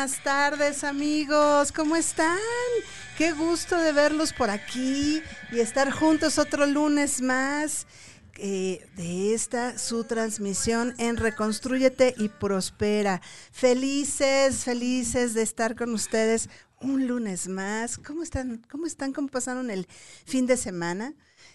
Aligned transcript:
buenas 0.00 0.22
tardes 0.22 0.82
amigos, 0.82 1.72
¿cómo 1.72 1.94
están? 1.94 2.38
Qué 3.18 3.32
gusto 3.32 3.76
de 3.76 3.92
verlos 3.92 4.32
por 4.32 4.48
aquí 4.48 5.20
y 5.52 5.58
estar 5.58 5.90
juntos 5.90 6.38
otro 6.38 6.64
lunes 6.64 7.20
más. 7.20 7.86
Eh, 8.38 8.88
de 8.96 9.34
esta 9.34 9.78
su 9.78 10.04
transmisión 10.04 10.94
en 10.96 11.18
Reconstrúyete 11.18 12.14
y 12.16 12.30
Prospera. 12.30 13.20
Felices, 13.52 14.64
felices 14.64 15.34
de 15.34 15.42
estar 15.42 15.76
con 15.76 15.92
ustedes 15.92 16.48
un 16.80 17.06
lunes 17.06 17.46
más. 17.46 17.98
¿Cómo 17.98 18.22
están? 18.22 18.64
¿Cómo 18.70 18.86
están? 18.86 19.12
¿Cómo 19.12 19.28
pasaron 19.28 19.70
el 19.70 19.86
fin 20.24 20.46
de 20.46 20.56
semana? 20.56 21.12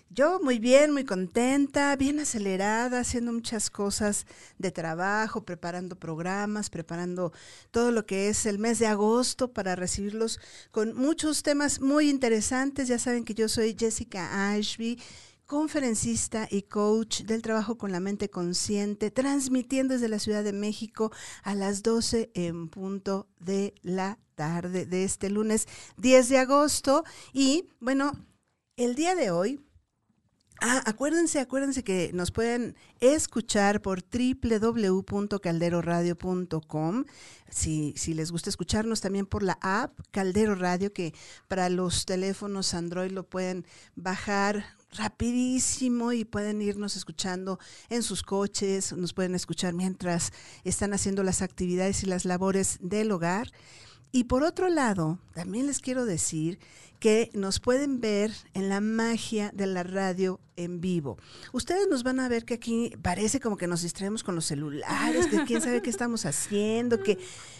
Yo 0.09 0.39
muy 0.39 0.59
bien, 0.59 0.91
muy 0.91 1.03
contenta, 1.03 1.95
bien 1.95 2.19
acelerada, 2.19 2.99
haciendo 2.99 3.33
muchas 3.33 3.69
cosas 3.69 4.25
de 4.57 4.71
trabajo, 4.71 5.43
preparando 5.43 5.97
programas, 5.97 6.69
preparando 6.69 7.33
todo 7.71 7.91
lo 7.91 8.05
que 8.05 8.29
es 8.29 8.45
el 8.45 8.59
mes 8.59 8.79
de 8.79 8.87
agosto 8.87 9.51
para 9.51 9.75
recibirlos 9.75 10.39
con 10.71 10.95
muchos 10.95 11.43
temas 11.43 11.81
muy 11.81 12.09
interesantes. 12.09 12.87
Ya 12.87 12.99
saben 12.99 13.25
que 13.25 13.33
yo 13.33 13.49
soy 13.49 13.75
Jessica 13.77 14.53
Ashby 14.53 14.99
conferencista 15.45 16.47
y 16.49 16.63
coach 16.63 17.21
del 17.21 17.41
trabajo 17.41 17.77
con 17.77 17.91
la 17.91 17.99
mente 17.99 18.29
consciente, 18.29 19.11
transmitiendo 19.11 19.93
desde 19.93 20.07
la 20.07 20.19
Ciudad 20.19 20.43
de 20.43 20.53
México 20.53 21.11
a 21.43 21.55
las 21.55 21.83
12 21.83 22.31
en 22.33 22.67
punto 22.69 23.27
de 23.39 23.73
la 23.81 24.17
tarde 24.35 24.85
de 24.85 25.03
este 25.03 25.29
lunes 25.29 25.67
10 25.97 26.29
de 26.29 26.37
agosto. 26.37 27.03
Y 27.33 27.69
bueno, 27.79 28.13
el 28.75 28.95
día 28.95 29.15
de 29.15 29.31
hoy 29.31 29.61
Ah, 30.61 30.81
acuérdense, 30.85 31.39
acuérdense 31.39 31.83
que 31.83 32.11
nos 32.13 32.29
pueden 32.31 32.77
escuchar 33.01 33.81
por 33.81 34.03
www.calderoradio.com. 34.03 37.03
Si, 37.49 37.93
si 37.97 38.13
les 38.13 38.31
gusta 38.31 38.49
escucharnos 38.49 39.01
también 39.01 39.25
por 39.25 39.43
la 39.43 39.57
app 39.61 39.99
Caldero 40.11 40.55
Radio, 40.55 40.93
que 40.93 41.13
para 41.47 41.67
los 41.69 42.05
teléfonos 42.05 42.73
Android 42.73 43.11
lo 43.11 43.27
pueden 43.27 43.67
bajar 43.95 44.65
rapidísimo 44.91 46.13
y 46.13 46.23
pueden 46.23 46.61
irnos 46.61 46.95
escuchando 46.95 47.59
en 47.89 48.01
sus 48.01 48.23
coches, 48.23 48.93
nos 48.93 49.11
pueden 49.13 49.35
escuchar 49.35 49.73
mientras 49.73 50.31
están 50.63 50.93
haciendo 50.93 51.21
las 51.23 51.41
actividades 51.41 52.01
y 52.03 52.05
las 52.05 52.23
labores 52.23 52.77
del 52.81 53.11
hogar. 53.11 53.51
Y 54.11 54.25
por 54.25 54.43
otro 54.43 54.69
lado, 54.69 55.19
también 55.33 55.67
les 55.67 55.79
quiero 55.79 56.05
decir 56.05 56.59
que 56.99 57.29
nos 57.33 57.59
pueden 57.59 57.99
ver 57.99 58.31
en 58.53 58.69
la 58.69 58.81
magia 58.81 59.51
de 59.53 59.67
la 59.67 59.83
radio 59.83 60.39
en 60.55 60.81
vivo. 60.81 61.17
Ustedes 61.51 61.87
nos 61.89 62.03
van 62.03 62.19
a 62.19 62.29
ver 62.29 62.45
que 62.45 62.53
aquí 62.53 62.93
parece 63.01 63.39
como 63.39 63.57
que 63.57 63.67
nos 63.67 63.81
distraemos 63.81 64.23
con 64.23 64.35
los 64.35 64.45
celulares, 64.45 65.27
que 65.27 65.43
quién 65.43 65.61
sabe 65.61 65.81
qué 65.81 65.89
estamos 65.89 66.25
haciendo, 66.25 67.03
que 67.03 67.17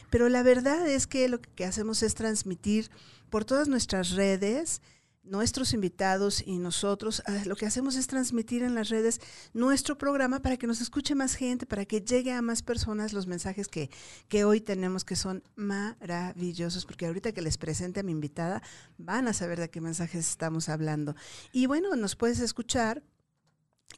pero 0.10 0.30
la 0.30 0.44
verdad 0.44 0.88
es 0.88 1.08
que 1.08 1.28
lo 1.28 1.42
que 1.42 1.66
hacemos 1.66 2.02
es 2.04 2.16
transmitir 2.16 2.90
por 3.30 3.44
todas 3.44 3.68
nuestras 3.68 4.12
redes 4.12 4.82
nuestros 5.26 5.74
invitados 5.74 6.44
y 6.46 6.58
nosotros 6.58 7.24
ah, 7.26 7.44
lo 7.46 7.56
que 7.56 7.66
hacemos 7.66 7.96
es 7.96 8.08
transmitir 8.08 8.64
en 8.64 8.76
las 8.76 8.90
redes 8.90 9.20
nuestro 9.54 9.98
programa 9.98 10.42
para 10.42 10.58
que 10.58 10.68
nos 10.68 10.82
escuche 10.82 11.16
más 11.16 11.36
gente, 11.36 11.66
para 11.66 11.86
que 11.86 12.02
llegue 12.02 12.32
a 12.32 12.42
más 12.42 12.62
personas 12.62 13.14
los 13.14 13.28
mensajes 13.28 13.68
que, 13.68 13.90
que 14.28 14.46
hoy 14.46 14.62
tenemos 14.62 15.04
que 15.04 15.16
son 15.16 15.44
maravillosos, 15.56 16.86
porque 16.86 17.08
ahorita 17.08 17.32
que 17.32 17.42
les 17.42 17.58
presente 17.58 18.00
a 18.00 18.04
mi 18.04 18.12
invitada 18.12 18.62
van 18.98 19.28
a 19.28 19.34
saber 19.34 19.60
de 19.60 19.70
qué 19.70 19.82
mensajes 19.82 20.30
estamos 20.30 20.70
hablando. 20.70 21.16
Y 21.52 21.66
bueno, 21.66 21.96
nos 21.96 22.16
puedes 22.16 22.40
escuchar 22.40 23.04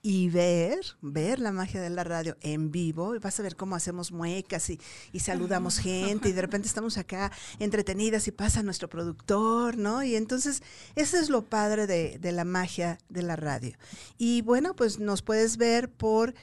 y 0.01 0.29
ver, 0.29 0.79
ver 1.01 1.39
la 1.39 1.51
magia 1.51 1.81
de 1.81 1.89
la 1.89 2.03
radio 2.03 2.37
en 2.41 2.71
vivo, 2.71 3.15
y 3.15 3.19
vas 3.19 3.39
a 3.39 3.43
ver 3.43 3.55
cómo 3.55 3.75
hacemos 3.75 4.11
muecas 4.11 4.69
y, 4.69 4.79
y, 5.11 5.19
saludamos 5.19 5.79
gente 5.79 6.29
y 6.29 6.31
de 6.31 6.41
repente 6.41 6.67
estamos 6.67 6.97
acá 6.97 7.31
entretenidas 7.59 8.27
y 8.27 8.31
pasa 8.31 8.63
nuestro 8.63 8.89
productor, 8.89 9.77
¿no? 9.77 10.03
Y 10.03 10.15
entonces, 10.15 10.63
eso 10.95 11.17
es 11.17 11.29
lo 11.29 11.43
padre 11.43 11.87
de, 11.87 12.19
de 12.19 12.31
la 12.31 12.45
magia 12.45 12.99
de 13.09 13.23
la 13.23 13.35
radio. 13.35 13.75
Y 14.17 14.41
bueno, 14.43 14.75
pues 14.75 14.99
nos 14.99 15.21
puedes 15.21 15.57
ver 15.57 15.91
por 15.91 16.33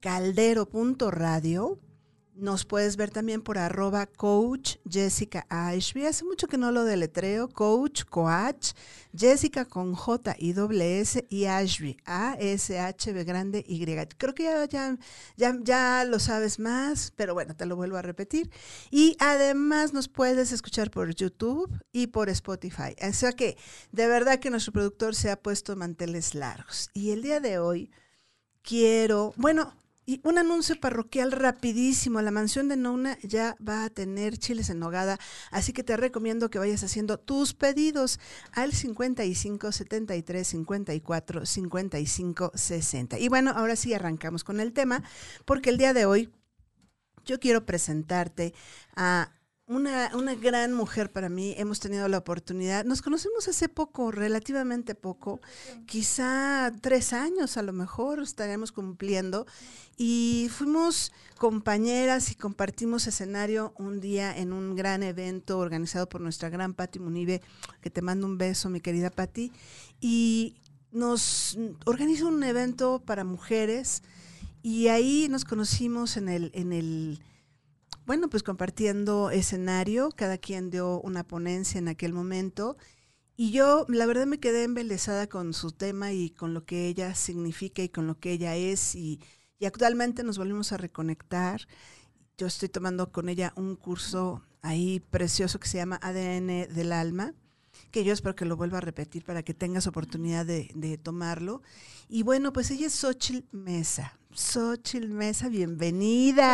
caldero.radio 0.00 1.78
nos 2.40 2.64
puedes 2.64 2.96
ver 2.96 3.10
también 3.10 3.42
por 3.42 3.58
arroba 3.58 4.06
coach 4.06 4.76
Jessica 4.88 5.46
Ashby. 5.48 6.06
Hace 6.06 6.24
mucho 6.24 6.48
que 6.48 6.58
no 6.58 6.72
lo 6.72 6.84
deletreo. 6.84 7.48
Coach, 7.48 8.04
coach, 8.04 8.72
Jessica 9.16 9.64
con 9.64 9.94
J 9.94 10.34
y 10.38 10.52
doble 10.52 11.00
S 11.00 11.26
y 11.28 11.44
Ashby. 11.44 11.98
A-S-H-B 12.04 13.24
grande 13.24 13.64
Y. 13.66 13.84
Creo 14.16 14.34
que 14.34 14.44
ya, 14.44 14.64
ya, 14.66 14.96
ya, 15.36 15.56
ya 15.62 16.04
lo 16.04 16.18
sabes 16.18 16.58
más, 16.58 17.12
pero 17.16 17.34
bueno, 17.34 17.54
te 17.54 17.66
lo 17.66 17.76
vuelvo 17.76 17.96
a 17.96 18.02
repetir. 18.02 18.50
Y 18.90 19.16
además 19.20 19.92
nos 19.92 20.08
puedes 20.08 20.52
escuchar 20.52 20.90
por 20.90 21.14
YouTube 21.14 21.70
y 21.92 22.08
por 22.08 22.28
Spotify. 22.30 22.96
O 23.06 23.12
sea 23.12 23.32
que 23.32 23.56
de 23.92 24.06
verdad 24.06 24.38
que 24.38 24.50
nuestro 24.50 24.72
productor 24.72 25.14
se 25.14 25.30
ha 25.30 25.40
puesto 25.40 25.76
manteles 25.76 26.34
largos. 26.34 26.90
Y 26.94 27.10
el 27.10 27.22
día 27.22 27.40
de 27.40 27.58
hoy 27.58 27.90
quiero, 28.62 29.34
bueno, 29.36 29.74
y 30.10 30.20
un 30.24 30.38
anuncio 30.38 30.74
parroquial 30.80 31.30
rapidísimo. 31.30 32.20
La 32.20 32.32
mansión 32.32 32.68
de 32.68 32.76
Nona 32.76 33.16
ya 33.22 33.56
va 33.66 33.84
a 33.84 33.90
tener 33.90 34.38
chiles 34.38 34.68
en 34.68 34.80
nogada, 34.80 35.20
así 35.52 35.72
que 35.72 35.84
te 35.84 35.96
recomiendo 35.96 36.50
que 36.50 36.58
vayas 36.58 36.82
haciendo 36.82 37.16
tus 37.16 37.54
pedidos 37.54 38.18
al 38.50 38.72
55 38.72 39.70
73 39.70 40.48
54 40.48 41.46
55 41.46 42.52
60. 42.52 43.18
Y 43.20 43.28
bueno, 43.28 43.52
ahora 43.54 43.76
sí 43.76 43.94
arrancamos 43.94 44.42
con 44.42 44.58
el 44.58 44.72
tema, 44.72 45.04
porque 45.44 45.70
el 45.70 45.78
día 45.78 45.94
de 45.94 46.06
hoy 46.06 46.32
yo 47.24 47.38
quiero 47.38 47.64
presentarte 47.64 48.52
a 48.96 49.39
una, 49.70 50.10
una, 50.14 50.34
gran 50.34 50.74
mujer 50.74 51.12
para 51.12 51.28
mí. 51.28 51.54
Hemos 51.56 51.78
tenido 51.78 52.08
la 52.08 52.18
oportunidad. 52.18 52.84
Nos 52.84 53.02
conocemos 53.02 53.46
hace 53.46 53.68
poco, 53.68 54.10
relativamente 54.10 54.96
poco, 54.96 55.40
quizá 55.86 56.72
tres 56.80 57.12
años 57.12 57.56
a 57.56 57.62
lo 57.62 57.72
mejor 57.72 58.20
estaremos 58.20 58.72
cumpliendo. 58.72 59.46
Y 59.96 60.48
fuimos 60.50 61.12
compañeras 61.38 62.32
y 62.32 62.34
compartimos 62.34 63.06
escenario 63.06 63.72
un 63.78 64.00
día 64.00 64.36
en 64.36 64.52
un 64.52 64.74
gran 64.74 65.04
evento 65.04 65.58
organizado 65.58 66.08
por 66.08 66.20
nuestra 66.20 66.48
gran 66.48 66.74
Patti 66.74 66.98
Munive, 66.98 67.40
que 67.80 67.90
te 67.90 68.02
mando 68.02 68.26
un 68.26 68.38
beso, 68.38 68.70
mi 68.70 68.80
querida 68.80 69.10
Patti. 69.10 69.52
Y 70.00 70.56
nos 70.90 71.56
organiza 71.84 72.26
un 72.26 72.42
evento 72.42 73.00
para 73.04 73.22
mujeres. 73.22 74.02
Y 74.62 74.88
ahí 74.88 75.28
nos 75.30 75.44
conocimos 75.44 76.16
en 76.16 76.28
el, 76.28 76.50
en 76.54 76.72
el 76.72 77.20
bueno, 78.10 78.28
pues 78.28 78.42
compartiendo 78.42 79.30
escenario, 79.30 80.08
cada 80.10 80.36
quien 80.36 80.68
dio 80.68 81.00
una 81.02 81.22
ponencia 81.22 81.78
en 81.78 81.86
aquel 81.86 82.12
momento. 82.12 82.76
Y 83.36 83.52
yo, 83.52 83.86
la 83.88 84.04
verdad, 84.04 84.26
me 84.26 84.40
quedé 84.40 84.64
embelesada 84.64 85.28
con 85.28 85.54
su 85.54 85.70
tema 85.70 86.10
y 86.10 86.30
con 86.30 86.52
lo 86.52 86.64
que 86.64 86.88
ella 86.88 87.14
significa 87.14 87.84
y 87.84 87.88
con 87.88 88.08
lo 88.08 88.18
que 88.18 88.32
ella 88.32 88.56
es. 88.56 88.96
Y, 88.96 89.20
actualmente 89.64 90.24
nos 90.24 90.38
volvimos 90.38 90.72
a 90.72 90.76
reconectar. 90.76 91.68
Yo 92.36 92.48
estoy 92.48 92.68
tomando 92.68 93.12
con 93.12 93.28
ella 93.28 93.52
un 93.54 93.76
curso 93.76 94.42
ahí 94.60 94.98
precioso 94.98 95.60
que 95.60 95.68
se 95.68 95.78
llama 95.78 96.00
ADN 96.02 96.74
del 96.74 96.90
alma 96.90 97.32
que 97.92 98.02
yo 98.02 98.12
espero 98.12 98.34
que 98.34 98.44
lo 98.44 98.56
vuelva 98.56 98.78
a 98.78 98.80
repetir 98.80 99.24
para 99.24 99.44
que 99.44 99.54
tengas 99.54 99.86
oportunidad 99.86 100.44
de, 100.44 100.68
de 100.74 100.98
tomarlo. 100.98 101.62
Y 102.08 102.24
bueno, 102.24 102.52
pues 102.52 102.72
ella 102.72 102.88
es 102.88 102.92
Xochitl 102.92 103.56
Mesa. 103.56 104.19
Xochitl 104.32 105.08
Mesa, 105.08 105.48
bienvenida. 105.48 106.46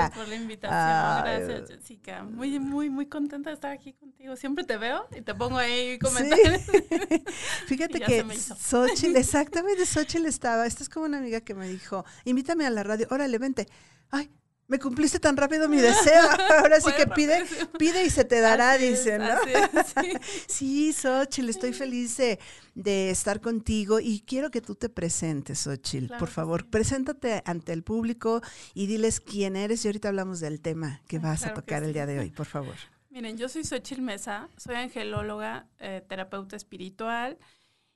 Gracias 0.00 0.18
por 0.18 0.28
la 0.28 0.34
invitación. 0.36 1.48
Gracias, 1.50 1.68
Jessica. 1.68 2.22
Muy, 2.22 2.60
muy, 2.60 2.90
muy 2.90 3.06
contenta 3.06 3.50
de 3.50 3.54
estar 3.54 3.72
aquí 3.72 3.92
contigo. 3.92 4.36
Siempre 4.36 4.64
te 4.64 4.76
veo 4.76 5.06
y 5.16 5.20
te 5.20 5.34
pongo 5.34 5.58
ahí 5.58 5.98
comentarios. 5.98 6.62
Fíjate 7.66 8.00
que 8.00 8.24
Xochitl, 8.30 9.16
exactamente, 9.16 9.84
Xochitl 9.84 10.26
estaba. 10.26 10.66
Esta 10.66 10.84
es 10.84 10.88
como 10.88 11.06
una 11.06 11.18
amiga 11.18 11.40
que 11.40 11.54
me 11.54 11.68
dijo: 11.68 12.04
invítame 12.24 12.66
a 12.66 12.70
la 12.70 12.84
radio. 12.84 13.08
Órale, 13.10 13.36
vente. 13.38 13.66
Ay, 14.10 14.30
me 14.66 14.78
cumpliste 14.78 15.20
tan 15.20 15.36
rápido 15.36 15.68
mi 15.68 15.78
deseo. 15.78 16.22
Ahora 16.58 16.80
sí 16.80 16.90
que 16.96 17.06
pide, 17.06 17.44
pide 17.78 18.04
y 18.04 18.10
se 18.10 18.24
te 18.24 18.40
dará, 18.40 18.76
dicen, 18.78 19.22
¿no? 19.22 19.36
sí, 20.46 20.92
Xochitl, 20.92 21.48
estoy 21.48 21.72
feliz 21.72 22.16
de, 22.16 23.10
estar 23.10 23.40
contigo 23.40 24.00
y 24.00 24.20
quiero 24.20 24.50
que 24.50 24.60
tú 24.60 24.74
te 24.74 24.88
presentes, 24.88 25.60
Xochitl. 25.60 26.16
Por 26.18 26.28
favor, 26.28 26.68
preséntate 26.68 27.42
ante 27.44 27.72
el 27.72 27.82
público 27.82 28.40
y 28.74 28.86
diles 28.86 29.20
quién 29.20 29.56
eres 29.56 29.84
y 29.84 29.88
ahorita 29.88 30.08
hablamos 30.08 30.40
del 30.40 30.60
tema 30.60 31.00
que 31.06 31.18
vas 31.18 31.46
a 31.46 31.54
tocar 31.54 31.82
el 31.82 31.92
día 31.92 32.06
de 32.06 32.18
hoy, 32.18 32.30
por 32.30 32.46
favor. 32.46 32.74
Miren, 33.10 33.36
yo 33.38 33.48
soy 33.48 33.62
Xochitl 33.62 34.02
Mesa, 34.02 34.48
soy 34.56 34.74
angelóloga, 34.74 35.68
eh, 35.78 36.02
terapeuta 36.08 36.56
espiritual 36.56 37.38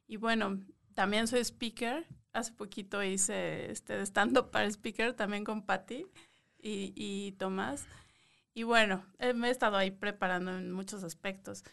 y 0.06 0.16
bueno, 0.16 0.60
también 0.94 1.26
soy 1.26 1.40
speaker. 1.40 2.06
Hace 2.32 2.52
poquito 2.52 3.02
hice 3.02 3.70
este 3.70 4.00
stand-up 4.02 4.50
para 4.50 4.66
speaker 4.66 5.14
también 5.14 5.42
con 5.44 5.62
Patty 5.62 6.06
y, 6.60 6.92
y 6.96 7.32
Tomás. 7.32 7.86
Y 8.54 8.64
bueno, 8.64 9.04
eh, 9.18 9.34
me 9.34 9.48
he 9.48 9.50
estado 9.50 9.76
ahí 9.76 9.90
preparando 9.90 10.50
en 10.56 10.72
muchos 10.72 11.04
aspectos. 11.04 11.64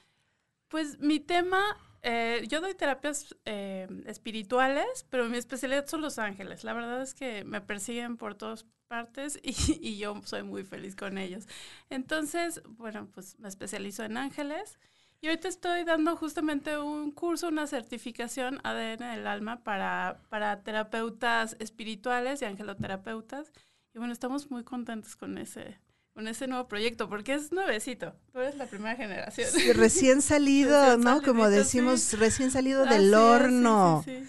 Pues 0.68 1.00
mi 1.00 1.20
tema, 1.20 1.62
eh, 2.04 2.44
yo 2.48 2.62
doy 2.62 2.76
terapias 2.76 3.36
eh, 3.46 3.88
espirituales, 4.06 5.06
pero 5.10 5.26
mi 5.30 5.38
especialidad 5.38 5.88
son 5.88 6.02
los 6.02 6.20
ángeles. 6.20 6.64
La 6.64 6.74
verdad 6.74 7.02
es 7.02 7.14
que 7.14 7.44
me 7.44 7.62
persiguen 7.62 8.18
por 8.18 8.36
todos, 8.36 8.66
partes 8.88 9.40
y, 9.44 9.98
yo 9.98 10.22
soy 10.26 10.44
muy 10.44 10.64
feliz 10.64 10.96
con 10.96 11.18
ellos. 11.18 11.48
Entonces, 11.90 12.62
bueno, 12.68 13.08
pues 13.14 13.38
me 13.40 13.48
especializo 13.48 14.04
en 14.04 14.18
ángeles 14.18 14.80
y 15.22 15.28
ahorita 15.28 15.48
estoy 15.48 15.84
dando 15.84 16.16
justamente 16.16 16.78
un 16.78 17.12
curso, 17.12 17.48
una 17.48 17.68
certificación 17.68 18.60
ADN 18.64 19.00
del 19.00 19.28
alma 19.28 19.64
para, 19.64 20.22
para 20.30 20.62
terapeutas 20.64 21.56
espirituales 21.60 22.42
y 22.42 22.46
angeloterapeutas. 22.46 23.52
Y 23.96 23.98
bueno, 23.98 24.12
estamos 24.12 24.52
muy 24.52 24.66
contentos 24.66 25.16
con 25.16 25.38
ese, 25.38 25.80
con 26.14 26.28
ese 26.28 26.48
nuevo 26.48 26.68
proyecto, 26.68 27.08
porque 27.08 27.34
es 27.34 27.54
nuevecito. 27.54 28.14
Tú 28.34 28.40
eres 28.40 28.58
la 28.58 28.66
primera 28.66 28.98
generación. 28.98 29.48
recién 29.74 30.22
salido, 30.22 30.98
¿no? 30.98 31.22
Como 31.22 31.48
decimos, 31.48 32.12
recién 32.20 32.52
salido 32.52 32.86
del 32.86 33.14
horno. 33.14 34.04
sí, 34.06 34.24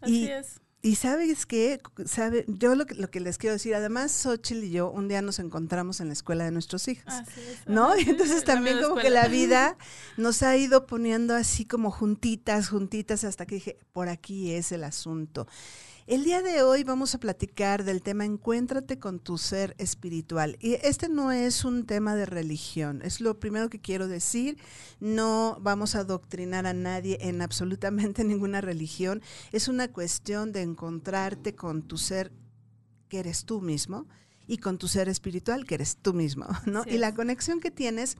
Así 0.00 0.28
es. 0.28 0.60
Y 0.84 0.96
sabes 0.96 1.46
qué, 1.46 1.80
sabe, 2.06 2.44
yo 2.48 2.74
lo 2.74 2.86
que, 2.86 2.96
lo 2.96 3.08
que 3.08 3.20
les 3.20 3.38
quiero 3.38 3.52
decir, 3.52 3.76
además 3.76 4.10
Xochitl 4.10 4.64
y 4.64 4.70
yo 4.72 4.90
un 4.90 5.06
día 5.06 5.22
nos 5.22 5.38
encontramos 5.38 6.00
en 6.00 6.08
la 6.08 6.14
escuela 6.14 6.44
de 6.44 6.50
nuestros 6.50 6.88
hijos, 6.88 7.14
¿no? 7.66 7.96
Y 7.96 8.00
entonces 8.10 8.42
también 8.42 8.82
como 8.82 8.96
que 8.96 9.08
la 9.08 9.28
vida 9.28 9.76
nos 10.16 10.42
ha 10.42 10.56
ido 10.56 10.86
poniendo 10.86 11.36
así 11.36 11.64
como 11.66 11.92
juntitas, 11.92 12.70
juntitas, 12.70 13.22
hasta 13.22 13.46
que 13.46 13.54
dije, 13.54 13.78
por 13.92 14.08
aquí 14.08 14.50
es 14.50 14.72
el 14.72 14.82
asunto. 14.82 15.46
El 16.08 16.24
día 16.24 16.42
de 16.42 16.64
hoy 16.64 16.82
vamos 16.82 17.14
a 17.14 17.18
platicar 17.18 17.84
del 17.84 18.02
tema 18.02 18.24
Encuéntrate 18.24 18.98
con 18.98 19.20
tu 19.20 19.38
ser 19.38 19.76
espiritual. 19.78 20.56
Y 20.58 20.74
este 20.82 21.08
no 21.08 21.30
es 21.30 21.64
un 21.64 21.86
tema 21.86 22.16
de 22.16 22.26
religión, 22.26 23.02
es 23.04 23.20
lo 23.20 23.38
primero 23.38 23.70
que 23.70 23.80
quiero 23.80 24.08
decir. 24.08 24.58
No 24.98 25.58
vamos 25.60 25.94
a 25.94 26.00
adoctrinar 26.00 26.66
a 26.66 26.72
nadie 26.72 27.18
en 27.20 27.40
absolutamente 27.40 28.24
ninguna 28.24 28.60
religión. 28.60 29.22
Es 29.52 29.68
una 29.68 29.92
cuestión 29.92 30.50
de 30.50 30.62
encontrarte 30.62 31.54
con 31.54 31.82
tu 31.82 31.96
ser 31.96 32.32
que 33.08 33.20
eres 33.20 33.44
tú 33.44 33.60
mismo 33.60 34.08
y 34.48 34.58
con 34.58 34.78
tu 34.78 34.88
ser 34.88 35.08
espiritual 35.08 35.64
que 35.66 35.76
eres 35.76 35.98
tú 35.98 36.14
mismo, 36.14 36.48
¿no? 36.66 36.82
y 36.84 36.98
la 36.98 37.14
conexión 37.14 37.60
que 37.60 37.70
tienes 37.70 38.16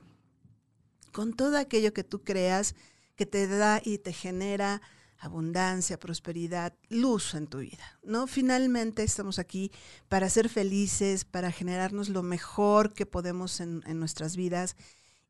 con 1.11 1.33
todo 1.33 1.57
aquello 1.57 1.93
que 1.93 2.05
tú 2.05 2.23
creas 2.23 2.75
que 3.17 3.25
te 3.25 3.45
da 3.45 3.81
y 3.83 3.97
te 3.97 4.13
genera 4.13 4.81
abundancia, 5.23 5.99
prosperidad, 5.99 6.73
luz 6.89 7.33
en 7.33 7.47
tu 7.47 7.59
vida, 7.59 7.99
¿no? 8.03 8.27
Finalmente 8.27 9.03
estamos 9.03 9.39
aquí 9.39 9.71
para 10.09 10.29
ser 10.29 10.49
felices, 10.49 11.25
para 11.25 11.51
generarnos 11.51 12.09
lo 12.09 12.23
mejor 12.23 12.93
que 12.93 13.05
podemos 13.05 13.59
en, 13.59 13.81
nuestras 13.99 14.35
vidas. 14.35 14.75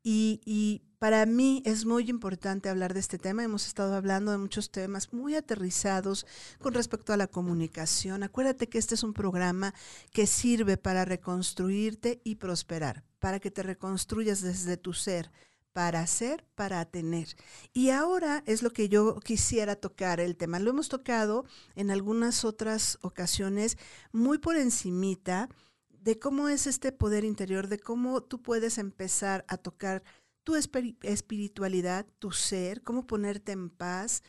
Y, 0.02 0.40
y, 0.44 0.82
para 0.98 1.26
mí 1.26 1.62
es 1.66 1.84
muy 1.84 2.08
importante 2.08 2.70
hablar 2.70 2.94
de 2.94 3.00
este 3.00 3.18
tema. 3.18 3.44
Hemos 3.44 3.66
estado 3.66 3.94
hablando 3.94 4.32
de 4.32 4.38
muchos 4.38 4.70
temas 4.70 5.12
muy 5.12 5.34
aterrizados 5.34 6.26
con 6.58 6.72
respecto 6.72 7.12
a 7.12 7.18
la 7.18 7.26
comunicación. 7.26 8.22
Acuérdate 8.22 8.70
que 8.70 8.78
este 8.78 8.94
es 8.94 9.02
un 9.02 9.12
programa 9.12 9.74
que 10.12 10.26
sirve 10.26 10.78
para 10.78 11.04
reconstruirte 11.04 12.22
y 12.24 12.36
prosperar, 12.36 13.04
para 13.18 13.38
que 13.38 13.50
te 13.50 13.62
reconstruyas 13.62 14.40
desde 14.40 14.78
tu 14.78 14.94
ser, 14.94 15.30
para 15.74 16.00
hacer, 16.00 16.46
para 16.54 16.84
tener. 16.84 17.36
Y 17.72 17.90
ahora 17.90 18.44
es 18.46 18.62
lo 18.62 18.70
que 18.70 18.88
yo 18.88 19.18
quisiera 19.20 19.74
tocar 19.74 20.20
el 20.20 20.36
tema. 20.36 20.60
Lo 20.60 20.70
hemos 20.70 20.88
tocado 20.88 21.44
en 21.74 21.90
algunas 21.90 22.44
otras 22.44 22.96
ocasiones 23.02 23.76
muy 24.12 24.38
por 24.38 24.56
encimita 24.56 25.48
de 25.90 26.18
cómo 26.20 26.48
es 26.48 26.68
este 26.68 26.92
poder 26.92 27.24
interior, 27.24 27.66
de 27.66 27.80
cómo 27.80 28.22
tú 28.22 28.40
puedes 28.40 28.78
empezar 28.78 29.44
a 29.48 29.56
tocar 29.56 30.04
tu 30.44 30.54
espiritualidad, 30.54 32.06
tu 32.20 32.30
ser, 32.30 32.82
cómo 32.82 33.04
ponerte 33.04 33.50
en 33.50 33.68
paz, 33.68 34.22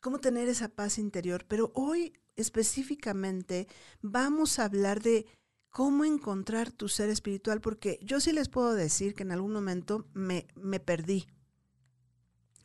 cómo 0.00 0.20
tener 0.20 0.48
esa 0.48 0.68
paz 0.68 0.96
interior. 0.96 1.44
Pero 1.46 1.70
hoy 1.74 2.14
específicamente 2.36 3.68
vamos 4.00 4.58
a 4.58 4.64
hablar 4.64 5.02
de 5.02 5.26
cómo 5.70 6.04
encontrar 6.04 6.72
tu 6.72 6.88
ser 6.88 7.10
espiritual, 7.10 7.60
porque 7.60 7.98
yo 8.02 8.20
sí 8.20 8.32
les 8.32 8.48
puedo 8.48 8.74
decir 8.74 9.14
que 9.14 9.22
en 9.22 9.32
algún 9.32 9.52
momento 9.52 10.06
me, 10.14 10.46
me 10.54 10.80
perdí. 10.80 11.26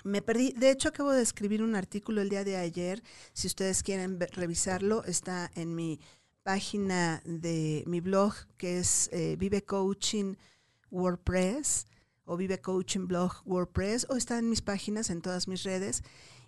Me 0.04 0.22
perdí, 0.22 0.52
de 0.54 0.72
hecho 0.72 0.90
acabo 0.90 1.12
de 1.12 1.22
escribir 1.22 1.64
un 1.64 1.76
artículo 1.76 2.22
el 2.22 2.30
día 2.30 2.44
de 2.44 2.58
ayer, 2.58 3.04
si 3.32 3.48
ustedes 3.48 3.84
quieren 3.84 4.20
revisarlo, 4.20 5.06
está 5.06 5.50
en 5.56 5.76
mi 5.76 6.02
página 6.44 7.22
de 7.26 7.84
mi 7.88 8.02
blog 8.02 8.34
que 8.58 8.80
es 8.80 9.10
eh, 9.14 9.38
Vive 9.38 9.64
Coaching 9.64 10.36
WordPress 10.92 11.88
o 12.26 12.38
Vive 12.38 12.60
Coaching 12.60 13.08
Blog 13.08 13.42
WordPress 13.46 14.06
o 14.10 14.18
está 14.18 14.38
en 14.40 14.50
mis 14.50 14.62
páginas 14.62 15.10
en 15.10 15.22
todas 15.22 15.48
mis 15.48 15.64
redes 15.64 16.04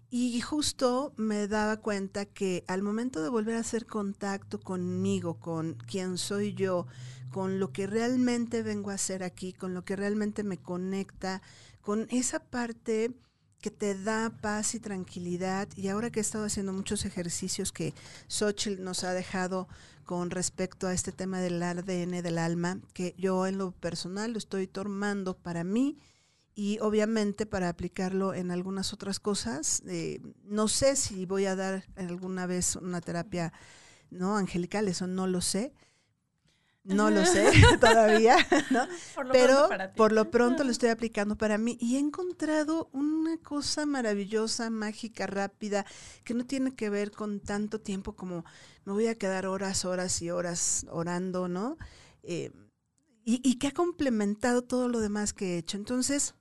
y 0.10 0.40
justo 0.42 1.14
me 1.18 1.48
daba 1.48 1.78
cuenta 1.78 2.26
que 2.26 2.64
al 2.68 2.82
momento 2.82 3.22
de 3.22 3.30
volver 3.30 3.56
a 3.56 3.62
hacer 3.62 3.86
contacto 3.86 4.60
conmigo, 4.60 5.40
con 5.40 5.74
quien 5.74 6.18
soy 6.18 6.54
yo, 6.54 6.88
con 7.32 7.60
lo 7.60 7.74
que 7.74 7.88
realmente 7.88 8.64
vengo 8.64 8.92
a 8.92 8.96
hacer 8.96 9.24
aquí, 9.24 9.52
con 9.52 9.74
lo 9.74 9.84
que 9.84 9.96
realmente 9.96 10.44
me 10.44 10.58
conecta, 10.58 11.42
con 11.82 12.08
esa 12.10 12.40
parte 12.40 13.12
que 13.60 13.72
te 13.72 13.96
da 13.96 14.30
paz 14.42 14.76
y 14.76 14.80
tranquilidad. 14.80 15.68
Y 15.76 15.88
ahora 15.88 16.12
que 16.12 16.20
he 16.20 16.22
estado 16.22 16.46
haciendo 16.46 16.72
muchos 16.72 17.04
ejercicios 17.04 17.72
que 17.72 17.94
Xochitl 18.28 18.84
nos 18.84 19.04
ha 19.04 19.12
dejado 19.12 19.68
con 20.06 20.30
respecto 20.30 20.88
a 20.88 20.94
este 20.94 21.12
tema 21.12 21.40
del 21.40 21.62
ADN 21.62 22.22
del 22.22 22.38
alma, 22.38 22.80
que 22.94 23.16
yo 23.18 23.48
en 23.48 23.58
lo 23.58 23.72
personal 23.72 24.34
lo 24.34 24.38
estoy 24.38 24.68
tomando 24.68 25.36
para 25.36 25.64
mí 25.64 25.98
y 26.56 26.80
obviamente 26.80 27.46
para 27.46 27.68
aplicarlo 27.68 28.34
en 28.34 28.50
algunas 28.50 28.94
otras 28.94 29.20
cosas. 29.20 29.84
Eh, 29.88 30.22
no 30.46 30.70
sé 30.70 30.96
si 30.96 31.26
voy 31.26 31.46
a 31.46 31.56
dar 31.56 31.84
alguna 31.98 32.48
vez 32.48 32.78
una 32.78 33.02
terapia 33.02 33.52
no 34.10 34.38
angelical, 34.38 34.88
eso 34.88 35.06
no 35.06 35.28
lo 35.28 35.42
sé. 35.42 35.74
No 36.86 37.10
lo 37.10 37.26
sé 37.26 37.52
todavía, 37.82 38.38
¿no? 38.70 38.88
Pero 39.32 39.68
por 39.98 40.12
lo 40.12 40.30
pronto 40.32 40.64
lo 40.64 40.72
estoy 40.72 40.90
aplicando 40.90 41.36
para 41.36 41.58
mí 41.58 41.78
y 41.82 41.96
he 41.96 42.00
encontrado 42.00 42.90
una 42.94 43.38
cosa 43.38 43.86
maravillosa, 43.86 44.70
mágica, 44.70 45.28
rápida, 45.28 45.86
que 46.24 46.36
no 46.36 46.46
tiene 46.46 46.76
que 46.76 46.90
ver 46.90 47.12
con 47.12 47.40
tanto 47.40 47.82
tiempo 47.82 48.16
como 48.16 48.46
me 48.86 48.94
voy 48.94 49.08
a 49.08 49.16
quedar 49.16 49.48
horas, 49.48 49.84
horas 49.84 50.22
y 50.22 50.30
horas 50.30 50.86
orando, 50.90 51.48
¿no? 51.48 51.78
Eh, 52.22 52.52
y, 53.26 53.42
y 53.44 53.56
que 53.56 53.68
ha 53.68 53.74
complementado 53.74 54.62
todo 54.62 54.88
lo 54.88 55.00
demás 55.00 55.34
que 55.34 55.56
he 55.56 55.58
hecho. 55.58 55.78
Entonces, 55.78 56.36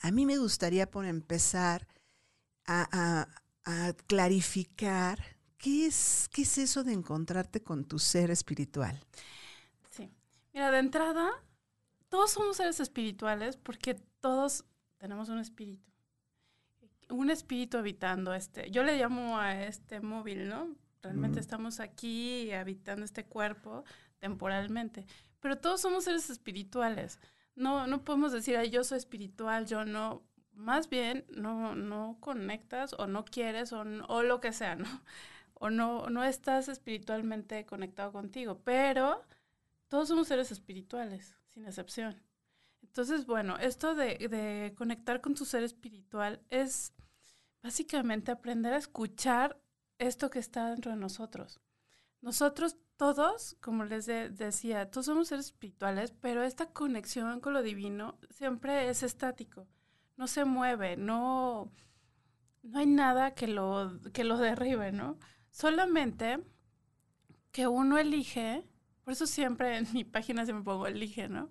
a 0.00 0.10
mí 0.10 0.26
me 0.26 0.38
gustaría 0.38 0.90
por 0.90 1.06
empezar 1.06 1.86
a, 2.66 3.28
clarificar 4.06 5.18
qué 5.56 5.86
es, 5.86 6.28
qué 6.30 6.42
es 6.42 6.58
eso 6.58 6.84
de 6.84 6.92
encontrarte 6.92 7.62
con 7.62 7.86
tu 7.86 7.98
ser 7.98 8.30
espiritual. 8.30 9.00
Sí. 9.90 10.10
Mira, 10.52 10.70
de 10.70 10.78
entrada, 10.78 11.30
todos 12.08 12.32
somos 12.32 12.58
seres 12.58 12.80
espirituales 12.80 13.56
porque 13.56 13.94
todos 14.20 14.64
tenemos 14.98 15.30
un 15.30 15.38
espíritu. 15.38 15.90
Un 17.08 17.30
espíritu 17.30 17.78
habitando 17.78 18.34
este. 18.34 18.70
Yo 18.70 18.82
le 18.82 18.98
llamo 18.98 19.38
a 19.38 19.62
este 19.64 20.00
móvil, 20.00 20.48
¿no? 20.48 20.76
Realmente 21.02 21.38
estamos 21.38 21.80
aquí 21.80 22.50
habitando 22.52 23.04
este 23.04 23.24
cuerpo 23.24 23.84
temporalmente. 24.18 25.06
Pero 25.40 25.58
todos 25.58 25.82
somos 25.82 26.04
seres 26.04 26.30
espirituales 26.30 27.20
no, 27.56 27.86
no 27.86 28.04
podemos 28.04 28.32
decir, 28.32 28.60
yo 28.70 28.84
soy 28.84 28.98
espiritual, 28.98 29.66
yo 29.66 29.84
no. 29.84 30.22
Más 30.52 30.88
bien, 30.88 31.24
no, 31.30 31.74
no 31.74 32.16
conectas 32.20 32.94
o 32.96 33.08
no 33.08 33.24
quieres 33.24 33.72
o, 33.72 33.84
o 34.08 34.22
lo 34.22 34.40
que 34.40 34.52
sea, 34.52 34.76
¿no? 34.76 34.86
O 35.56 35.70
no, 35.70 36.10
no 36.10 36.24
estás 36.24 36.68
espiritualmente 36.68 37.64
conectado 37.64 38.12
contigo, 38.12 38.60
pero 38.64 39.24
todos 39.88 40.08
somos 40.08 40.26
seres 40.28 40.50
espirituales, 40.50 41.36
sin 41.46 41.64
excepción. 41.64 42.20
Entonces, 42.82 43.24
bueno, 43.24 43.56
esto 43.58 43.94
de, 43.94 44.18
de 44.28 44.74
conectar 44.76 45.20
con 45.20 45.34
tu 45.34 45.44
ser 45.44 45.62
espiritual 45.62 46.42
es 46.50 46.92
básicamente 47.62 48.32
aprender 48.32 48.74
a 48.74 48.78
escuchar 48.78 49.58
esto 49.98 50.28
que 50.28 50.40
está 50.40 50.70
dentro 50.70 50.90
de 50.90 50.98
nosotros. 50.98 51.60
Nosotros 52.20 52.76
todos, 52.96 53.56
como 53.60 53.84
les 53.84 54.06
decía, 54.06 54.90
todos 54.90 55.06
somos 55.06 55.28
seres 55.28 55.46
espirituales, 55.46 56.12
pero 56.20 56.42
esta 56.42 56.66
conexión 56.66 57.40
con 57.40 57.52
lo 57.52 57.62
divino 57.62 58.18
siempre 58.30 58.88
es 58.88 59.02
estático, 59.02 59.66
no 60.16 60.26
se 60.26 60.44
mueve, 60.44 60.96
no, 60.96 61.72
no 62.62 62.78
hay 62.78 62.86
nada 62.86 63.34
que 63.34 63.48
lo, 63.48 64.00
que 64.12 64.24
lo 64.24 64.38
derribe, 64.38 64.92
¿no? 64.92 65.18
Solamente 65.50 66.44
que 67.50 67.66
uno 67.66 67.98
elige, 67.98 68.66
por 69.04 69.12
eso 69.12 69.26
siempre 69.26 69.76
en 69.78 69.86
mi 69.92 70.04
página 70.04 70.46
se 70.46 70.52
me 70.52 70.62
pongo 70.62 70.86
elige, 70.86 71.28
¿no? 71.28 71.50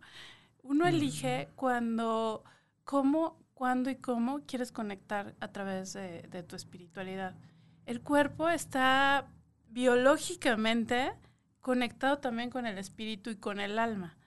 Uno 0.61 0.87
elige 0.87 1.49
cuando, 1.55 2.43
cómo, 2.85 3.37
cuándo 3.53 3.89
y 3.89 3.97
cómo 3.97 4.45
quieres 4.45 4.71
conectar 4.71 5.35
a 5.41 5.51
través 5.51 5.91
de, 5.93 6.21
de 6.23 6.43
tu 6.43 6.55
espiritualidad. 6.55 7.35
El 7.85 8.01
cuerpo 8.01 8.47
está 8.47 9.27
biológicamente 9.67 11.11
conectado 11.63 12.19
también 12.19 12.51
con 12.51 12.67
el 12.67 12.77
espíritu 12.77 13.31
y 13.31 13.37
con 13.37 13.59
el 13.59 13.79
alma, 13.79 14.17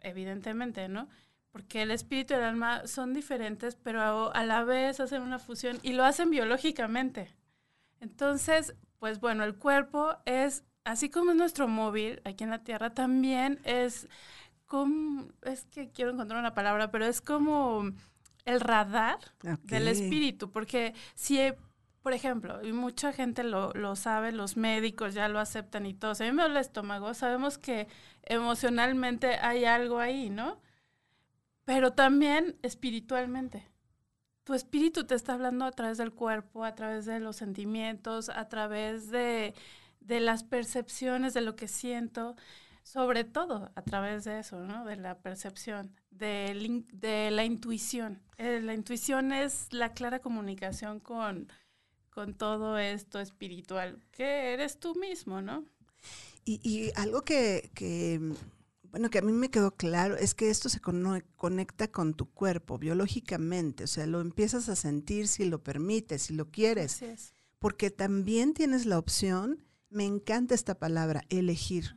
evidentemente, 0.00 0.88
¿no? 0.88 1.08
Porque 1.50 1.82
el 1.82 1.90
espíritu 1.90 2.32
y 2.32 2.38
el 2.38 2.44
alma 2.44 2.86
son 2.86 3.12
diferentes, 3.12 3.76
pero 3.76 4.34
a 4.34 4.44
la 4.44 4.64
vez 4.64 4.98
hacen 4.98 5.20
una 5.20 5.38
fusión 5.38 5.78
y 5.82 5.92
lo 5.92 6.02
hacen 6.02 6.30
biológicamente. 6.30 7.36
Entonces, 8.00 8.74
pues 8.98 9.20
bueno, 9.20 9.44
el 9.44 9.54
cuerpo 9.54 10.16
es 10.24 10.64
así 10.84 11.10
como 11.10 11.32
es 11.32 11.36
nuestro 11.36 11.68
móvil 11.68 12.22
aquí 12.24 12.42
en 12.42 12.50
la 12.50 12.64
Tierra, 12.64 12.94
también 12.94 13.60
es 13.64 14.08
como, 14.64 15.28
es 15.42 15.66
que 15.66 15.90
quiero 15.90 16.12
encontrar 16.12 16.40
una 16.40 16.54
palabra, 16.54 16.90
pero 16.90 17.04
es 17.04 17.20
como 17.20 17.92
el 18.46 18.60
radar 18.60 19.18
del 19.64 19.88
espíritu, 19.88 20.50
porque 20.50 20.94
si, 21.14 21.38
por 22.02 22.12
ejemplo, 22.12 22.64
y 22.64 22.72
mucha 22.72 23.12
gente 23.12 23.44
lo, 23.44 23.72
lo, 23.72 23.96
sabe, 23.96 24.32
los 24.32 24.56
médicos 24.56 25.14
ya 25.14 25.28
lo 25.28 25.38
aceptan 25.38 25.86
y 25.86 25.94
todo, 25.94 26.14
si 26.14 26.24
a 26.24 26.26
mí 26.26 26.32
me 26.32 26.42
duele 26.42 26.58
el 26.58 26.64
estómago, 26.64 27.14
sabemos 27.14 27.58
que 27.58 27.88
emocionalmente 28.24 29.36
hay 29.36 29.64
algo 29.64 29.98
ahí, 29.98 30.30
¿no? 30.30 30.60
Pero 31.64 31.92
también 31.92 32.56
espiritualmente. 32.62 33.68
Tu 34.44 34.54
espíritu 34.54 35.04
te 35.06 35.14
está 35.14 35.34
hablando 35.34 35.64
a 35.64 35.70
través 35.70 35.98
del 35.98 36.12
cuerpo, 36.12 36.64
a 36.64 36.74
través 36.74 37.06
de 37.06 37.20
los 37.20 37.36
sentimientos, 37.36 38.28
a 38.28 38.48
través 38.48 39.10
de, 39.10 39.54
de 40.00 40.20
las 40.20 40.42
percepciones, 40.42 41.34
de 41.34 41.42
lo 41.42 41.54
que 41.54 41.68
siento 41.68 42.36
sobre 42.82 43.24
todo 43.24 43.70
a 43.74 43.82
través 43.82 44.24
de 44.24 44.40
eso, 44.40 44.60
¿no? 44.60 44.84
De 44.84 44.96
la 44.96 45.18
percepción, 45.18 45.94
de, 46.10 47.28
la 47.30 47.44
intuición. 47.44 48.20
Eh, 48.38 48.60
la 48.60 48.74
intuición 48.74 49.32
es 49.32 49.72
la 49.72 49.92
clara 49.92 50.18
comunicación 50.18 51.00
con, 51.00 51.48
con 52.12 52.34
todo 52.34 52.78
esto 52.78 53.18
espiritual, 53.20 53.98
que 54.12 54.52
eres 54.52 54.78
tú 54.78 54.94
mismo, 54.94 55.40
¿no? 55.40 55.64
Y, 56.44 56.60
y 56.62 56.92
algo 56.96 57.22
que, 57.22 57.70
que, 57.74 58.20
bueno, 58.92 59.08
que 59.08 59.18
a 59.18 59.22
mí 59.22 59.32
me 59.32 59.50
quedó 59.50 59.74
claro 59.74 60.16
es 60.16 60.34
que 60.34 60.50
esto 60.50 60.68
se 60.68 60.80
conecta 60.80 61.88
con 61.88 62.14
tu 62.14 62.30
cuerpo 62.30 62.78
biológicamente, 62.78 63.84
o 63.84 63.86
sea, 63.86 64.06
lo 64.06 64.20
empiezas 64.20 64.68
a 64.68 64.76
sentir 64.76 65.28
si 65.28 65.46
lo 65.46 65.62
permites, 65.62 66.22
si 66.22 66.34
lo 66.34 66.50
quieres. 66.50 67.00
Porque 67.58 67.90
también 67.90 68.52
tienes 68.52 68.86
la 68.86 68.98
opción, 68.98 69.64
me 69.88 70.04
encanta 70.04 70.54
esta 70.54 70.78
palabra, 70.78 71.22
elegir. 71.30 71.96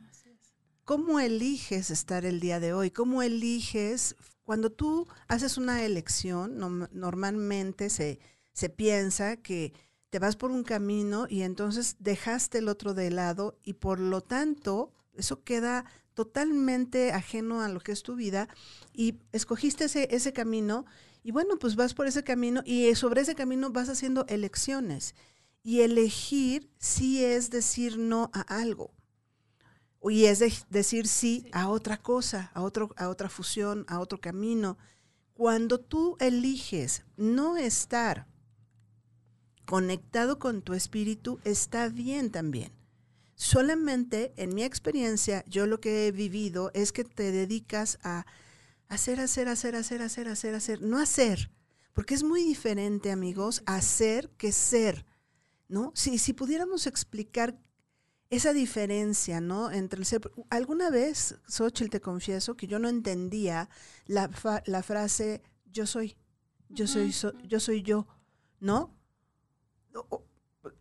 ¿Cómo 0.84 1.20
eliges 1.20 1.90
estar 1.90 2.24
el 2.24 2.40
día 2.40 2.60
de 2.60 2.72
hoy? 2.72 2.90
¿Cómo 2.90 3.22
eliges 3.22 4.16
cuando 4.44 4.70
tú 4.70 5.06
haces 5.26 5.58
una 5.58 5.84
elección? 5.84 6.88
normalmente 6.92 7.90
se, 7.90 8.20
se 8.52 8.70
piensa 8.70 9.36
que 9.36 9.74
te 10.16 10.20
vas 10.20 10.34
por 10.34 10.50
un 10.50 10.62
camino 10.62 11.26
y 11.28 11.42
entonces 11.42 11.96
dejaste 11.98 12.56
el 12.56 12.70
otro 12.70 12.94
de 12.94 13.10
lado 13.10 13.58
y 13.62 13.74
por 13.74 14.00
lo 14.00 14.22
tanto 14.22 14.94
eso 15.12 15.44
queda 15.44 15.84
totalmente 16.14 17.12
ajeno 17.12 17.60
a 17.60 17.68
lo 17.68 17.80
que 17.80 17.92
es 17.92 18.02
tu 18.02 18.14
vida 18.14 18.48
y 18.94 19.18
escogiste 19.32 19.84
ese, 19.84 20.08
ese 20.10 20.32
camino 20.32 20.86
y 21.22 21.32
bueno, 21.32 21.58
pues 21.58 21.76
vas 21.76 21.92
por 21.92 22.06
ese 22.06 22.24
camino 22.24 22.62
y 22.64 22.94
sobre 22.94 23.20
ese 23.20 23.34
camino 23.34 23.68
vas 23.68 23.90
haciendo 23.90 24.24
elecciones. 24.28 25.14
Y 25.62 25.82
elegir 25.82 26.70
sí 26.78 27.22
es 27.22 27.50
decir 27.50 27.98
no 27.98 28.30
a 28.32 28.40
algo. 28.40 28.94
Y 30.02 30.24
es 30.24 30.42
decir 30.70 31.08
sí, 31.08 31.46
a 31.52 31.68
otra 31.68 31.98
cosa, 31.98 32.50
a, 32.54 32.62
otro, 32.62 32.94
a 32.96 33.10
otra 33.10 33.28
fusión, 33.28 33.84
a 33.86 34.00
otro 34.00 34.18
camino. 34.18 34.78
Cuando 35.34 35.78
tú 35.78 36.16
eliges 36.20 37.04
no 37.18 37.58
estar 37.58 38.26
conectado 39.66 40.38
con 40.38 40.62
tu 40.62 40.72
espíritu, 40.72 41.38
está 41.44 41.88
bien 41.88 42.30
también. 42.30 42.72
Solamente 43.34 44.32
en 44.36 44.54
mi 44.54 44.62
experiencia, 44.62 45.44
yo 45.46 45.66
lo 45.66 45.80
que 45.80 46.06
he 46.06 46.12
vivido 46.12 46.70
es 46.72 46.92
que 46.92 47.04
te 47.04 47.32
dedicas 47.32 47.98
a 48.02 48.24
hacer, 48.88 49.20
hacer, 49.20 49.48
hacer, 49.48 49.76
hacer, 49.76 50.00
hacer, 50.00 50.28
hacer, 50.28 50.54
hacer, 50.54 50.80
no 50.80 50.98
hacer, 50.98 51.50
porque 51.92 52.14
es 52.14 52.22
muy 52.22 52.42
diferente, 52.42 53.10
amigos, 53.10 53.62
hacer 53.66 54.30
que 54.38 54.52
ser, 54.52 55.04
¿no? 55.68 55.92
Si, 55.94 56.18
si 56.18 56.32
pudiéramos 56.32 56.86
explicar 56.86 57.58
esa 58.30 58.52
diferencia, 58.52 59.40
¿no? 59.40 59.70
Entre 59.70 59.98
el 59.98 60.06
ser. 60.06 60.20
Alguna 60.48 60.90
vez, 60.90 61.36
Xochitl, 61.46 61.90
te 61.90 62.00
confieso 62.00 62.56
que 62.56 62.66
yo 62.66 62.78
no 62.78 62.88
entendía 62.88 63.68
la, 64.06 64.30
la 64.66 64.82
frase 64.82 65.42
yo 65.70 65.86
soy, 65.86 66.16
yo 66.68 66.86
soy, 66.86 67.12
yo 67.44 67.60
soy 67.60 67.82
yo, 67.82 68.06
¿no? 68.60 68.95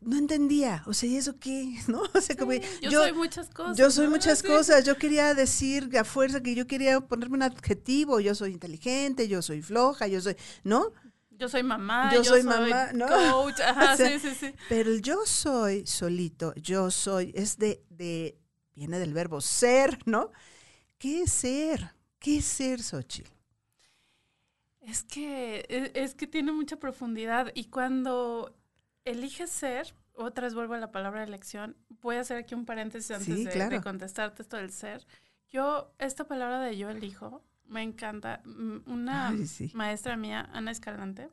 No 0.02 0.18
entendía, 0.18 0.84
o 0.86 0.94
sea, 0.94 1.10
¿y 1.10 1.18
eso 1.18 1.40
qué? 1.40 1.76
¿No? 1.88 2.04
O 2.14 2.22
sea, 2.22 2.36
como, 2.36 2.54
yo, 2.54 2.92
soy 2.92 3.14
muchas 3.14 3.50
cosas. 3.50 3.78
Yo 3.78 3.92
soy 3.92 4.08
muchas 4.08 4.44
cosas, 4.44 4.84
yo 4.86 4.98
quería 4.98 5.34
decir 5.34 5.96
a 5.98 6.04
fuerza 6.04 6.42
que 6.42 6.56
yo 6.56 6.68
quería 6.68 7.02
ponerme 7.02 7.36
un 7.36 7.44
adjetivo, 7.44 8.20
yo 8.20 8.36
soy 8.36 8.52
inteligente, 8.52 9.28
yo 9.28 9.42
soy 9.42 9.62
floja, 9.62 10.08
yo 10.08 10.22
soy, 10.22 10.36
¿no? 10.64 10.92
Yo 11.32 11.50
soy 11.50 11.64
mamá, 11.64 12.14
yo, 12.14 12.24
soy, 12.24 12.44
mamá, 12.44 12.94
¿no? 12.94 13.08
coach, 13.08 13.60
ajá, 13.66 13.98
sí, 13.98 14.20
sí, 14.20 14.34
sí. 14.40 14.54
Pero 14.70 14.90
el 14.90 15.02
yo 15.02 15.26
soy 15.26 15.86
solito, 15.86 16.54
yo 16.56 16.90
soy, 16.92 17.34
es 17.36 17.58
de, 17.58 17.84
de, 17.90 18.40
viene 18.74 19.00
del 19.00 19.14
verbo 19.14 19.42
ser, 19.42 20.00
¿no? 20.06 20.32
¿Qué 20.98 21.24
es 21.24 21.32
ser? 21.32 21.94
¿Qué 22.20 22.38
es 22.38 22.46
ser, 22.46 22.82
Xochitl? 22.82 23.30
Es 24.80 25.04
que, 25.04 25.66
e, 25.68 25.92
es, 25.96 26.16
que 26.16 26.28
tiene 26.28 26.54
mucha 26.54 26.78
profundidad 26.78 27.52
y 27.54 27.66
cuando 27.66 28.56
eliges 29.06 29.50
ser, 29.50 29.96
otra 30.14 30.46
vez 30.46 30.54
vuelvo 30.54 30.74
a 30.74 30.80
la 30.80 30.92
palabra 30.92 31.24
elección, 31.24 31.78
voy 32.02 32.18
a 32.18 32.22
hacer 32.22 32.38
aquí 32.38 32.56
un 32.56 32.66
paréntesis 32.66 33.12
antes 33.12 33.46
de, 33.46 33.70
de 33.70 33.82
contestarte 33.82 34.42
esto 34.42 34.58
del 34.58 34.72
ser. 34.72 35.06
Yo, 35.50 35.94
esta 36.00 36.26
palabra 36.26 36.60
de 36.60 36.78
yo 36.78 36.90
elijo, 36.90 37.44
me 37.68 37.82
encanta. 37.82 38.42
Mm, 38.46 38.78
una 38.88 39.34
maestra 39.74 40.18
mía, 40.18 40.50
Ana 40.52 40.72
Escalante, 40.72 41.30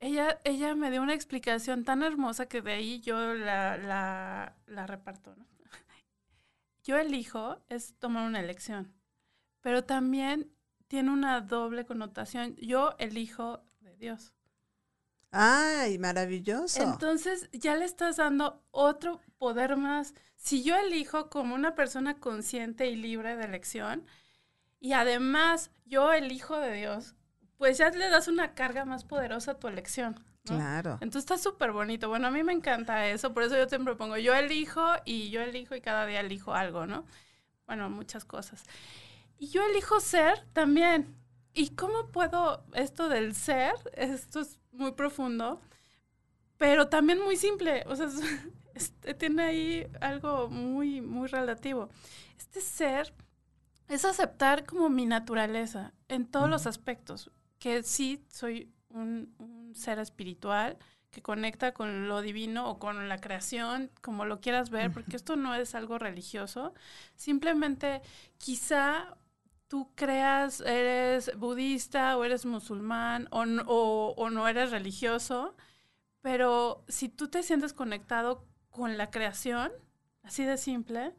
ella, 0.00 0.40
ella 0.44 0.74
me 0.74 0.90
dio 0.90 1.02
una 1.02 1.14
explicación 1.14 1.84
tan 1.84 2.02
hermosa 2.02 2.46
que 2.46 2.60
de 2.62 2.72
ahí 2.72 3.00
yo 3.00 3.34
la, 3.34 3.76
la, 3.78 4.54
la 4.66 4.86
reparto. 4.86 5.34
¿no? 5.34 5.46
Yo 6.84 6.98
elijo 6.98 7.58
es 7.70 7.94
tomar 7.98 8.26
una 8.26 8.40
elección, 8.40 8.92
pero 9.62 9.84
también 9.84 10.52
tiene 10.88 11.10
una 11.10 11.40
doble 11.40 11.86
connotación. 11.86 12.54
Yo 12.56 12.94
elijo 12.98 13.64
de 13.80 13.96
Dios. 13.96 14.34
¡Ay, 15.36 15.98
maravilloso! 15.98 16.80
Entonces 16.80 17.50
ya 17.52 17.74
le 17.74 17.84
estás 17.84 18.16
dando 18.16 18.62
otro 18.70 19.20
poder 19.36 19.76
más. 19.76 20.14
Si 20.36 20.62
yo 20.62 20.76
elijo 20.76 21.28
como 21.28 21.56
una 21.56 21.74
persona 21.74 22.20
consciente 22.20 22.86
y 22.86 22.94
libre 22.94 23.34
de 23.34 23.44
elección, 23.44 24.06
y 24.78 24.92
además 24.92 25.72
yo 25.86 26.12
el 26.12 26.30
Hijo 26.30 26.58
de 26.58 26.72
Dios, 26.74 27.16
pues 27.58 27.78
ya 27.78 27.90
le 27.90 28.08
das 28.10 28.28
una 28.28 28.54
carga 28.54 28.84
más 28.84 29.04
poderosa 29.04 29.52
a 29.52 29.58
tu 29.58 29.66
elección. 29.66 30.24
Claro. 30.44 30.98
Entonces 31.00 31.20
está 31.20 31.38
súper 31.38 31.72
bonito. 31.72 32.08
Bueno, 32.08 32.28
a 32.28 32.30
mí 32.30 32.44
me 32.44 32.52
encanta 32.52 33.08
eso, 33.08 33.34
por 33.34 33.42
eso 33.42 33.56
yo 33.56 33.68
siempre 33.68 33.96
pongo, 33.96 34.18
yo 34.18 34.34
elijo 34.34 34.84
y 35.04 35.30
yo 35.30 35.40
elijo 35.40 35.74
y 35.74 35.80
cada 35.80 36.06
día 36.06 36.20
elijo 36.20 36.54
algo, 36.54 36.86
¿no? 36.86 37.06
Bueno, 37.66 37.90
muchas 37.90 38.24
cosas. 38.24 38.62
Y 39.38 39.48
yo 39.48 39.64
elijo 39.64 39.98
ser 39.98 40.46
también. 40.52 41.16
¿Y 41.54 41.70
cómo 41.70 42.08
puedo 42.12 42.64
esto 42.74 43.08
del 43.08 43.34
ser? 43.34 43.72
Esto 43.94 44.40
es 44.40 44.58
muy 44.74 44.92
profundo, 44.92 45.60
pero 46.56 46.88
también 46.88 47.20
muy 47.20 47.36
simple. 47.36 47.84
O 47.86 47.96
sea, 47.96 48.08
tiene 49.18 49.42
ahí 49.42 49.86
algo 50.00 50.48
muy, 50.48 51.00
muy 51.00 51.28
relativo. 51.28 51.88
Este 52.38 52.60
ser 52.60 53.14
es 53.88 54.04
aceptar 54.04 54.64
como 54.64 54.88
mi 54.88 55.06
naturaleza 55.06 55.92
en 56.08 56.26
todos 56.26 56.48
los 56.48 56.66
aspectos, 56.66 57.30
que 57.58 57.82
sí 57.82 58.24
soy 58.28 58.72
un, 58.88 59.72
ser 59.74 59.98
espiritual 59.98 60.78
que 61.10 61.22
conecta 61.22 61.72
con 61.72 62.08
lo 62.08 62.22
divino 62.22 62.68
o 62.68 62.78
con 62.78 63.08
la 63.08 63.18
creación, 63.18 63.90
como 64.00 64.24
lo 64.24 64.40
quieras 64.40 64.70
ver, 64.70 64.90
porque 64.90 65.14
esto 65.14 65.36
no 65.36 65.54
es 65.54 65.76
algo 65.76 65.96
religioso, 65.98 66.74
simplemente 67.14 68.02
quizá 68.38 69.16
tú 69.74 69.90
creas, 69.96 70.60
eres 70.60 71.36
budista 71.36 72.16
o 72.16 72.22
eres 72.22 72.46
musulmán 72.46 73.26
o, 73.32 74.14
o, 74.16 74.30
no 74.30 74.46
eres 74.46 74.70
religioso, 74.70 75.56
pero 76.20 76.84
si 76.86 77.08
tú 77.08 77.26
te 77.26 77.42
sientes 77.42 77.72
conectado 77.72 78.46
con 78.70 78.96
la 78.96 79.10
creación, 79.10 79.72
así 80.22 80.44
de 80.44 80.58
simple, 80.58 81.12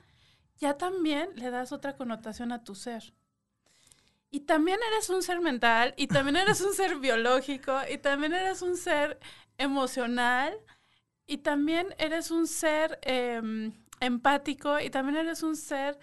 ya 0.56 0.78
también 0.78 1.32
le 1.36 1.52
das 1.52 1.74
otra 1.74 1.98
connotación 1.98 2.54
a 2.54 2.64
tu 2.64 2.76
ser. 2.76 3.14
Y 4.32 4.40
también 4.40 4.80
eres 4.90 5.10
un 5.10 5.22
ser 5.22 5.42
mental, 5.42 5.94
y 5.98 6.08
también 6.08 6.38
eres 6.38 6.62
un 6.62 6.74
ser 6.74 6.96
biológico, 7.00 7.78
y 7.94 7.98
también 7.98 8.34
eres 8.34 8.62
un 8.62 8.78
ser 8.78 9.20
emocional, 9.58 10.58
y 11.28 11.40
también 11.40 11.94
eres 11.98 12.32
un 12.32 12.48
ser 12.48 13.00
em, 13.02 13.74
empático, 14.00 14.80
y 14.80 14.90
también 14.90 15.18
eres 15.18 15.44
un 15.44 15.58
ser 15.58 16.00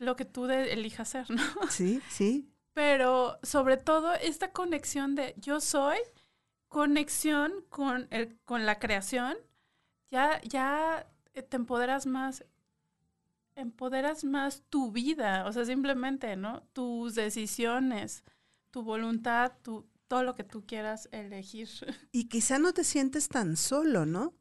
lo 0.00 0.16
que 0.16 0.24
tú 0.24 0.46
elijas 0.46 1.10
ser, 1.10 1.30
¿no? 1.30 1.42
Sí, 1.68 2.00
sí. 2.08 2.50
Pero 2.72 3.38
sobre 3.42 3.76
todo 3.76 4.14
esta 4.14 4.50
conexión 4.50 5.14
de 5.14 5.34
yo 5.38 5.60
soy, 5.60 5.98
conexión 6.68 7.52
con, 7.68 8.08
el, 8.10 8.38
con 8.44 8.66
la 8.66 8.78
creación, 8.78 9.36
ya, 10.10 10.40
ya 10.42 11.06
te 11.32 11.56
empoderas 11.56 12.06
más 12.06 12.44
empoderas 13.56 14.24
más 14.24 14.62
tu 14.70 14.90
vida, 14.90 15.44
o 15.46 15.52
sea, 15.52 15.66
simplemente, 15.66 16.34
¿no? 16.34 16.62
Tus 16.72 17.14
decisiones, 17.14 18.24
tu 18.70 18.82
voluntad, 18.82 19.52
tu, 19.62 19.86
todo 20.08 20.22
lo 20.22 20.34
que 20.34 20.44
tú 20.44 20.64
quieras 20.66 21.08
elegir. 21.12 21.68
Y 22.12 22.28
quizá 22.28 22.58
no 22.58 22.72
te 22.72 22.84
sientes 22.84 23.28
tan 23.28 23.56
solo, 23.56 24.06
¿no? 24.06 24.34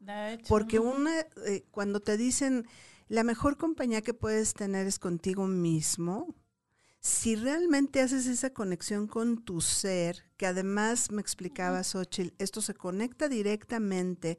Porque 0.47 0.79
una, 0.79 1.19
eh, 1.45 1.65
cuando 1.69 1.99
te 1.99 2.15
dicen, 2.15 2.65
la 3.09 3.23
mejor 3.23 3.57
compañía 3.57 4.01
que 4.01 4.13
puedes 4.13 4.53
tener 4.53 4.87
es 4.87 4.99
contigo 4.99 5.47
mismo. 5.47 6.35
Si 7.01 7.35
realmente 7.35 8.01
haces 8.01 8.27
esa 8.27 8.51
conexión 8.51 9.07
con 9.07 9.43
tu 9.43 9.61
ser, 9.61 10.25
que 10.37 10.45
además 10.45 11.11
me 11.11 11.21
explicaba 11.21 11.83
Xochitl, 11.83 12.35
esto 12.37 12.61
se 12.61 12.75
conecta 12.75 13.27
directamente 13.27 14.37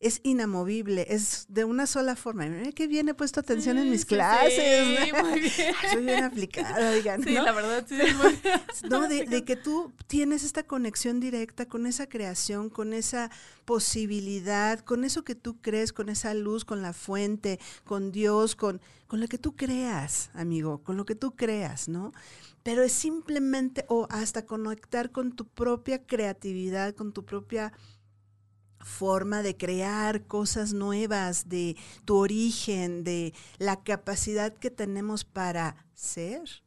es 0.00 0.20
inamovible, 0.22 1.04
es 1.10 1.44
de 1.50 1.64
una 1.64 1.86
sola 1.86 2.16
forma. 2.16 2.46
Mira 2.46 2.72
que 2.72 2.86
bien 2.86 3.10
he 3.10 3.14
puesto 3.14 3.40
atención 3.40 3.76
en 3.76 3.90
mis 3.90 4.06
clases. 4.06 4.54
Sí, 4.54 5.12
muy 5.12 5.40
bien. 5.40 5.74
Soy 5.92 6.02
bien 6.02 6.24
aplicada, 6.24 6.92
digan. 6.92 7.22
Sí, 7.22 7.34
la 7.34 7.52
verdad, 7.52 7.84
sí. 7.86 7.98
no, 8.88 9.06
de, 9.08 9.26
de, 9.26 9.44
que 9.44 9.56
tú 9.56 9.92
tienes 10.06 10.42
esta 10.42 10.62
conexión 10.62 11.20
directa 11.20 11.66
con 11.66 11.86
esa 11.86 12.08
creación, 12.08 12.70
con 12.70 12.94
esa 12.94 13.30
posibilidad, 13.66 14.80
con 14.80 15.04
eso 15.04 15.22
que 15.22 15.34
tú 15.34 15.60
crees, 15.60 15.92
con 15.92 16.08
esa 16.08 16.32
luz, 16.32 16.64
con 16.64 16.80
la 16.80 16.94
fuente, 16.94 17.60
con 17.84 18.10
Dios, 18.10 18.56
con, 18.56 18.80
con 19.06 19.20
lo 19.20 19.28
que 19.28 19.36
tú 19.36 19.54
creas, 19.54 20.30
amigo, 20.32 20.82
con 20.82 20.96
lo 20.96 21.04
que 21.04 21.14
tú 21.14 21.36
creas, 21.36 21.88
¿no? 21.88 22.14
Pero 22.62 22.82
es 22.82 22.92
simplemente, 22.92 23.84
o 23.88 24.06
hasta 24.10 24.46
conectar 24.46 25.10
con 25.10 25.32
tu 25.32 25.46
propia 25.46 26.06
creatividad, 26.06 26.94
con 26.94 27.12
tu 27.12 27.26
propia 27.26 27.72
forma 28.80 29.42
de 29.42 29.56
crear 29.56 30.26
cosas 30.26 30.72
nuevas, 30.72 31.48
de 31.48 31.76
tu 32.04 32.16
origen, 32.16 33.04
de 33.04 33.34
la 33.58 33.82
capacidad 33.82 34.52
que 34.52 34.70
tenemos 34.70 35.24
para 35.24 35.86
ser. 35.94 36.62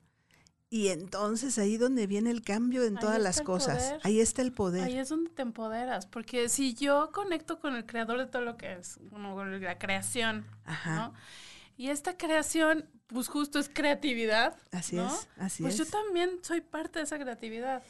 Y 0.69 0.87
entonces 0.87 1.59
ahí 1.59 1.77
donde 1.77 2.07
viene 2.07 2.31
el 2.31 2.41
cambio 2.41 2.83
en 2.83 2.95
todas 2.95 3.21
las 3.21 3.41
cosas. 3.41 3.93
Ahí 4.01 4.19
está 4.19 4.41
el 4.41 4.51
poder. 4.51 4.85
Ahí 4.85 4.97
es 4.97 5.09
donde 5.09 5.29
te 5.29 5.43
empoderas, 5.43 6.07
porque 6.07 6.49
si 6.49 6.73
yo 6.73 7.11
conecto 7.11 7.59
con 7.59 7.75
el 7.75 7.85
creador 7.85 8.17
de 8.17 8.25
todo 8.25 8.41
lo 8.41 8.57
que 8.57 8.73
es, 8.73 8.97
con 9.11 9.61
la 9.61 9.77
creación, 9.77 10.47
¿no? 10.85 11.13
Y 11.77 11.89
esta 11.89 12.17
creación, 12.17 12.89
pues 13.05 13.27
justo 13.27 13.59
es 13.59 13.69
creatividad. 13.69 14.57
Así 14.71 14.97
es, 14.97 15.27
así 15.37 15.61
pues 15.61 15.79
es. 15.79 15.85
yo 15.85 15.91
también 15.91 16.39
soy 16.41 16.61
parte 16.61 16.97
de 16.97 17.05
esa 17.05 17.19
creatividad. 17.19 17.83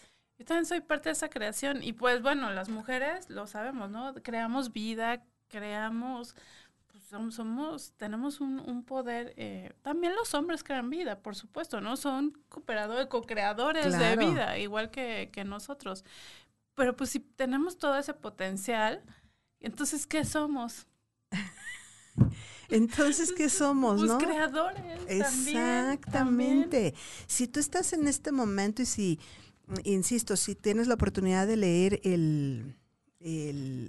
Yo 0.43 0.47
también 0.47 0.65
soy 0.65 0.81
parte 0.81 1.07
de 1.07 1.13
esa 1.13 1.29
creación. 1.29 1.81
Y 1.81 1.93
pues 1.93 2.21
bueno, 2.21 2.51
las 2.51 2.67
mujeres 2.67 3.29
lo 3.29 3.47
sabemos, 3.47 3.89
¿no? 3.89 4.13
Creamos 4.15 4.73
vida, 4.73 5.23
creamos, 5.47 6.35
pues 6.87 7.05
somos, 7.33 7.93
tenemos 7.95 8.41
un, 8.41 8.83
poder. 8.83 9.33
Eh, 9.37 9.71
también 9.83 10.13
los 10.15 10.33
hombres 10.33 10.61
crean 10.61 10.89
vida, 10.89 11.19
por 11.19 11.37
supuesto, 11.37 11.79
¿no? 11.79 11.95
Son 11.95 12.37
cooperadores, 12.49 13.07
co-creadores 13.07 13.97
de 13.97 14.17
vida, 14.17 14.57
igual 14.57 14.91
que, 14.91 15.29
que 15.31 15.45
nosotros. 15.45 16.03
Pero 16.75 16.93
pues 16.93 17.11
si 17.11 17.21
tenemos 17.21 17.77
todo 17.77 17.97
ese 17.97 18.13
potencial, 18.13 19.01
entonces, 19.61 20.05
¿qué 20.05 20.25
somos? 20.25 20.87
Entonces, 22.69 23.31
¿qué 23.31 23.49
somos, 23.49 23.99
pues 23.99 24.11
no? 24.11 24.17
creadores. 24.17 24.99
Exactamente. 25.07 26.95
Si 27.27 27.47
tú 27.47 27.59
estás 27.59 27.93
en 27.93 28.07
este 28.07 28.31
momento 28.31 28.81
y 28.81 28.85
si 28.85 29.19
insisto, 29.83 30.35
si 30.35 30.55
tienes 30.55 30.87
la 30.87 30.95
oportunidad 30.95 31.47
de 31.47 31.57
leer 31.57 32.01
el, 32.03 32.75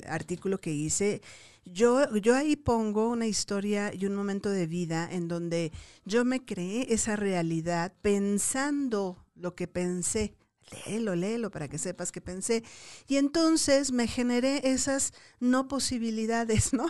artículo 0.09 0.61
que 0.61 0.73
hice, 0.73 1.21
yo, 1.65 2.15
yo 2.19 2.37
ahí 2.37 2.57
pongo 2.57 3.09
una 3.09 3.27
historia 3.27 3.93
y 3.93 4.07
un 4.07 4.15
momento 4.15 4.51
de 4.51 4.67
vida 4.67 5.09
en 5.11 5.27
donde 5.29 5.73
yo 6.05 6.25
me 6.25 6.45
creé 6.45 6.93
esa 6.93 7.17
realidad 7.17 7.93
pensando 8.01 9.25
lo 9.35 9.55
que 9.57 9.67
pensé 9.67 10.35
léelo, 10.71 11.15
léelo 11.15 11.51
para 11.51 11.69
que 11.69 11.79
sepas 11.79 12.13
que 12.13 12.21
pensé. 12.21 12.65
Y 13.07 13.17
entonces 13.17 13.93
me 13.93 14.07
generé 14.07 14.69
esas 14.71 15.13
no 15.41 15.69
posibilidades, 15.69 16.73
¿no? 16.73 16.87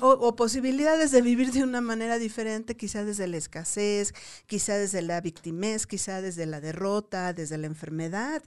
o, 0.00 0.36
posibilidades 0.36 1.10
de 1.10 1.22
vivir 1.22 1.52
de 1.52 1.62
una 1.62 1.80
manera 1.80 2.18
diferente, 2.18 2.76
quizá 2.76 3.04
desde 3.04 3.26
la 3.26 3.36
escasez, 3.36 4.14
quizá 4.46 4.76
desde 4.76 5.02
la 5.02 5.20
victimez, 5.20 5.86
quizá 5.86 6.20
desde 6.20 6.46
la 6.46 6.60
derrota, 6.60 7.32
desde 7.32 7.58
la 7.58 7.66
enfermedad. 7.66 8.42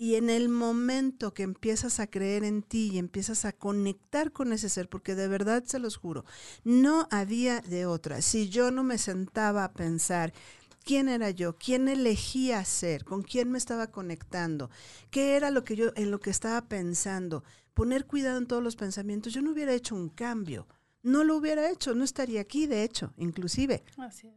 Y 0.00 0.14
en 0.14 0.30
el 0.30 0.48
momento 0.48 1.34
que 1.34 1.42
empiezas 1.42 2.00
a 2.00 2.06
creer 2.06 2.42
en 2.42 2.62
ti 2.62 2.88
y 2.90 2.98
empiezas 2.98 3.44
a 3.44 3.52
conectar 3.52 4.32
con 4.32 4.54
ese 4.54 4.70
ser, 4.70 4.88
porque 4.88 5.14
de 5.14 5.28
verdad 5.28 5.62
se 5.66 5.78
los 5.78 5.98
juro, 5.98 6.24
no 6.64 7.06
había 7.10 7.60
de 7.60 7.84
otra. 7.84 8.22
Si 8.22 8.48
yo 8.48 8.70
no 8.70 8.82
me 8.82 8.96
sentaba 8.96 9.62
a 9.62 9.74
pensar, 9.74 10.32
quién 10.84 11.08
era 11.08 11.30
yo, 11.30 11.56
quién 11.56 11.88
elegía 11.88 12.64
ser, 12.64 13.04
con 13.04 13.22
quién 13.22 13.50
me 13.50 13.58
estaba 13.58 13.88
conectando, 13.88 14.70
qué 15.10 15.36
era 15.36 15.50
lo 15.50 15.64
que 15.64 15.76
yo 15.76 15.92
en 15.96 16.10
lo 16.10 16.20
que 16.20 16.30
estaba 16.30 16.68
pensando, 16.68 17.44
poner 17.74 18.06
cuidado 18.06 18.38
en 18.38 18.46
todos 18.46 18.62
los 18.62 18.76
pensamientos, 18.76 19.32
yo 19.32 19.42
no 19.42 19.52
hubiera 19.52 19.72
hecho 19.72 19.94
un 19.94 20.08
cambio. 20.08 20.66
No 21.02 21.24
lo 21.24 21.36
hubiera 21.36 21.70
hecho, 21.70 21.94
no 21.94 22.04
estaría 22.04 22.42
aquí, 22.42 22.66
de 22.66 22.84
hecho, 22.84 23.14
inclusive. 23.16 23.82
Así 23.96 24.26
es. 24.26 24.34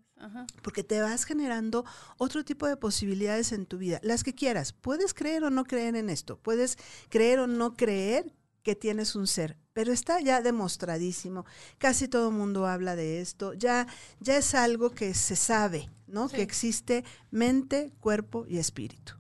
Porque 0.62 0.84
te 0.84 1.02
vas 1.02 1.26
generando 1.26 1.84
otro 2.18 2.46
tipo 2.46 2.68
de 2.68 2.78
posibilidades 2.78 3.52
en 3.52 3.66
tu 3.66 3.78
vida, 3.78 4.00
las 4.04 4.24
que 4.24 4.34
quieras. 4.34 4.72
Puedes 4.72 5.14
creer 5.14 5.44
o 5.44 5.50
no 5.50 5.66
creer 5.66 5.98
en 5.98 6.10
esto, 6.10 6.40
puedes 6.40 6.78
creer 7.10 7.40
o 7.40 7.48
no 7.48 7.76
creer 7.76 8.34
que 8.62 8.76
tienes 8.76 9.16
un 9.16 9.28
ser, 9.28 9.58
pero 9.74 9.92
está 9.92 10.20
ya 10.22 10.42
demostradísimo. 10.42 11.46
Casi 11.78 12.08
todo 12.08 12.30
el 12.30 12.36
mundo 12.36 12.68
habla 12.68 12.96
de 12.96 13.22
esto, 13.22 13.54
ya, 13.54 13.88
ya 14.20 14.38
es 14.38 14.56
algo 14.56 14.92
que 14.92 15.14
se 15.14 15.36
sabe, 15.36 15.90
¿no? 16.08 16.30
Que 16.30 16.42
existe 16.42 17.04
mente, 17.32 17.92
cuerpo 18.00 18.46
y 18.48 18.60
espíritu. 18.60 19.14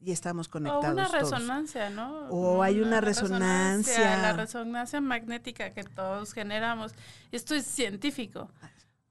Y 0.00 0.12
estamos 0.12 0.48
conectados. 0.48 0.84
O 0.84 0.92
una 0.92 1.08
resonancia, 1.08 1.88
¿no? 1.88 2.28
O 2.28 2.62
hay 2.62 2.80
una, 2.80 3.00
resonancia. 3.00 4.18
La 4.18 4.34
resonancia 4.34 5.00
magnética 5.00 5.72
que 5.72 5.82
todos 5.82 6.34
generamos. 6.34 6.92
Esto 7.32 7.54
es 7.54 7.64
científico. 7.64 8.50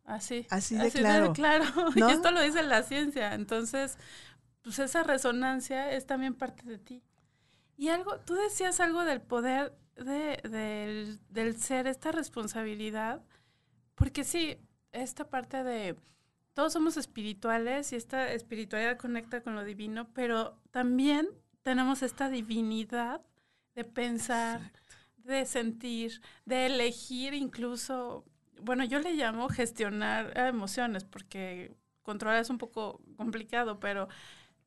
Así. 0.05 0.45
Así 0.51 0.75
de 0.75 0.91
claro. 0.91 1.33
claro. 1.33 1.65
Y 1.95 2.03
esto 2.03 2.29
lo 2.29 2.41
dice 2.41 2.61
la 2.61 2.83
ciencia. 2.83 3.33
Entonces, 3.33 3.97
pues 4.61 4.77
esa 4.77 5.01
resonancia 5.01 5.91
es 5.91 6.05
también 6.05 6.35
parte 6.35 6.63
de 6.63 6.77
ti. 6.77 7.03
Y 7.75 7.89
algo, 7.89 8.19
tú 8.19 8.35
decías 8.35 8.79
algo 8.79 9.03
del 9.03 9.19
poder 9.19 9.73
de, 9.95 11.19
del, 11.29 11.57
ser, 11.57 11.87
esta 11.87 12.11
responsabilidad, 12.11 13.21
porque 13.95 14.23
sí, 14.23 14.57
esta 14.91 15.29
parte 15.29 15.63
de 15.63 15.95
todos 16.53 16.73
somos 16.73 16.97
espirituales 16.97 17.93
y 17.93 17.95
esta 17.95 18.31
espiritualidad 18.31 18.97
conecta 18.97 19.41
con 19.41 19.55
lo 19.55 19.63
divino, 19.63 20.07
pero 20.13 20.59
también 20.71 21.27
tenemos 21.63 22.03
esta 22.03 22.29
divinidad 22.29 23.21
de 23.75 23.83
pensar, 23.83 24.71
de 25.17 25.45
sentir, 25.45 26.21
de 26.45 26.67
elegir 26.67 27.33
incluso, 27.33 28.25
bueno, 28.61 28.83
yo 28.83 28.99
le 28.99 29.13
llamo 29.13 29.49
gestionar 29.49 30.37
emociones 30.37 31.03
porque 31.05 31.75
controlar 32.03 32.41
es 32.41 32.49
un 32.49 32.57
poco 32.57 33.01
complicado, 33.17 33.79
pero 33.79 34.07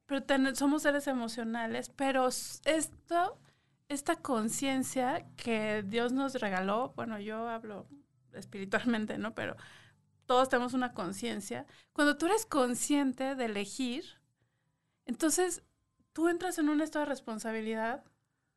pero 0.06 0.24
somos 0.54 0.82
seres 0.82 1.06
emocionales, 1.08 1.90
pero 1.90 2.28
esto, 2.28 3.38
esta 3.88 4.16
conciencia 4.16 5.26
que 5.36 5.82
Dios 5.86 6.12
nos 6.12 6.34
regaló, 6.34 6.92
bueno, 6.96 7.18
yo 7.18 7.48
hablo 7.48 7.86
espiritualmente, 8.32 9.18
¿no? 9.18 9.34
Pero 9.34 9.56
todos 10.26 10.48
tenemos 10.48 10.74
una 10.74 10.92
conciencia. 10.92 11.66
Cuando 11.92 12.16
tú 12.16 12.26
eres 12.26 12.46
consciente 12.46 13.34
de 13.34 13.44
elegir, 13.44 14.04
entonces 15.04 15.62
tú 16.12 16.28
entras 16.28 16.58
en 16.58 16.68
un 16.68 16.80
estado 16.80 17.04
de 17.04 17.10
responsabilidad, 17.10 18.04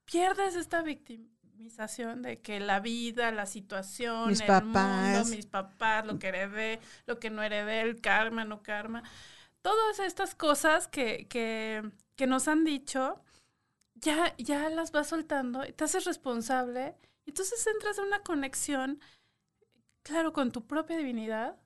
pierdes 0.05 0.55
esta 0.55 0.81
victimización 0.81 2.21
de 2.21 2.41
que 2.41 2.59
la 2.59 2.79
vida, 2.79 3.31
la 3.31 3.45
situación, 3.45 4.29
mis 4.29 4.41
el 4.41 4.47
papás. 4.47 5.17
mundo, 5.19 5.35
mis 5.35 5.45
papás, 5.45 6.05
lo 6.05 6.17
que 6.17 6.29
heredé, 6.29 6.79
lo 7.05 7.19
que 7.19 7.29
no 7.29 7.43
heredé, 7.43 7.81
el 7.81 8.01
karma, 8.01 8.45
no 8.45 8.63
karma 8.63 9.03
todas 9.61 9.99
estas 9.99 10.35
cosas 10.35 10.87
que, 10.87 11.27
que, 11.27 11.83
que 12.15 12.27
nos 12.27 12.47
han 12.47 12.63
dicho, 12.63 13.21
ya, 14.01 14.35
ya 14.37 14.69
las 14.69 14.91
vas 14.91 15.07
soltando 15.07 15.65
y 15.65 15.73
te 15.73 15.83
haces 15.83 16.05
responsable. 16.05 16.95
Entonces 17.25 17.65
entras 17.67 17.97
en 17.97 18.05
una 18.05 18.21
conexión, 18.21 18.99
claro, 20.03 20.33
con 20.33 20.51
tu 20.51 20.65
propia 20.65 20.97
divinidad 20.97 21.57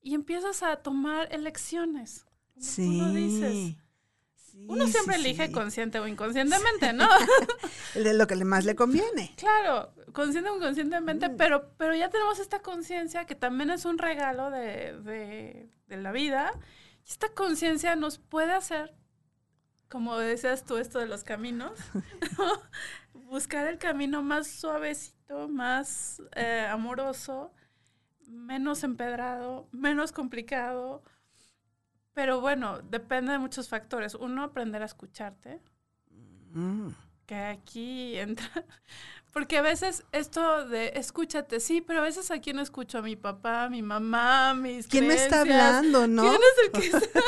y 0.00 0.14
empiezas 0.14 0.62
a 0.62 0.76
tomar 0.76 1.32
elecciones. 1.32 2.26
Sí. 2.58 3.00
Uno 3.00 3.12
dices. 3.12 3.76
uno 4.66 4.86
siempre 4.86 5.16
elige 5.16 5.52
consciente 5.52 6.00
o 6.00 6.08
inconscientemente, 6.08 6.92
¿no? 6.92 7.08
de 7.94 8.14
lo 8.14 8.26
que 8.26 8.36
más 8.44 8.64
le 8.64 8.74
conviene. 8.74 9.34
Claro, 9.36 9.92
consciente 10.12 10.50
o 10.50 10.56
inconscientemente, 10.56 11.28
mm. 11.28 11.36
pero, 11.36 11.74
pero 11.76 11.94
ya 11.94 12.10
tenemos 12.10 12.38
esta 12.38 12.60
conciencia 12.60 13.26
que 13.26 13.34
también 13.34 13.70
es 13.70 13.84
un 13.84 13.98
regalo 13.98 14.50
de, 14.50 14.98
de, 15.02 15.70
de 15.86 15.96
la 15.96 16.12
vida 16.12 16.52
esta 17.08 17.30
conciencia 17.30 17.96
nos 17.96 18.18
puede 18.18 18.52
hacer, 18.52 18.94
como 19.88 20.16
decías 20.16 20.64
tú, 20.64 20.76
esto 20.76 20.98
de 20.98 21.06
los 21.06 21.24
caminos, 21.24 21.72
buscar 23.14 23.66
el 23.68 23.78
camino 23.78 24.22
más 24.22 24.46
suavecito, 24.46 25.48
más 25.48 26.22
eh, 26.34 26.66
amoroso, 26.70 27.52
menos 28.28 28.84
empedrado, 28.84 29.68
menos 29.72 30.12
complicado. 30.12 31.02
Pero 32.12 32.40
bueno, 32.40 32.80
depende 32.82 33.32
de 33.32 33.38
muchos 33.38 33.68
factores. 33.68 34.14
Uno, 34.14 34.42
aprender 34.42 34.82
a 34.82 34.86
escucharte. 34.86 35.62
Mm. 36.50 36.88
Que 37.28 37.36
aquí 37.36 38.18
entra. 38.18 38.50
Porque 39.32 39.58
a 39.58 39.62
veces 39.62 40.04
esto 40.10 40.66
de 40.66 40.94
escúchate, 40.96 41.60
sí, 41.60 41.80
pero 41.82 42.00
a 42.00 42.02
veces 42.02 42.30
aquí 42.30 42.52
no 42.54 42.62
escucho 42.62 42.98
a 42.98 43.02
mi 43.02 43.14
papá, 43.14 43.64
a 43.64 43.70
mi 43.70 43.82
mamá, 43.82 44.50
a 44.50 44.54
mis 44.54 44.86
¿Quién 44.88 45.06
me 45.06 45.14
está 45.14 45.42
hablando, 45.42 46.08
no? 46.08 46.22
¿Quién 46.22 46.34
es 46.42 46.64
el 46.64 46.72
que 46.72 46.86
está? 47.04 47.20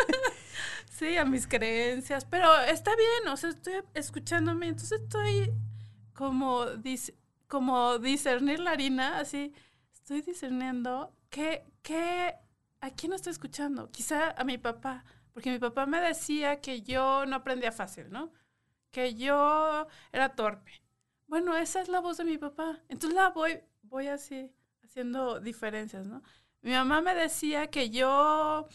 sí, 0.90 1.16
a 1.18 1.24
mis 1.26 1.46
creencias. 1.46 2.24
Pero 2.24 2.52
está 2.62 2.96
bien, 2.96 3.28
o 3.32 3.36
sea, 3.36 3.50
estoy 3.50 3.74
escuchándome, 3.94 4.68
entonces 4.68 5.02
estoy 5.02 5.52
como, 6.14 6.64
dis- 6.66 7.14
como 7.46 7.98
discernir 7.98 8.60
la 8.60 8.72
harina, 8.72 9.18
así, 9.18 9.52
estoy 9.92 10.22
discerniendo 10.22 11.14
qué, 11.28 11.64
qué, 11.82 12.34
a 12.80 12.90
quién 12.90 13.12
estoy 13.12 13.32
escuchando. 13.32 13.90
Quizá 13.90 14.30
a 14.32 14.44
mi 14.44 14.58
papá, 14.58 15.04
porque 15.34 15.50
mi 15.52 15.58
papá 15.58 15.86
me 15.86 16.00
decía 16.00 16.60
que 16.60 16.82
yo 16.82 17.26
no 17.26 17.36
aprendía 17.36 17.72
fácil, 17.72 18.10
¿no? 18.10 18.32
Que 18.90 19.14
yo 19.14 19.86
era 20.12 20.34
torpe. 20.34 20.72
Bueno, 21.26 21.56
esa 21.56 21.80
es 21.80 21.88
la 21.88 22.00
voz 22.00 22.16
de 22.18 22.24
mi 22.24 22.38
papá. 22.38 22.80
Entonces 22.88 23.16
la 23.16 23.30
voy, 23.30 23.60
voy 23.82 24.08
así, 24.08 24.50
haciendo 24.84 25.40
diferencias, 25.40 26.06
¿no? 26.06 26.22
Mi 26.62 26.72
mamá 26.72 27.00
me 27.00 27.14
decía 27.14 27.68
que 27.70 27.90
yo 27.90 28.66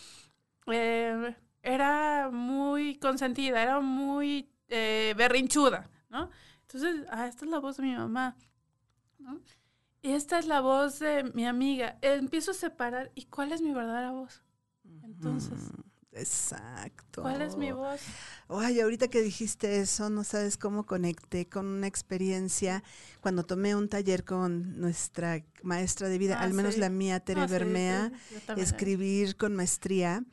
eh, 0.67 1.35
era 1.61 2.29
muy 2.31 2.97
consentida, 2.99 3.61
era 3.61 3.79
muy 3.81 4.49
eh, 4.69 5.13
berrinchuda, 5.17 5.89
¿no? 6.09 6.29
Entonces, 6.61 7.05
ah, 7.09 7.27
esta 7.27 7.45
es 7.45 7.51
la 7.51 7.59
voz 7.59 7.77
de 7.77 7.83
mi 7.83 7.95
mamá, 7.95 8.35
¿no? 9.19 9.41
Y 10.01 10.11
esta 10.13 10.39
es 10.39 10.47
la 10.47 10.61
voz 10.61 10.99
de 10.99 11.23
mi 11.33 11.45
amiga. 11.47 11.97
Empiezo 12.01 12.51
a 12.51 12.53
separar, 12.55 13.11
¿y 13.15 13.25
cuál 13.25 13.51
es 13.51 13.61
mi 13.61 13.73
verdadera 13.73 14.11
voz? 14.11 14.43
Entonces, 15.03 15.73
Mm, 15.77 15.84
Exacto. 16.15 17.21
¿cuál 17.21 17.41
es 17.41 17.57
mi 17.57 17.71
voz? 17.71 17.99
Ay, 18.47 18.79
ahorita 18.79 19.07
que 19.07 19.21
dijiste 19.21 19.79
eso, 19.79 20.09
no 20.09 20.23
sabes 20.23 20.57
cómo 20.57 20.85
conecté 20.85 21.47
con 21.47 21.65
una 21.65 21.87
experiencia 21.87 22.83
cuando 23.21 23.43
tomé 23.43 23.75
un 23.75 23.89
taller 23.89 24.23
con 24.23 24.79
nuestra 24.79 25.43
maestra 25.63 26.09
de 26.09 26.17
vida, 26.17 26.37
Ah, 26.39 26.43
al 26.43 26.53
menos 26.53 26.75
sí. 26.75 26.79
la 26.79 26.89
mía, 26.89 27.19
Tere 27.19 27.47
Bermea, 27.47 28.11
sí, 28.29 28.61
escribir 28.61 29.35
con 29.35 29.55
maestría. 29.55 30.23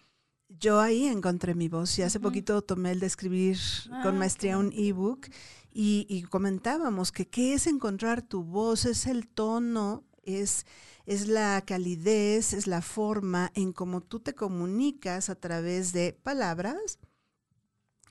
Yo 0.49 0.81
ahí 0.81 1.07
encontré 1.07 1.55
mi 1.55 1.69
voz 1.69 1.99
y 1.99 2.03
hace 2.03 2.19
Ujú. 2.19 2.29
poquito 2.29 2.63
tomé 2.63 2.91
el 2.93 3.01
de 3.01 3.07
escribir 3.07 3.57
con 4.03 4.17
Ah, 4.17 4.19
maestría 4.19 4.59
un 4.59 4.71
ebook 4.75 5.29
y, 5.73 6.07
y 6.11 6.23
comentábamos 6.25 7.11
que 7.11 7.27
qué 7.27 7.55
es 7.55 7.67
encontrar 7.67 8.21
tu 8.21 8.45
voz, 8.45 8.85
es 8.85 9.07
el 9.07 9.27
tono, 9.27 10.05
es, 10.23 10.67
es 11.07 11.29
la 11.29 11.63
calidez, 11.65 12.53
es 12.53 12.67
la 12.67 12.83
forma 12.83 13.51
en 13.55 13.73
cómo 13.73 14.01
tú 14.01 14.21
te 14.21 14.35
comunicas 14.35 15.31
a 15.31 15.35
través 15.35 15.93
de 15.93 16.13
palabras, 16.13 16.99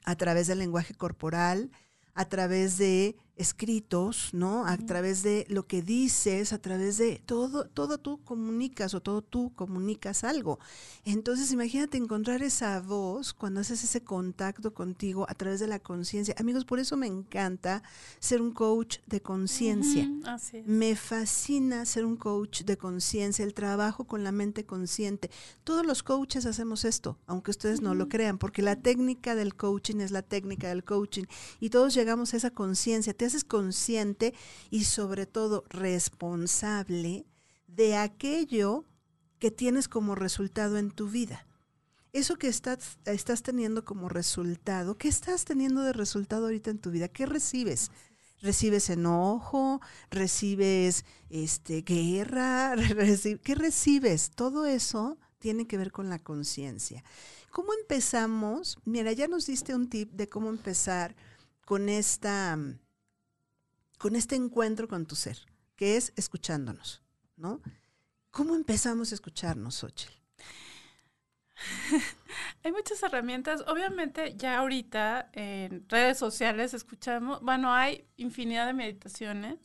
a 0.03 0.15
través 0.15 0.47
del 0.47 0.59
lenguaje 0.59 0.93
corporal, 0.93 1.71
a 2.13 2.25
través 2.25 2.77
de 2.77 3.15
escritos, 3.35 4.29
¿no? 4.33 4.65
A 4.65 4.77
través 4.77 5.23
de 5.23 5.45
lo 5.49 5.65
que 5.65 5.81
dices, 5.81 6.53
a 6.53 6.59
través 6.59 6.97
de 6.97 7.21
todo, 7.25 7.65
todo 7.65 7.97
tú 7.97 8.19
comunicas 8.23 8.93
o 8.93 9.01
todo 9.01 9.21
tú 9.21 9.51
comunicas 9.55 10.23
algo. 10.23 10.59
Entonces, 11.05 11.51
imagínate 11.51 11.97
encontrar 11.97 12.43
esa 12.43 12.79
voz 12.81 13.33
cuando 13.33 13.61
haces 13.61 13.83
ese 13.83 14.03
contacto 14.03 14.73
contigo 14.73 15.25
a 15.29 15.33
través 15.33 15.59
de 15.59 15.67
la 15.67 15.79
conciencia. 15.79 16.35
Amigos, 16.37 16.65
por 16.65 16.79
eso 16.79 16.97
me 16.97 17.07
encanta 17.07 17.83
ser 18.19 18.41
un 18.41 18.51
coach 18.51 18.99
de 19.07 19.21
conciencia. 19.21 20.09
Me 20.65 20.95
fascina 20.95 21.85
ser 21.85 22.05
un 22.05 22.17
coach 22.17 22.61
de 22.61 22.77
conciencia, 22.77 23.43
el 23.43 23.53
trabajo 23.53 24.05
con 24.05 24.23
la 24.23 24.31
mente 24.31 24.65
consciente. 24.65 25.31
Todos 25.63 25.85
los 25.85 26.03
coaches 26.03 26.45
hacemos 26.45 26.85
esto, 26.85 27.17
aunque 27.25 27.51
ustedes 27.51 27.81
no 27.81 27.95
lo 27.95 28.07
crean, 28.07 28.37
porque 28.37 28.61
la 28.61 28.75
técnica 28.75 29.35
del 29.35 29.55
coaching 29.55 29.97
es 29.97 30.11
la 30.11 30.21
técnica 30.21 30.69
del 30.69 30.83
coaching 30.83 31.23
y 31.59 31.69
todos 31.69 31.93
llegamos 31.93 32.33
a 32.33 32.37
esa 32.37 32.51
conciencia. 32.51 33.13
Te 33.13 33.30
haces 33.31 33.43
consciente 33.43 34.33
y 34.69 34.83
sobre 34.83 35.25
todo 35.25 35.63
responsable 35.69 37.25
de 37.67 37.95
aquello 37.95 38.85
que 39.39 39.51
tienes 39.51 39.87
como 39.87 40.15
resultado 40.15 40.77
en 40.77 40.91
tu 40.91 41.09
vida. 41.09 41.47
Eso 42.13 42.35
que 42.35 42.49
estás, 42.49 42.99
estás 43.05 43.41
teniendo 43.41 43.85
como 43.85 44.09
resultado, 44.09 44.97
¿qué 44.97 45.07
estás 45.07 45.45
teniendo 45.45 45.81
de 45.81 45.93
resultado 45.93 46.45
ahorita 46.45 46.69
en 46.69 46.79
tu 46.79 46.91
vida? 46.91 47.07
¿Qué 47.07 47.25
recibes? 47.25 47.89
recibes 48.41 48.89
enojo, 48.89 49.81
recibes 50.09 51.05
este 51.29 51.83
guerra, 51.83 52.75
¿qué 53.43 53.55
recibes? 53.55 54.31
Todo 54.31 54.65
eso 54.65 55.19
tiene 55.37 55.67
que 55.67 55.77
ver 55.77 55.91
con 55.91 56.09
la 56.09 56.17
conciencia. 56.17 57.03
¿Cómo 57.51 57.69
empezamos? 57.79 58.79
Mira, 58.83 59.11
ya 59.11 59.27
nos 59.27 59.45
diste 59.45 59.75
un 59.75 59.89
tip 59.89 60.11
de 60.13 60.27
cómo 60.27 60.49
empezar 60.49 61.15
con 61.65 61.87
esta 61.87 62.57
con 64.01 64.15
este 64.15 64.35
encuentro 64.35 64.87
con 64.87 65.05
tu 65.05 65.15
ser, 65.15 65.37
que 65.75 65.95
es 65.95 66.11
escuchándonos, 66.15 67.03
¿no? 67.37 67.61
¿Cómo 68.31 68.55
empezamos 68.55 69.11
a 69.11 69.15
escucharnos, 69.15 69.75
Xochitl? 69.75 70.11
Hay 72.63 72.71
muchas 72.71 73.03
herramientas. 73.03 73.63
Obviamente, 73.67 74.35
ya 74.35 74.57
ahorita 74.57 75.29
en 75.33 75.87
redes 75.87 76.17
sociales 76.17 76.73
escuchamos, 76.73 77.41
bueno, 77.41 77.71
hay 77.71 78.07
infinidad 78.17 78.65
de 78.65 78.73
meditaciones 78.73 79.59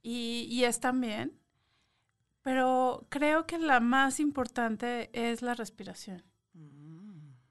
y, 0.00 0.46
y 0.48 0.62
están 0.62 1.00
bien, 1.00 1.36
pero 2.42 3.08
creo 3.08 3.48
que 3.48 3.58
la 3.58 3.80
más 3.80 4.20
importante 4.20 5.10
es 5.12 5.42
la 5.42 5.54
respiración. 5.54 6.22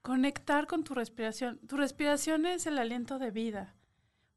Conectar 0.00 0.66
con 0.66 0.82
tu 0.82 0.94
respiración. 0.94 1.58
Tu 1.68 1.76
respiración 1.76 2.46
es 2.46 2.64
el 2.64 2.78
aliento 2.78 3.18
de 3.18 3.30
vida. 3.30 3.76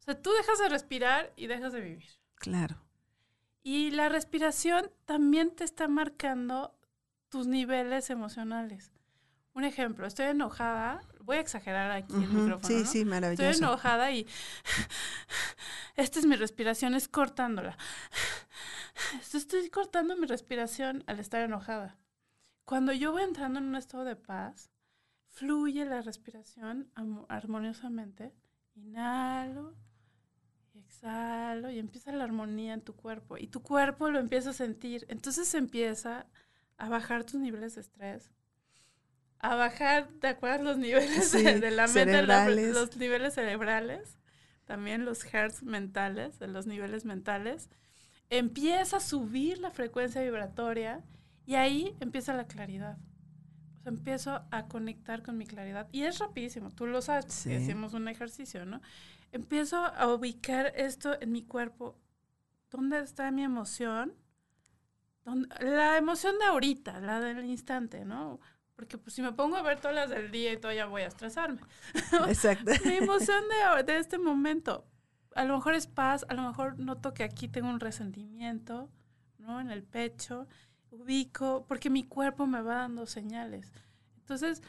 O 0.04 0.06
sea, 0.06 0.22
tú 0.22 0.32
dejas 0.34 0.60
de 0.60 0.68
respirar 0.68 1.32
y 1.38 1.48
dejas 1.48 1.72
de 1.72 1.80
vivir. 1.80 2.04
Claro. 2.36 2.76
Y 3.64 3.92
la 3.92 4.10
respiración 4.10 4.92
también 5.06 5.56
te 5.56 5.64
está 5.64 5.88
marcando 5.88 6.76
tus 7.30 7.48
niveles 7.48 8.10
emocionales. 8.10 8.92
Un 9.54 9.64
ejemplo, 9.64 10.06
estoy 10.06 10.26
enojada, 10.26 11.02
voy 11.22 11.38
a 11.38 11.40
exagerar 11.40 11.90
aquí 11.92 12.12
el 12.14 12.24
Ujú, 12.30 12.38
micrófono. 12.40 12.68
Sí, 12.68 12.74
¿no? 12.74 12.80
sí, 12.86 13.00
Estoy 13.00 13.06
maravilloso. 13.06 13.64
enojada 13.64 14.12
y 14.12 14.28
esta 15.96 16.20
es 16.20 16.26
mi 16.26 16.36
respiración, 16.36 16.96
es 16.96 17.08
cortándola. 17.08 17.78
Estoy 19.34 19.70
cortando 19.70 20.18
mi 20.18 20.28
respiración 20.28 21.04
al 21.08 21.20
estar 21.20 21.42
enojada. 21.42 21.98
Cuando 22.66 22.92
yo 22.92 23.14
voy 23.14 23.24
entrando 23.24 23.60
en 23.60 23.66
un 23.68 23.76
estado 23.76 24.04
de 24.04 24.16
paz, 24.18 24.70
fluye 25.30 25.86
la 25.86 26.02
respiración 26.02 26.92
am- 26.96 27.26
armoniosamente. 27.30 28.34
Inhalo 28.76 29.74
exhalo 30.94 31.70
y 31.72 31.80
empieza 31.80 32.12
la 32.12 32.24
armonía 32.24 32.74
en 32.74 32.82
tu 32.82 32.96
cuerpo 32.96 33.38
y 33.38 33.48
tu 33.48 33.62
cuerpo 33.62 34.10
lo 34.10 34.20
empieza 34.20 34.52
a 34.52 34.54
sentir. 34.54 35.06
Entonces 35.10 35.54
empieza 35.54 36.28
a 36.78 36.90
bajar 36.90 37.24
tus 37.26 37.40
niveles 37.40 37.76
de 37.76 37.82
estrés, 37.82 38.32
a 39.40 39.56
bajar, 39.56 40.08
¿te 40.22 40.28
acuerdas 40.28 40.62
los 40.62 40.78
niveles 40.78 41.30
Sí, 41.30 41.44
de, 41.44 41.60
de 41.60 41.72
la 41.72 41.88
mente, 41.88 42.22
los 42.24 42.96
niveles 42.98 43.34
cerebrales, 43.34 44.18
también 44.66 45.04
los 45.06 45.26
hertz 45.34 45.64
mentales, 45.64 46.40
de 46.40 46.48
los 46.48 46.66
niveles 46.66 47.04
mentales? 47.06 47.70
Empieza 48.30 48.98
a 48.98 49.02
subir 49.02 49.60
la 49.60 49.72
frecuencia 49.72 50.22
vibratoria 50.22 51.04
y 51.46 51.56
ahí 51.56 51.96
empieza 52.00 52.34
la 52.34 52.48
claridad. 52.48 52.98
O 53.80 53.84
sea, 53.84 53.92
empiezo 53.92 54.44
a 54.52 54.68
conectar 54.68 55.24
con 55.24 55.38
mi 55.38 55.46
claridad. 55.46 55.90
Y 55.92 56.04
es 56.04 56.20
rapidísimo, 56.20 56.72
tú 56.72 56.88
lo 56.88 57.02
sabes, 57.02 57.26
Sí. 57.28 57.54
hacemos 57.54 57.94
un 57.94 58.08
ejercicio, 58.08 58.66
¿no? 58.66 58.82
Empiezo 59.34 59.78
a 59.78 60.08
ubicar 60.14 60.68
esto 60.76 61.20
en 61.22 61.32
mi 61.32 61.44
cuerpo. 61.44 61.98
¿Dónde 62.72 63.00
está 63.00 63.30
mi 63.32 63.44
emoción? 63.44 64.14
¿Dónde- 65.26 65.50
La 65.60 65.98
emoción 65.98 66.38
de 66.40 66.46
ahorita, 66.46 67.00
la 67.00 67.20
del 67.20 67.46
instante, 67.46 68.06
¿no? 68.06 68.40
Porque 68.76 68.98
pues, 68.98 69.14
si 69.16 69.22
me 69.22 69.32
pongo 69.32 69.56
a 69.56 69.62
ver 69.62 69.80
todas 69.80 69.96
las 69.96 70.10
del 70.10 70.32
día 70.32 70.52
y 70.54 70.58
todo, 70.58 70.72
ya 70.72 70.86
voy 70.86 71.04
a 71.04 71.08
estresarme. 71.08 71.62
Exacto. 72.28 72.72
Mi 72.86 72.96
emoción 72.98 73.44
de, 73.78 73.84
de 73.84 73.98
este 74.00 74.18
momento, 74.18 74.86
a 75.36 75.46
lo 75.46 75.56
mejor 75.56 75.76
es 75.76 75.88
paz, 75.88 76.26
a 76.30 76.34
lo 76.34 76.42
mejor 76.44 76.80
noto 76.80 77.14
que 77.14 77.24
aquí 77.24 77.48
tengo 77.48 77.70
un 77.70 77.80
resentimiento, 77.80 78.90
¿no? 79.38 79.62
En 79.62 79.70
el 79.72 79.84
pecho, 79.84 80.48
ubico, 80.92 81.66
porque 81.68 81.90
mi 81.90 82.04
cuerpo 82.04 82.46
me 82.48 82.62
va 82.62 82.76
dando 82.76 83.06
señales. 83.06 83.72
Entonces, 84.18 84.62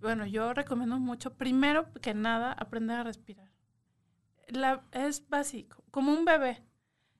bueno, 0.00 0.26
yo 0.26 0.54
recomiendo 0.54 0.98
mucho, 0.98 1.34
primero 1.34 1.92
que 2.00 2.14
nada, 2.14 2.52
aprender 2.52 2.96
a 2.98 3.02
respirar. 3.04 3.47
La, 4.48 4.84
es 4.92 5.28
básico, 5.28 5.84
como 5.90 6.12
un 6.12 6.24
bebé. 6.24 6.62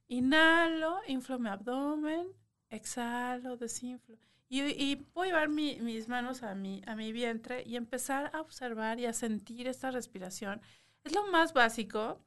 Inhalo, 0.09 1.01
inflo 1.09 1.39
mi 1.39 1.49
abdomen, 1.51 2.29
exhalo, 2.71 3.57
desinflo. 3.57 4.17
Y, 4.49 4.63
y 4.63 4.97
voy 5.15 5.29
a 5.29 5.31
llevar 5.33 5.49
mi- 5.51 5.81
mis 5.81 6.09
manos 6.09 6.43
a 6.43 6.55
mi, 6.55 6.83
a 6.87 6.97
mi 6.97 7.13
vientre 7.13 7.63
y 7.67 7.77
empezar 7.77 8.31
a 8.35 8.41
observar 8.41 8.99
y 9.01 9.07
a 9.07 9.13
sentir 9.13 9.69
esta 9.69 9.91
respiración. 9.91 10.63
Es 11.05 11.15
lo 11.15 11.27
más 11.31 11.53
básico, 11.53 12.21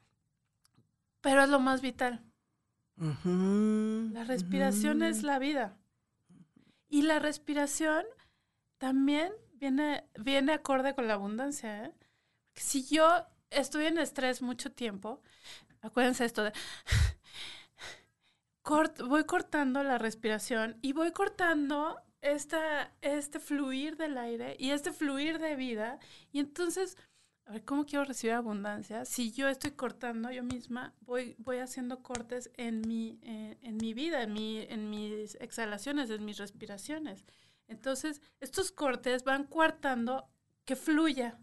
pero 1.22 1.44
es 1.44 1.50
lo 1.50 1.60
más 1.60 1.82
vital. 1.82 2.24
Ujú, 2.98 4.14
La 4.14 4.24
respiración 4.26 5.02
es 5.02 5.24
ujú. 5.24 5.26
la 5.26 5.40
vida. 5.40 5.80
Y 6.90 7.04
la 7.04 7.20
respiración 7.20 8.06
también 8.78 9.34
viene, 9.54 10.06
viene 10.20 10.54
acorde 10.54 10.94
con 10.96 11.08
la 11.08 11.14
abundancia. 11.16 11.86
¿eh? 11.86 11.94
Si 12.56 12.86
yo 12.86 13.26
estoy 13.52 13.86
en 13.86 13.98
estrés 13.98 14.42
mucho 14.42 14.72
tiempo, 14.72 15.22
acuérdense 15.82 16.26
esto 16.26 16.44
de... 16.44 16.54
voy 19.06 19.24
cortando 19.26 19.84
la 19.84 19.98
respiración 19.98 20.78
y 20.82 20.94
voy 20.94 21.12
cortando 21.12 22.00
esta, 22.22 22.94
este 23.02 23.40
fluir 23.40 23.98
del 23.98 24.18
aire 24.18 24.56
y 24.60 24.72
este 24.72 24.92
fluir 24.92 25.40
de 25.40 25.56
vida. 25.56 26.00
Y 26.32 26.40
entonces, 26.40 26.98
a 27.46 27.54
ver, 27.54 27.66
¿cómo 27.66 27.86
quiero 27.86 28.06
recibir 28.06 28.34
abundancia? 28.34 29.06
Si 29.06 29.32
yo 29.32 29.50
estoy 29.50 29.72
cortando 29.72 30.32
yo 30.32 30.44
misma, 30.44 30.94
voy, 31.02 31.36
voy 31.40 31.58
haciendo 31.58 32.02
cortes 32.02 32.52
en 32.56 32.82
mi, 32.82 33.20
eh, 33.24 33.58
en 33.62 33.78
mi 33.78 33.94
vida, 33.94 34.24
en, 34.24 34.34
mi, 34.34 34.62
en 34.62 34.90
mis 34.90 35.36
exhalaciones, 35.36 36.10
en 36.10 36.24
mis 36.24 36.38
respiraciones. 36.38 37.26
Entonces, 37.68 38.22
estos 38.40 38.72
cortes 38.72 39.24
van 39.24 39.46
coartando 39.46 40.30
que 40.66 40.76
fluya 40.76 41.40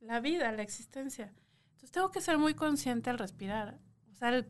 la 0.00 0.20
vida, 0.20 0.52
la 0.52 0.62
existencia. 0.62 1.32
Entonces, 1.72 1.90
tengo 1.90 2.10
que 2.10 2.20
ser 2.20 2.38
muy 2.38 2.54
consciente 2.54 3.10
al 3.10 3.18
respirar. 3.18 3.78
O 4.10 4.14
sea, 4.14 4.44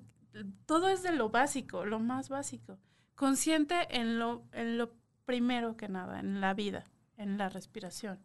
todo 0.67 0.89
es 0.89 1.03
de 1.03 1.13
lo 1.13 1.31
básico, 1.31 1.85
lo 1.85 1.99
más 1.99 2.29
básico. 2.29 2.79
Consciente 3.15 3.87
en 3.91 4.19
lo, 4.19 4.45
en 4.53 4.79
lo 4.79 4.93
primero 5.25 5.77
que 5.77 5.89
nada, 5.89 6.21
en 6.21 6.41
la 6.41 6.55
vida, 6.55 6.85
en 7.17 7.39
la 7.39 7.49
respiración. 7.49 8.21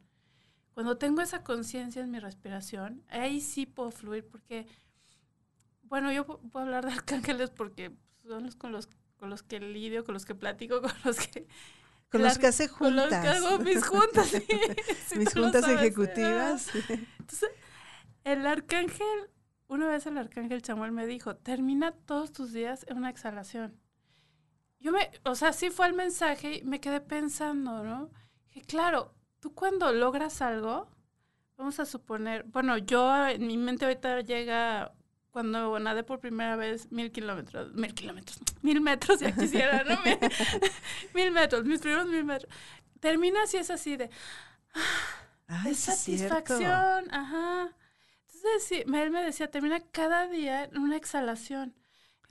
Cuando 0.73 0.97
tengo 0.97 1.21
esa 1.21 1.43
conciencia 1.43 2.01
en 2.01 2.11
mi 2.11 2.19
respiración, 2.19 3.03
ahí 3.09 3.41
sí 3.41 3.65
puedo 3.65 3.91
fluir 3.91 4.25
porque, 4.25 4.67
bueno, 5.83 6.11
yo 6.11 6.25
puedo 6.25 6.65
hablar 6.65 6.85
de 6.85 6.93
arcángeles 6.93 7.49
porque 7.49 7.91
son 8.25 8.43
los 8.43 8.55
con 8.55 8.71
los, 8.71 8.87
con 9.17 9.29
los 9.29 9.43
que 9.43 9.59
lidio, 9.59 10.05
con 10.05 10.13
los 10.13 10.25
que 10.25 10.35
platico, 10.35 10.81
con 10.81 10.91
los 11.03 11.17
que... 11.27 11.47
Con 12.11 12.23
los 12.23 12.37
que 12.37 12.47
hace 12.47 12.67
juntas. 12.67 13.09
Con 13.09 13.11
los 13.11 13.21
que 13.21 13.27
hago 13.27 13.59
mis 13.59 13.85
juntas, 13.87 14.27
sí, 14.27 14.45
mis 15.17 15.33
juntas 15.33 15.67
ejecutivas. 15.67 16.67
Entonces, 17.19 17.49
el 18.23 18.45
arcángel, 18.45 19.29
una 19.67 19.87
vez 19.87 20.05
el 20.05 20.17
arcángel 20.17 20.61
Chamuel 20.61 20.91
me 20.91 21.07
dijo, 21.07 21.35
termina 21.37 21.91
todos 21.91 22.31
tus 22.31 22.51
días 22.51 22.85
en 22.89 22.97
una 22.97 23.09
exhalación 23.09 23.79
yo 24.81 24.91
me, 24.91 25.11
o 25.23 25.35
sea, 25.35 25.53
sí 25.53 25.69
fue 25.69 25.87
el 25.87 25.93
mensaje 25.93 26.57
y 26.57 26.63
me 26.63 26.79
quedé 26.79 26.99
pensando, 27.01 27.83
¿no? 27.83 28.09
Que 28.49 28.61
claro, 28.61 29.13
tú 29.39 29.53
cuando 29.53 29.91
logras 29.93 30.41
algo, 30.41 30.89
vamos 31.55 31.79
a 31.79 31.85
suponer, 31.85 32.43
bueno, 32.45 32.77
yo 32.77 33.27
en 33.27 33.45
mi 33.45 33.57
mente 33.57 33.85
ahorita 33.85 34.21
llega 34.21 34.91
cuando 35.31 35.79
nadé 35.79 36.03
por 36.03 36.19
primera 36.19 36.55
vez 36.55 36.91
mil 36.91 37.11
kilómetros, 37.11 37.73
mil 37.73 37.93
kilómetros, 37.93 38.39
mil 38.61 38.81
metros, 38.81 39.19
ya 39.19 39.31
quisiera, 39.33 39.83
¿no? 39.83 39.97
mil, 41.13 41.31
metros, 41.31 41.65
mis 41.65 41.79
primeros 41.79 42.07
mil 42.07 42.23
metros. 42.23 42.53
Termina 42.99 43.43
así, 43.43 43.57
es 43.57 43.71
así 43.71 43.97
de, 43.97 44.09
ah, 45.47 45.63
de 45.63 45.73
satisfacción, 45.73 47.13
ajá. 47.13 47.75
Entonces, 48.27 48.63
sí, 48.63 48.83
él 48.85 49.11
me 49.11 49.23
decía, 49.23 49.49
termina 49.49 49.79
cada 49.79 50.27
día 50.27 50.65
en 50.65 50.77
una 50.77 50.97
exhalación. 50.97 51.75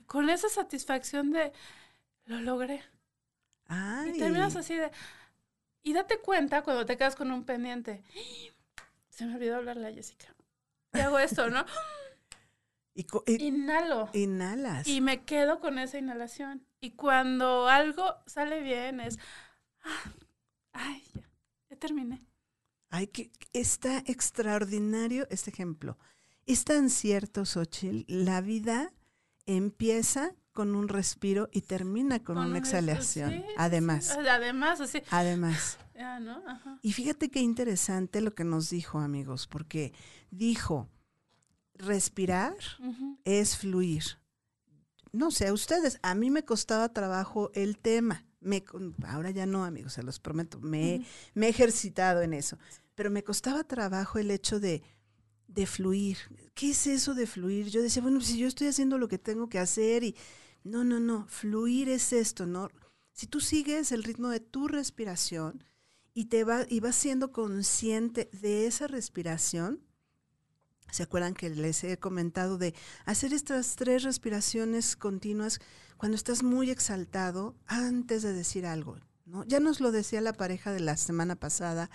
Con 0.05 0.29
esa 0.29 0.49
satisfacción 0.49 1.31
de, 1.31 1.51
lo 2.25 2.39
logré. 2.41 2.83
Y 4.07 4.19
terminas 4.19 4.55
así 4.55 4.75
de... 4.75 4.91
Y 5.83 5.93
date 5.93 6.19
cuenta 6.19 6.61
cuando 6.61 6.85
te 6.85 6.97
quedas 6.97 7.15
con 7.15 7.31
un 7.31 7.45
pendiente. 7.45 8.03
Se 9.09 9.25
me 9.25 9.35
olvidó 9.35 9.55
hablarle 9.55 9.87
a 9.87 9.93
Jessica. 9.93 10.27
Y 10.93 10.99
hago 10.99 11.17
esto, 11.17 11.49
¿no? 11.49 11.65
Y, 12.93 13.05
Inhalo. 13.43 14.09
Inhalas. 14.13 14.87
Y 14.87 15.01
me 15.01 15.23
quedo 15.23 15.59
con 15.59 15.79
esa 15.79 15.97
inhalación. 15.97 16.65
Y 16.79 16.91
cuando 16.91 17.67
algo 17.67 18.03
sale 18.25 18.61
bien 18.61 18.99
es... 18.99 19.17
Ah, 19.83 20.11
ay, 20.73 21.03
ya, 21.13 21.29
ya 21.69 21.75
terminé. 21.77 22.25
Ay, 22.89 23.07
que 23.07 23.31
está 23.53 23.99
extraordinario 24.05 25.27
este 25.29 25.51
ejemplo. 25.51 25.97
Es 26.45 26.65
tan 26.65 26.89
cierto, 26.89 27.45
Xochitl, 27.45 28.03
la 28.07 28.41
vida 28.41 28.91
empieza 29.45 30.35
con 30.51 30.75
un 30.75 30.89
respiro 30.89 31.49
y 31.51 31.61
termina 31.61 32.23
con, 32.23 32.37
una 32.37 32.57
exhalación. 32.57 33.45
además. 33.57 34.11
Además, 34.11 34.81
así. 34.81 35.01
Además. 35.09 35.77
Y 36.81 36.93
fíjate 36.93 37.29
qué 37.29 37.39
interesante 37.39 38.21
lo 38.21 38.33
que 38.33 38.43
nos 38.43 38.69
dijo, 38.69 38.99
amigos, 38.99 39.47
porque 39.47 39.93
dijo, 40.31 40.89
respirar 41.81 42.55
es 43.23 43.57
fluir. 43.57 44.03
No 45.11 45.31
sé, 45.31 45.47
a 45.47 45.53
ustedes, 45.53 45.99
a 46.03 46.15
mí 46.15 46.29
me 46.29 46.45
costaba 46.45 46.93
trabajo 46.93 47.51
el 47.53 47.77
tema. 47.77 48.25
Me, 48.39 48.63
ahora 49.05 49.31
ya 49.31 49.45
no, 49.45 49.65
amigos, 49.65 49.93
se 49.93 50.03
los 50.03 50.19
prometo, 50.19 50.59
me, 50.59 51.05
me 51.33 51.47
he 51.47 51.49
ejercitado 51.49 52.21
en 52.21 52.33
eso. 52.33 52.57
Pero 52.95 53.11
me 53.11 53.23
costaba 53.23 53.63
trabajo 53.63 54.19
el 54.19 54.31
hecho 54.31 54.59
de 54.59 54.81
de 55.53 55.65
fluir. 55.65 56.17
¿Qué 56.53 56.71
es 56.71 56.87
eso 56.87 57.13
de 57.13 57.27
fluir? 57.27 57.67
Yo 57.69 57.81
decía, 57.81 58.01
bueno, 58.01 58.21
si 58.21 58.37
yo 58.37 58.47
estoy 58.47 58.67
haciendo 58.67 58.97
lo 58.97 59.07
que 59.07 59.17
tengo 59.17 59.49
que 59.49 59.59
hacer 59.59 60.03
y 60.03 60.15
no, 60.63 60.83
no, 60.83 60.99
no, 60.99 61.25
fluir 61.27 61.89
es 61.89 62.13
esto, 62.13 62.45
¿no? 62.45 62.69
Si 63.11 63.27
tú 63.27 63.39
sigues 63.39 63.91
el 63.91 64.03
ritmo 64.03 64.29
de 64.29 64.39
tu 64.39 64.67
respiración 64.67 65.63
y 66.13 66.25
te 66.25 66.43
va 66.43 66.65
y 66.69 66.79
vas 66.79 66.95
siendo 66.95 67.31
consciente 67.31 68.29
de 68.31 68.67
esa 68.67 68.87
respiración, 68.87 69.81
¿Se 70.91 71.03
acuerdan 71.03 71.33
que 71.33 71.49
les 71.49 71.83
he 71.83 71.97
comentado 71.97 72.57
de 72.57 72.75
hacer 73.05 73.33
estas 73.33 73.75
tres 73.75 74.03
respiraciones 74.03 74.95
continuas 74.95 75.59
cuando 75.97 76.15
estás 76.15 76.43
muy 76.43 76.69
exaltado 76.69 77.55
antes 77.65 78.21
de 78.21 78.33
decir 78.33 78.65
algo? 78.65 78.97
¿no? 79.25 79.43
Ya 79.45 79.59
nos 79.59 79.79
lo 79.79 79.91
decía 79.91 80.21
la 80.21 80.33
pareja 80.33 80.71
de 80.71 80.81
la 80.81 80.97
semana 80.97 81.35
pasada, 81.35 81.89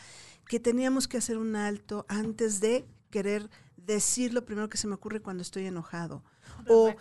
que 0.49 0.61
teníamos 0.61 1.09
que 1.09 1.19
hacer 1.19 1.39
un 1.39 1.57
alto 1.57 2.07
antes 2.09 2.61
de 2.61 2.87
querer 3.11 3.51
decir 3.77 4.35
lo 4.35 4.45
primero 4.45 4.69
que 4.69 4.79
se 4.79 4.87
me 4.87 4.95
ocurre 4.95 5.21
cuando 5.21 5.43
estoy 5.43 5.67
enojado. 5.67 6.23
O 6.69 6.95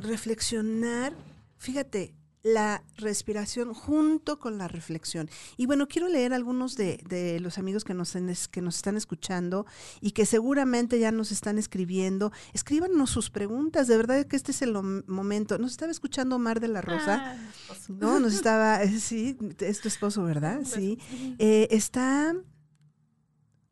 reflexionar, 0.00 1.14
fíjate, 1.58 2.14
la 2.46 2.84
respiración 2.96 3.74
junto 3.74 4.38
con 4.38 4.56
la 4.56 4.68
reflexión. 4.68 5.28
Y 5.56 5.66
bueno, 5.66 5.88
quiero 5.88 6.06
leer 6.08 6.32
algunos 6.32 6.76
de, 6.76 7.38
los 7.40 7.58
amigos 7.58 7.84
que 7.84 7.92
nos, 7.92 8.16
que 8.50 8.62
nos 8.62 8.76
están 8.76 8.96
escuchando 8.96 9.66
y 10.00 10.12
que 10.12 10.26
seguramente 10.26 11.00
ya 11.00 11.10
nos 11.10 11.32
están 11.32 11.58
escribiendo. 11.58 12.30
Escríbanos 12.54 13.10
sus 13.10 13.30
preguntas, 13.30 13.88
de 13.88 13.96
verdad 13.96 14.26
que 14.26 14.36
este 14.36 14.52
es 14.52 14.62
el 14.62 14.74
momento. 15.06 15.58
Nos 15.58 15.72
estaba 15.72 15.90
escuchando 15.90 16.38
Mar 16.38 16.60
de 16.60 16.68
la 16.68 16.82
Rosa. 16.82 17.36
Ah, 17.36 17.74
no, 17.88 18.20
nos 18.20 18.34
estaba, 18.34 18.80
sí, 19.00 19.36
es 19.58 19.80
tu 19.80 19.88
esposo, 19.88 20.22
¿verdad? 20.22 20.60
Sí. 20.64 21.00
Eh, 21.38 21.66
está 21.72 22.32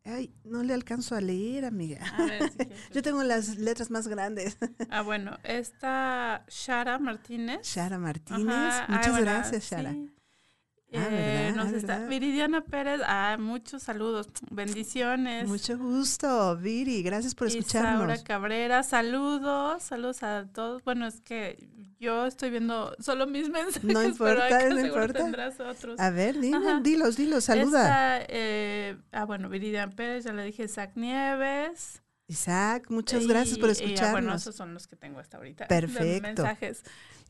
Ay, 0.06 0.34
no 0.44 0.62
le 0.62 0.74
alcanzo 0.74 1.16
a 1.16 1.20
leer, 1.20 1.64
amiga. 1.64 2.00
Yo 2.92 3.02
tengo 3.02 3.22
las 3.22 3.56
letras 3.56 3.90
más 3.90 4.06
grandes. 4.06 4.58
Ah, 4.90 5.00
bueno, 5.00 5.38
esta 5.44 6.44
Shara 6.48 6.98
Martínez. 6.98 7.66
Shara 7.66 7.98
Martínez. 7.98 8.74
Muchas 8.88 9.18
gracias, 9.18 9.70
Shara. 9.70 9.94
Ah, 10.96 11.08
eh, 11.10 11.52
nos 11.56 11.72
ah, 11.72 11.76
está 11.76 12.06
Viridiana 12.06 12.60
Pérez, 12.62 13.00
ah, 13.04 13.36
muchos 13.38 13.82
saludos, 13.82 14.28
bendiciones. 14.50 15.48
Mucho 15.48 15.76
gusto, 15.76 16.56
Viri, 16.56 17.02
gracias 17.02 17.34
por 17.34 17.48
escucharnos. 17.48 18.02
Isaura 18.02 18.22
Cabrera, 18.22 18.82
saludos, 18.82 19.82
saludos 19.82 20.22
a 20.22 20.46
todos. 20.52 20.84
Bueno, 20.84 21.06
es 21.06 21.20
que 21.20 21.68
yo 21.98 22.26
estoy 22.26 22.50
viendo 22.50 22.94
solo 23.00 23.26
mis 23.26 23.48
mensajes. 23.50 23.84
No 23.84 24.02
importa, 24.02 24.68
no 24.68 24.80
importa. 24.80 25.24
Otros. 25.68 25.98
A 25.98 26.10
ver, 26.10 26.36
dilos, 26.82 27.16
dilos, 27.16 27.44
saluda. 27.44 28.20
eh, 28.28 28.96
ah, 29.12 29.24
bueno, 29.24 29.48
Viridiana 29.48 29.92
Pérez, 29.92 30.24
ya 30.24 30.32
le 30.32 30.44
dije 30.44 30.64
Isaac 30.64 30.92
Nieves. 30.94 32.02
Isaac, 32.26 32.86
muchas 32.88 33.26
gracias 33.26 33.58
por 33.58 33.68
escucharnos. 33.68 34.08
Y, 34.08 34.12
bueno, 34.12 34.34
esos 34.34 34.54
son 34.54 34.72
los 34.72 34.86
que 34.86 34.96
tengo 34.96 35.20
hasta 35.20 35.36
ahorita. 35.36 35.66
Perfecto. 35.68 36.22
mensajes. 36.22 36.82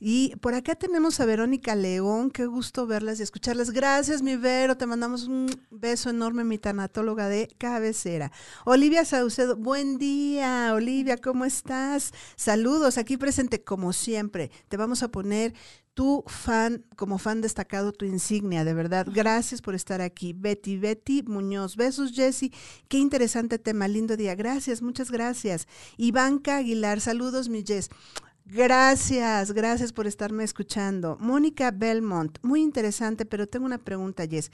Y 0.07 0.37
por 0.37 0.53
acá 0.53 0.75
tenemos 0.75 1.19
a 1.19 1.25
Verónica 1.25 1.75
León, 1.75 2.31
qué 2.31 2.45
gusto 2.45 2.87
verlas 2.87 3.21
y 3.21 3.23
escucharlas. 3.23 3.71
Gracias, 3.71 4.21
mi 4.21 4.37
Vero, 4.37 4.77
te 4.77 4.85
mandamos 4.85 5.29
un 5.29 5.47
beso 5.71 6.11
enorme, 6.11 6.45
mi 6.45 6.59
tanatóloga 6.59 7.27
de 7.31 7.49
cabecera. 7.57 8.31
Olivia 8.67 9.07
Saucedo, 9.07 9.57
buen 9.57 9.97
día, 9.97 10.75
Olivia, 10.75 11.17
¿cómo 11.17 11.47
estás? 11.47 12.13
Saludos, 12.37 12.99
aquí 12.99 13.17
presente 13.17 13.65
como 13.65 13.95
siempre. 13.95 14.51
Te 14.69 14.77
vamos 14.77 15.03
a 15.03 15.09
poner 15.09 15.55
tu 15.95 16.23
fan, 16.27 16.85
como 16.97 17.17
fan 17.17 17.41
destacado, 17.41 17.93
tu 17.93 18.05
insignia, 18.05 18.63
de 18.65 18.75
verdad. 18.75 19.07
Gracias 19.11 19.63
por 19.63 19.75
estar 19.75 20.03
aquí. 20.03 20.35
Betty, 20.35 20.77
Betty 20.77 21.23
Muñoz. 21.23 21.77
Besos, 21.77 22.13
Jessy. 22.13 22.53
Qué 22.89 22.99
interesante 22.99 23.59
tema, 23.59 23.89
lindo 23.89 24.19
día. 24.19 24.35
Gracias, 24.35 24.83
muchas 24.83 25.11
gracias. 25.11 25.67
Ivanka 25.97 26.59
Aguilar, 26.59 27.01
saludos, 27.01 27.49
mi 27.49 27.65
Jess. 27.67 27.89
Gracias, 28.47 29.53
gracias 29.53 29.93
por 29.93 30.07
estarme 30.07 30.45
escuchando. 30.45 31.17
Mónica 31.19 31.71
Belmont, 31.71 32.39
muy 32.43 32.61
interesante, 32.61 33.25
pero 33.25 33.47
tengo 33.47 33.65
una 33.65 33.79
pregunta, 33.79 34.27
Jess. 34.27 34.51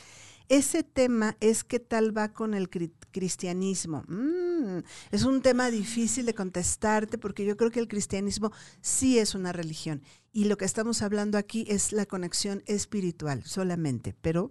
Ese 0.48 0.84
tema 0.84 1.36
es 1.40 1.64
qué 1.64 1.80
tal 1.80 2.16
va 2.16 2.32
con 2.32 2.54
el 2.54 2.68
cristianismo. 2.70 4.04
Mm, 4.06 4.78
es 5.10 5.24
un 5.24 5.42
tema 5.42 5.70
difícil 5.70 6.24
de 6.24 6.34
contestarte 6.34 7.18
porque 7.18 7.44
yo 7.44 7.56
creo 7.56 7.70
que 7.70 7.80
el 7.80 7.88
cristianismo 7.88 8.52
sí 8.80 9.18
es 9.18 9.34
una 9.34 9.52
religión 9.52 10.02
y 10.32 10.44
lo 10.44 10.56
que 10.56 10.64
estamos 10.64 11.02
hablando 11.02 11.36
aquí 11.36 11.64
es 11.68 11.92
la 11.92 12.06
conexión 12.06 12.62
espiritual 12.66 13.42
solamente, 13.44 14.14
pero 14.20 14.50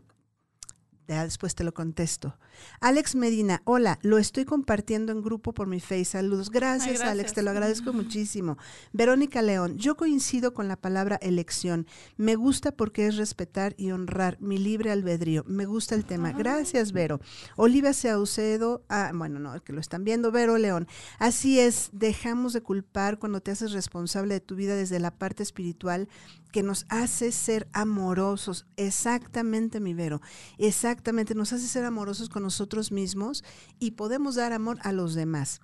Ya 1.10 1.24
después 1.24 1.56
te 1.56 1.63
lo 1.63 1.74
contesto. 1.74 2.38
Alex 2.82 3.15
Medina, 3.15 3.63
hola, 3.65 3.98
lo 4.04 4.19
estoy 4.19 4.45
compartiendo 4.45 5.12
en 5.12 5.24
grupo 5.24 5.54
por 5.54 5.65
mi 5.65 5.80
Face. 5.80 6.06
Saludos. 6.06 6.52
Gracias, 6.52 7.02
Alex, 7.02 7.34
te 7.34 7.41
lo 7.41 7.50
agradezco 7.50 7.93
muchísimo. 7.93 8.60
Verónica 8.93 9.41
León, 9.41 9.76
yo 9.80 9.98
coincido 9.98 10.54
con 10.54 10.67
la 10.67 10.76
palabra 10.76 11.15
elección. 11.15 11.88
Me 12.17 12.36
gusta 12.36 12.72
porque 12.72 13.08
es 13.08 13.17
respetar 13.17 13.74
y 13.76 13.89
honrar 13.89 14.38
mi 14.39 14.60
libre 14.60 14.91
albedrío. 14.91 15.43
Me 15.48 15.65
gusta 15.65 15.95
el 15.95 16.06
tema. 16.06 16.32
Gracias, 16.32 16.91
Vero. 16.91 17.19
Olivia 17.56 17.93
Saucedo, 17.93 18.86
ah, 18.88 19.10
bueno, 19.12 19.39
no, 19.39 19.60
que 19.63 19.74
lo 19.74 19.82
están 19.82 20.04
viendo, 20.04 20.32
Vero 20.32 20.60
León. 20.60 20.88
Así 21.17 21.60
es, 21.60 21.89
dejamos 21.91 22.54
de 22.54 22.62
culpar 22.62 23.17
cuando 23.17 23.41
te 23.41 23.50
haces 23.50 23.72
responsable 23.72 24.36
de 24.36 24.41
tu 24.41 24.56
vida 24.56 24.76
desde 24.76 25.00
la 25.00 25.10
parte 25.10 25.41
espiritual 25.41 26.08
que 26.51 26.63
nos 26.63 26.85
hace 26.89 27.31
ser 27.31 27.67
amorosos. 27.73 28.65
Exactamente, 28.75 29.79
mi 29.79 29.93
Vero. 29.93 30.21
Exactamente, 30.57 31.35
nos 31.35 31.53
hace 31.53 31.67
ser 31.67 31.85
amorosos 31.85 32.29
con 32.29 32.43
nosotros 32.43 32.91
mismos 32.91 33.43
y 33.79 33.91
podemos 33.91 34.35
dar 34.35 34.53
amor 34.53 34.79
a 34.81 34.91
los 34.91 35.13
demás. 35.13 35.62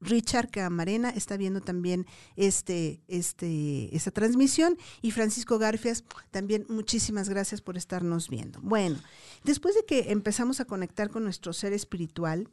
Richard 0.00 0.50
Camarena 0.50 1.10
está 1.10 1.36
viendo 1.36 1.60
también 1.60 2.06
este, 2.36 3.02
este, 3.08 3.94
esta 3.94 4.10
transmisión 4.10 4.78
y 5.02 5.10
Francisco 5.10 5.58
Garfias 5.58 6.04
también 6.30 6.66
muchísimas 6.68 7.28
gracias 7.28 7.60
por 7.60 7.76
estarnos 7.76 8.28
viendo. 8.28 8.60
Bueno, 8.62 8.98
después 9.44 9.74
de 9.74 9.84
que 9.84 10.12
empezamos 10.12 10.60
a 10.60 10.66
conectar 10.66 11.10
con 11.10 11.24
nuestro 11.24 11.52
ser 11.52 11.72
espiritual, 11.72 12.48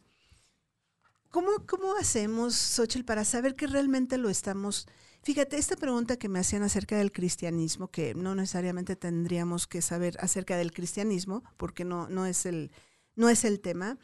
¿cómo, 1.29 1.49
cómo 1.67 1.95
hacemos, 1.99 2.55
Xochitl, 2.55 3.05
para 3.05 3.25
saber 3.25 3.55
que 3.55 3.67
realmente 3.67 4.17
lo 4.17 4.29
estamos 4.29 4.87
Fíjate, 5.25 5.57
esta 5.57 5.75
pregunta 5.75 6.17
que 6.17 6.29
me 6.29 6.37
hacían 6.37 6.61
acerca 6.61 6.99
del 6.99 7.11
cristianismo, 7.11 7.87
que 7.87 8.13
no 8.13 8.35
necesariamente 8.35 8.95
tendríamos 8.95 9.65
que 9.65 9.81
saber 9.81 10.15
acerca 10.19 10.55
del 10.55 10.71
cristianismo, 10.71 11.43
porque 11.57 11.83
no, 11.83 12.07
no, 12.09 12.27
es, 12.27 12.45
el, 12.45 12.71
no 13.15 13.27
es 13.27 13.43
el 13.43 13.59
tema, 13.59 13.97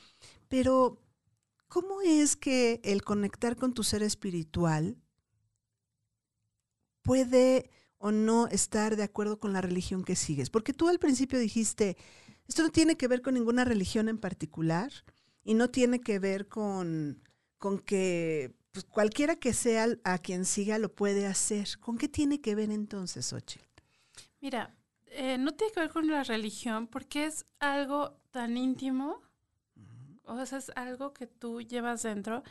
pero 0.49 0.99
¿cómo 1.67 2.01
es 2.01 2.36
que 2.36 2.81
el 2.84 3.03
conectar 3.03 3.55
con 3.55 3.75
tu 3.75 3.84
ser 3.84 4.01
espiritual 4.01 4.97
puede 7.03 7.69
o 7.99 8.12
no 8.12 8.47
estar 8.47 8.95
de 8.95 9.03
acuerdo 9.03 9.39
con 9.39 9.53
la 9.53 9.62
religión 9.62 10.03
que 10.03 10.15
sigues? 10.15 10.49
Porque 10.49 10.73
tú 10.73 10.89
al 10.89 10.97
principio 10.97 11.38
dijiste, 11.38 11.97
esto 12.47 12.63
no 12.63 12.71
tiene 12.71 12.97
que 12.97 13.07
ver 13.07 13.21
con 13.21 13.36
ninguna 13.36 13.63
religión 13.63 14.10
en 14.10 14.17
particular 14.17 14.91
y 15.43 15.53
no 15.53 15.69
tiene 15.69 16.01
que 16.01 16.17
ver 16.17 16.47
con, 16.47 17.21
con 17.60 17.77
que 17.77 18.60
pues 18.71 18.86
cualquiera 18.86 19.36
que 19.36 19.53
sea 19.53 19.88
a 20.03 20.17
quien 20.17 20.45
siga 20.45 20.79
lo 20.79 20.93
puede 20.93 21.27
hacer. 21.27 21.79
¿Con 21.79 21.97
qué 21.97 22.07
tiene 22.07 22.41
que 22.41 22.55
ver 22.55 22.71
entonces, 22.71 23.34
Oche? 23.34 23.62
Mira, 24.39 24.75
eh, 25.07 25.38
no 25.38 25.51
tiene 25.53 25.73
que 25.73 25.79
ver 25.81 25.89
con 25.89 26.07
la 26.07 26.23
religión 26.23 26.88
porque 26.88 27.25
es 27.25 27.45
algo 27.60 28.17
tan 28.31 28.57
íntimo, 28.57 29.21
o 30.23 30.45
sea, 30.45 30.57
es 30.57 30.71
algo 30.75 31.13
que 31.13 31.27
tú 31.27 31.62
llevas 31.62 32.03
dentro. 32.03 32.43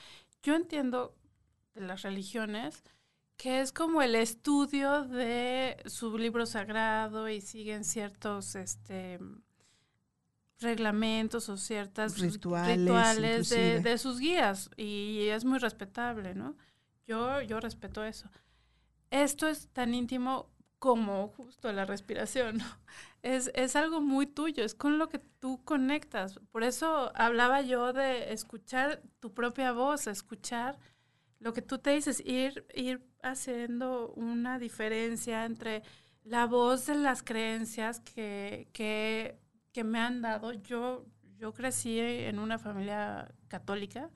Yo 0.42 0.54
entiendo 0.54 1.16
de 1.74 1.82
las 1.82 2.02
religiones 2.02 2.82
que 3.40 3.62
es 3.62 3.72
como 3.72 4.02
el 4.02 4.16
estudio 4.16 5.04
de 5.04 5.82
su 5.86 6.18
libro 6.18 6.44
sagrado 6.44 7.26
y 7.30 7.40
siguen 7.40 7.84
ciertos, 7.84 8.54
este, 8.54 9.18
reglamentos 10.60 11.48
o 11.48 11.56
ciertas 11.56 12.18
rituales, 12.18 13.48
de, 13.48 13.98
sus 13.98 14.18
guías 14.18 14.70
y 14.76 15.28
es 15.28 15.44
muy 15.44 15.58
respetable, 15.58 16.34
¿no? 16.34 16.56
Yo, 17.06 17.40
yo 17.42 17.60
respeto 17.60 18.04
eso. 18.04 18.28
Esto 19.10 19.48
es 19.48 19.68
tan 19.68 19.94
íntimo 19.94 20.50
como 20.78 21.28
justo 21.28 21.72
la 21.72 21.84
respiración, 21.84 22.58
¿no? 22.58 22.64
Es, 23.22 23.50
es 23.54 23.76
algo 23.76 24.00
muy 24.00 24.26
tuyo, 24.26 24.64
es 24.64 24.74
con 24.74 24.98
lo 24.98 25.08
que 25.08 25.18
tú 25.18 25.62
conectas. 25.64 26.40
Por 26.52 26.62
eso 26.62 27.12
hablaba 27.14 27.60
yo 27.60 27.92
de 27.92 28.32
escuchar 28.32 29.02
tu 29.20 29.34
propia 29.34 29.72
voz, 29.72 30.06
escuchar 30.06 30.78
lo 31.38 31.52
que 31.52 31.62
tú 31.62 31.78
te 31.78 31.90
dices, 31.90 32.22
ir, 32.24 32.66
ir 32.74 33.02
haciendo 33.22 34.12
una 34.12 34.58
diferencia 34.58 35.44
entre 35.44 35.82
la 36.24 36.46
voz 36.46 36.86
de 36.86 36.94
las 36.94 37.22
creencias 37.22 38.00
que, 38.00 38.68
que 38.72 39.38
que 39.72 39.84
me 39.84 39.98
han 40.00 40.22
dado. 40.22 40.52
Yo, 40.52 41.06
yo 41.36 41.52
crecí 41.52 41.98
en 41.98 42.38
una 42.38 42.58
familia 42.58 43.32
católica, 43.48 44.10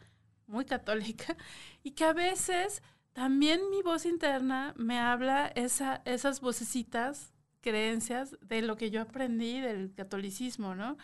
muy 0.46 0.64
católica, 0.64 1.36
y 1.82 1.92
que 1.92 2.04
a 2.04 2.12
veces 2.12 2.82
también 3.12 3.70
mi 3.70 3.82
voz 3.82 4.06
interna 4.06 4.74
me 4.76 4.98
habla 4.98 5.46
esa, 5.54 6.02
esas 6.04 6.40
vocecitas, 6.40 7.32
creencias 7.60 8.36
de 8.42 8.60
lo 8.60 8.76
que 8.76 8.90
yo 8.90 9.00
aprendí 9.00 9.60
del 9.60 9.94
catolicismo, 9.94 10.74
¿no? 10.74 10.98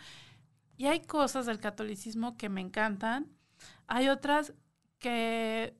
Y 0.77 0.85
hay 0.85 0.99
cosas 0.99 1.45
del 1.45 1.59
catolicismo 1.59 2.37
que 2.37 2.49
me 2.49 2.61
encantan, 2.61 3.27
hay 3.87 4.09
otras 4.09 4.53
que 4.99 5.75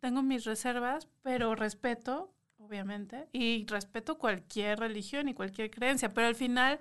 tengo 0.00 0.22
mis 0.22 0.44
reservas, 0.44 1.08
pero 1.22 1.54
respeto, 1.54 2.32
obviamente, 2.58 3.28
y 3.32 3.66
respeto 3.66 4.18
cualquier 4.18 4.78
religión 4.78 5.28
y 5.28 5.34
cualquier 5.34 5.70
creencia, 5.70 6.12
pero 6.12 6.26
al 6.26 6.34
final 6.34 6.78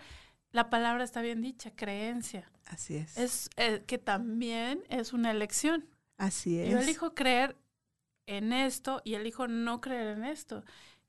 la 0.58 0.72
palabra 0.72 1.04
está 1.04 1.22
bien 1.22 1.44
dicha, 1.44 1.70
creencia. 1.76 2.50
Así 2.66 2.96
es. 2.96 3.16
Es 3.16 3.50
eh, 3.58 3.84
que 3.86 4.00
también 4.00 4.84
es 4.90 5.14
una 5.14 5.30
elección. 5.30 5.86
Así 6.18 6.60
es. 6.60 6.72
Yo 6.72 6.80
elijo 6.80 7.14
creer 7.14 7.56
en 8.26 8.52
esto 8.52 9.04
y 9.06 9.14
elijo 9.14 9.48
no 9.48 9.82
creer 9.82 10.18
en 10.18 10.24
esto. 10.24 10.64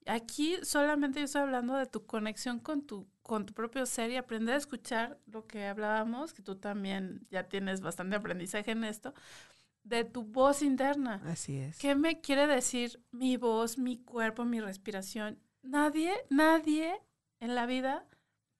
Aquí 0.05 0.59
solamente 0.65 1.21
yo 1.21 1.25
estoy 1.25 1.41
hablando 1.41 1.77
de 1.77 1.87
tu 1.87 2.05
conexión 2.05 2.61
con 2.61 2.83
tu, 2.83 3.09
con 3.23 3.47
tu 3.47 3.55
propio 3.55 3.87
ser 3.87 4.11
y 4.11 4.17
aprender 4.17 4.55
a 4.55 4.59
escuchar 4.59 5.19
lo 5.25 5.47
que 5.47 5.67
hablábamos, 5.67 6.35
que 6.35 6.43
tú 6.43 6.57
también 6.57 7.27
ya 7.31 7.45
tienes 7.45 7.81
bastante 7.81 8.17
aprendizaje 8.17 8.73
en 8.73 8.85
esto, 8.85 9.15
de 9.83 10.05
tu 10.05 10.25
voz 10.25 10.61
interna. 10.61 11.23
Así 11.25 11.57
es. 11.57 11.79
¿Qué 11.79 11.95
me 11.95 12.21
quiere 12.21 12.47
decir 12.47 13.03
mi 13.13 13.39
voz, 13.39 13.79
mi 13.79 13.97
cuerpo, 13.97 14.45
mi 14.45 14.61
respiración? 14.61 15.39
Nadie, 15.63 16.13
nadie 16.29 17.01
en 17.41 17.55
la 17.55 17.65
vida 17.65 18.05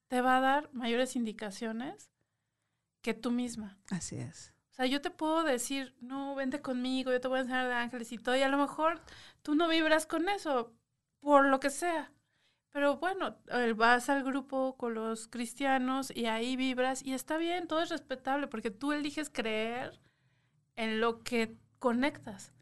te 0.09 0.21
va 0.21 0.39
a 0.39 0.41
dar 0.41 0.71
mayores 0.73 1.17
indicaciones 1.17 2.11
que 3.03 3.15
tú 3.15 3.31
misma. 3.31 3.79
Así 3.91 4.17
es. 4.17 4.55
O 4.71 4.75
sea, 4.75 4.87
yo 4.87 5.01
te 5.01 5.11
puedo 5.11 5.43
decir, 5.45 5.95
no, 6.01 6.35
vente 6.35 6.61
conmigo, 6.61 7.13
yo 7.13 7.21
te 7.21 7.29
voy 7.29 7.39
a 7.39 7.43
enseñar 7.43 7.69
de 7.69 7.75
ángeles 7.75 8.13
y 8.13 8.19
todo, 8.19 8.37
y 8.37 8.43
a 8.43 8.49
lo 8.49 8.59
mejor 8.59 9.01
tú 9.43 9.55
no 9.55 9.69
vibras 9.69 10.07
con 10.07 10.29
eso, 10.29 10.73
por 11.21 11.47
lo 11.47 11.61
que 11.61 11.71
sea. 11.71 12.13
Pero 12.71 12.99
bueno, 12.99 13.37
vas 13.77 14.09
al 14.09 14.23
grupo 14.23 14.77
con 14.77 14.95
los 14.95 15.27
cristianos 15.27 16.13
y 16.15 16.27
ahí 16.27 16.55
vibras 16.57 17.03
y 17.03 17.13
está 17.13 17.39
bien, 17.39 17.67
todo 17.67 17.83
es 17.83 17.89
respetable 17.89 18.47
porque 18.47 18.71
tú 18.71 18.93
eliges 18.93 19.31
creer 19.31 19.99
en 20.77 21.01
lo 21.01 21.25
que 21.25 21.57
conectas. 21.79 22.53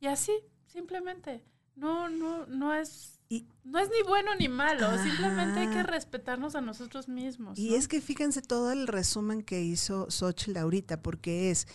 Y 0.00 0.06
así, 0.06 0.32
simplemente. 0.66 1.44
No, 1.74 2.08
no, 2.08 2.46
no 2.46 2.74
es 2.74 3.17
y, 3.28 3.46
no 3.64 3.78
es 3.78 3.90
ni 3.90 4.02
bueno 4.08 4.34
ni 4.38 4.48
malo, 4.48 4.86
simplemente 5.02 5.60
hay 5.60 5.68
que 5.68 5.82
respetarnos 5.82 6.54
a 6.54 6.60
nosotros 6.60 7.08
mismos. 7.08 7.58
Y 7.58 7.74
es 7.74 7.86
que 7.86 8.00
fíjense 8.00 8.40
todo 8.40 8.72
el 8.72 8.86
resumen 8.86 9.42
que 9.42 9.62
hizo 9.62 10.10
Xochitl 10.10 10.56
ahorita, 10.56 11.02
porque 11.02 11.50
es, 11.50 11.66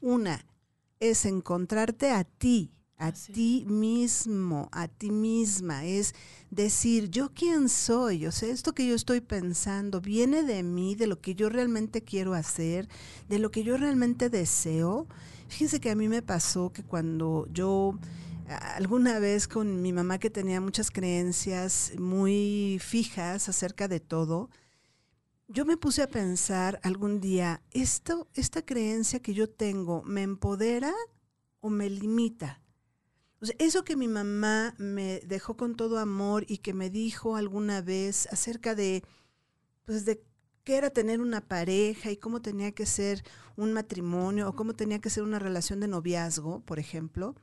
una, 0.00 0.46
es 1.00 1.26
encontrarte 1.26 2.10
a 2.10 2.24
ti, 2.24 2.72
a 2.96 3.12
ti 3.12 3.64
mismo, 3.66 4.68
a 4.72 4.86
ti 4.86 5.10
misma, 5.10 5.84
es 5.84 6.14
decir, 6.50 7.10
yo 7.10 7.34
quién 7.34 7.68
soy, 7.68 8.26
o 8.26 8.32
sea, 8.32 8.48
esto 8.48 8.74
que 8.74 8.86
yo 8.86 8.94
estoy 8.94 9.20
pensando 9.20 10.00
viene 10.00 10.44
de 10.44 10.62
mí, 10.62 10.94
de 10.94 11.08
lo 11.08 11.20
que 11.20 11.34
yo 11.34 11.48
realmente 11.48 12.02
quiero 12.02 12.32
hacer, 12.32 12.88
de 13.28 13.38
lo 13.38 13.50
que 13.50 13.64
yo 13.64 13.76
realmente 13.76 14.30
deseo. 14.30 15.08
Fíjense 15.48 15.80
que 15.80 15.90
a 15.90 15.96
mí 15.96 16.08
me 16.08 16.22
pasó 16.22 16.72
que 16.72 16.84
cuando 16.84 17.48
yo 17.52 17.98
alguna 18.56 19.18
vez 19.18 19.48
con 19.48 19.82
mi 19.82 19.92
mamá 19.92 20.18
que 20.18 20.30
tenía 20.30 20.60
muchas 20.60 20.90
creencias 20.90 21.92
muy 21.98 22.78
fijas 22.80 23.48
acerca 23.48 23.88
de 23.88 24.00
todo, 24.00 24.50
yo 25.48 25.64
me 25.64 25.76
puse 25.76 26.02
a 26.02 26.08
pensar 26.08 26.80
algún 26.82 27.20
día, 27.20 27.62
¿esto, 27.72 28.28
¿esta 28.34 28.64
creencia 28.64 29.20
que 29.20 29.34
yo 29.34 29.50
tengo 29.50 30.02
me 30.04 30.22
empodera 30.22 30.92
o 31.60 31.68
me 31.68 31.90
limita? 31.90 32.62
O 33.40 33.46
eso 33.58 33.84
que 33.84 33.96
mi 33.96 34.08
mamá 34.08 34.74
me 34.78 35.20
dejó 35.26 35.56
con 35.56 35.74
todo 35.74 35.98
amor 35.98 36.44
y 36.48 36.58
que 36.58 36.72
me 36.72 36.90
dijo 36.90 37.36
alguna 37.36 37.82
vez 37.82 38.28
acerca 38.30 38.74
de, 38.74 39.02
pues 39.84 40.04
de 40.04 40.24
qué 40.64 40.76
era 40.76 40.90
tener 40.90 41.20
una 41.20 41.40
pareja 41.40 42.10
y 42.10 42.16
cómo 42.16 42.40
tenía 42.40 42.72
que 42.72 42.86
ser 42.86 43.22
un 43.56 43.72
matrimonio 43.72 44.48
o 44.48 44.54
cómo 44.54 44.74
tenía 44.74 45.00
que 45.00 45.10
ser 45.10 45.22
una 45.22 45.38
relación 45.38 45.80
de 45.80 45.88
noviazgo, 45.88 46.60
por 46.60 46.78
ejemplo, 46.78 47.34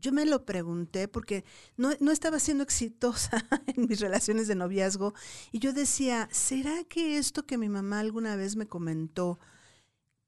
yo 0.00 0.12
me 0.12 0.24
lo 0.24 0.44
pregunté 0.44 1.08
porque 1.08 1.44
no, 1.76 1.90
estaba 2.10 2.38
siendo 2.38 2.64
exitosa 2.64 3.44
en 3.66 3.86
mis 3.86 4.00
relaciones 4.00 4.48
de 4.48 4.54
noviazgo 4.54 5.14
y 5.52 5.58
yo 5.58 5.72
decía, 5.72 6.28
¿será 6.32 6.84
que 6.84 7.18
esto 7.18 7.46
que 7.46 7.58
mi 7.58 7.68
mamá 7.68 8.00
alguna 8.00 8.36
vez 8.36 8.56
me 8.56 8.66
comentó 8.66 9.38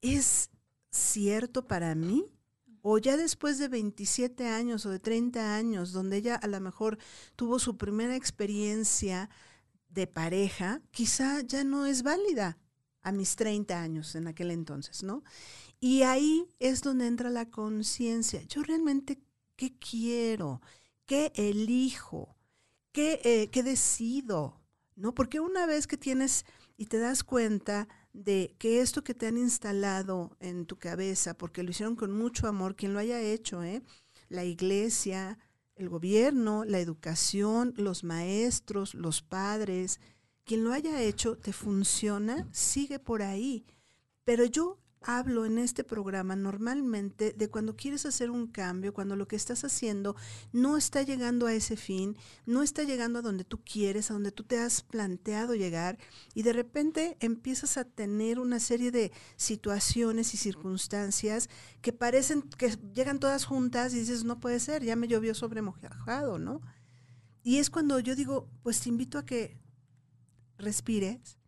es 0.01 0.51
cierto 0.91 1.67
para 1.67 1.95
mí? 1.95 2.27
O 2.83 2.99
ya 2.99 3.17
después 3.17 3.59
de 3.59 3.69
27 3.69 4.49
años 4.49 4.85
o 4.87 4.91
de 4.91 4.99
30 4.99 5.55
años, 5.55 5.93
donde 5.93 6.17
ella 6.17 6.35
a 6.35 6.49
lo 6.49 6.61
mejor 6.61 6.99
tuvo 7.37 7.61
su 7.61 7.77
primera 7.77 8.17
experiencia 8.17 9.31
de 9.89 10.07
pareja, 10.07 10.83
quizá 10.91 11.43
ya 11.43 11.65
no 11.65 11.87
es 11.87 12.03
válida. 12.03 12.59
a 13.05 13.11
mis 13.11 13.35
30 13.35 13.83
años 13.83 14.15
en 14.15 14.29
aquel 14.29 14.53
entonces, 14.53 15.03
¿no? 15.03 15.25
Y 15.81 16.03
ahí 16.03 16.47
es 16.61 16.83
donde 16.83 17.09
entra 17.09 17.29
la 17.29 17.51
conciencia. 17.51 18.41
Yo 18.45 18.63
realmente, 18.63 19.19
¿qué 19.63 19.79
quiero? 19.79 20.61
¿Qué 21.07 21.31
elijo? 21.37 22.35
¿Qué, 22.91 23.21
eh, 23.23 23.49
¿Qué 23.53 23.63
decido? 23.63 24.61
¿No? 24.97 25.15
Porque 25.15 25.39
una 25.39 25.67
vez 25.67 25.87
que 25.87 25.97
tienes 25.97 26.45
y 26.77 26.87
te 26.87 26.99
das 26.99 27.23
cuenta 27.23 27.87
de 28.13 28.57
que 28.59 28.81
esto 28.81 29.05
que 29.05 29.15
te 29.15 29.29
han 29.29 29.37
instalado 29.37 30.37
en 30.41 30.67
tu 30.67 30.81
cabeza, 30.81 31.35
porque 31.39 31.63
lo 31.63 31.71
hicieron 31.71 31.95
con 31.95 32.11
mucho 32.11 32.49
amor, 32.49 32.75
quien 32.75 32.93
lo 32.93 32.99
haya 32.99 33.21
hecho, 33.21 33.63
¿eh? 33.63 33.85
la 34.29 34.45
iglesia, 34.45 35.39
el 35.77 35.89
gobierno, 35.89 36.65
la 36.65 36.81
educación, 36.81 37.73
los 37.77 38.03
maestros, 38.03 38.95
los 38.95 39.23
padres, 39.23 40.01
quien 40.43 40.65
lo 40.65 40.73
haya 40.73 41.01
hecho, 41.03 41.37
te 41.37 41.53
funciona, 41.53 42.49
sigue 42.51 42.99
por 42.99 43.23
ahí. 43.23 43.65
Pero 44.25 44.45
yo 44.45 44.82
hablo 45.05 45.45
en 45.45 45.59
este 45.59 45.85
programa 45.85 46.37
normalmente 46.37 47.33
de 47.33 47.49
cuando 47.49 47.77
quieres 47.77 48.07
hacer 48.07 48.31
un 48.31 48.47
cambio, 48.47 48.95
cuando 48.95 49.17
lo 49.17 49.29
que 49.29 49.37
estás 49.37 49.65
haciendo 49.65 50.17
no 50.53 50.77
está 50.77 51.03
llegando 51.03 51.47
a 51.47 51.55
ese 51.55 51.77
fin, 51.77 52.17
no 52.47 52.63
está 52.63 52.83
llegando 52.83 53.19
a 53.19 53.23
donde 53.23 53.45
tú 53.45 53.61
quieres, 53.65 54.11
a 54.11 54.15
donde 54.15 54.33
tú 54.33 54.45
te 54.45 54.59
has 54.59 54.83
planteado 54.83 55.55
llegar 55.55 55.99
y 56.35 56.43
de 56.43 56.53
repente 56.53 57.17
empiezas 57.21 57.77
a 57.77 57.85
tener 57.85 58.39
una 58.39 58.61
serie 58.61 58.91
de 58.91 59.13
situaciones 59.37 60.35
y 60.35 60.37
circunstancias 60.37 61.49
que 61.81 61.93
parecen 61.93 62.43
que 62.43 62.77
llegan 62.95 63.21
todas 63.21 63.45
juntas 63.45 63.95
y 63.95 64.01
dices, 64.01 64.25
no 64.25 64.41
puede 64.41 64.61
ser, 64.61 64.83
ya 64.83 64.97
me 64.97 65.09
llovió 65.09 65.35
sobre 65.35 65.63
mojado, 65.63 66.39
¿no? 66.39 66.61
Y 67.43 67.59
es 67.59 67.71
cuando 67.71 67.99
yo 67.99 68.15
digo, 68.15 68.49
pues 68.63 68.81
te 68.81 68.89
invito 68.89 69.19
a 69.19 69.25
que 69.25 69.59
respires 70.59 71.39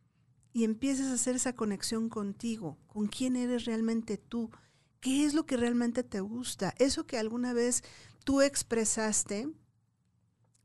y 0.55 0.63
empieces 0.63 1.09
a 1.09 1.15
hacer 1.15 1.35
esa 1.35 1.55
conexión 1.55 2.09
contigo, 2.09 2.79
con 2.87 3.09
quién 3.09 3.35
eres 3.35 3.65
realmente 3.65 4.17
tú, 4.17 4.51
qué 5.01 5.27
es 5.27 5.35
lo 5.35 5.45
que 5.47 5.57
realmente 5.57 6.05
te 6.05 6.21
gusta, 6.21 6.73
eso 6.79 7.07
que 7.07 7.19
alguna 7.19 7.53
vez 7.53 7.83
tú 8.25 8.41
expresaste 8.41 9.49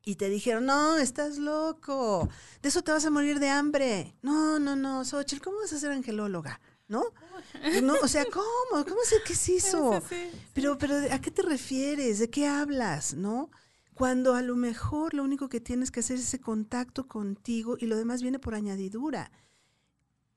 y 0.06 0.16
te 0.16 0.30
dijeron, 0.30 0.68
no, 0.68 0.98
estás 0.98 1.40
loco, 1.40 2.30
de 2.62 2.70
eso 2.70 2.84
te 2.84 2.92
vas 2.92 3.04
a 3.06 3.10
morir 3.10 3.40
de 3.40 3.50
hambre. 3.50 4.16
No, 4.22 4.60
no, 4.60 4.76
no, 4.76 5.04
Xochitl, 5.04 5.42
¿cómo 5.42 5.58
vas 5.58 5.74
a 5.74 5.80
ser 5.80 5.92
angelóloga? 5.92 6.62
¿No? 6.88 7.04
no 7.82 7.96
o 8.02 8.08
sea, 8.08 8.26
¿cómo? 8.26 8.86
¿Cómo 8.86 9.02
sé 9.04 9.18
qué 9.26 9.34
es 9.34 9.50
eso? 9.50 10.02
Pero, 10.54 10.78
pero, 10.78 10.98
¿a 11.12 11.20
qué 11.20 11.32
te 11.32 11.42
refieres? 11.42 12.20
¿De 12.20 12.30
qué 12.30 12.48
hablas? 12.48 13.16
¿No? 13.16 13.50
Cuando 13.96 14.36
a 14.36 14.44
lo 14.44 14.56
mejor 14.56 15.16
lo 15.16 15.24
único 15.24 15.50
que 15.50 15.60
tienes 15.60 15.90
que 15.90 16.00
hacer 16.02 16.18
es 16.18 16.24
ese 16.24 16.40
contacto 16.40 17.08
contigo 17.08 17.76
y 17.80 17.88
lo 17.88 17.98
demás 17.98 18.22
viene 18.22 18.40
por 18.40 18.54
añadidura. 18.54 19.32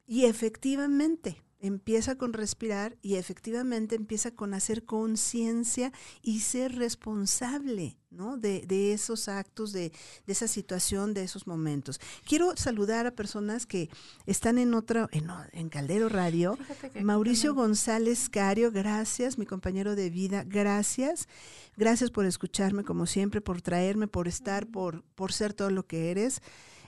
Y 0.06 0.24
efectivamente, 0.24 1.42
empieza 1.62 2.16
con 2.16 2.32
respirar 2.32 2.96
y 3.02 3.14
efectivamente 3.14 3.94
empieza 3.94 4.32
con 4.32 4.52
hacer 4.52 4.84
conciencia 4.84 5.92
y 6.20 6.40
ser 6.40 6.74
responsable 6.74 7.96
¿no? 8.10 8.36
de, 8.36 8.62
de 8.66 8.92
esos 8.92 9.28
actos, 9.28 9.72
de, 9.72 9.92
de, 10.26 10.32
esa 10.32 10.48
situación, 10.48 11.14
de 11.14 11.22
esos 11.22 11.46
momentos. 11.46 12.00
Quiero 12.26 12.56
saludar 12.56 13.06
a 13.06 13.12
personas 13.12 13.64
que 13.64 13.88
están 14.26 14.58
en 14.58 14.74
otra, 14.74 15.08
en, 15.12 15.28
en 15.52 15.68
Caldero 15.68 16.08
Radio. 16.08 16.58
Mauricio 17.00 17.54
González 17.54 18.28
Cario, 18.28 18.72
gracias, 18.72 19.38
mi 19.38 19.46
compañero 19.46 19.94
de 19.94 20.10
vida, 20.10 20.44
gracias. 20.44 21.28
Gracias 21.76 22.10
por 22.10 22.26
escucharme 22.26 22.82
como 22.82 23.06
siempre, 23.06 23.40
por 23.40 23.62
traerme, 23.62 24.08
por 24.08 24.26
estar, 24.26 24.66
por, 24.66 25.04
por 25.14 25.32
ser 25.32 25.54
todo 25.54 25.70
lo 25.70 25.86
que 25.86 26.10
eres. 26.10 26.42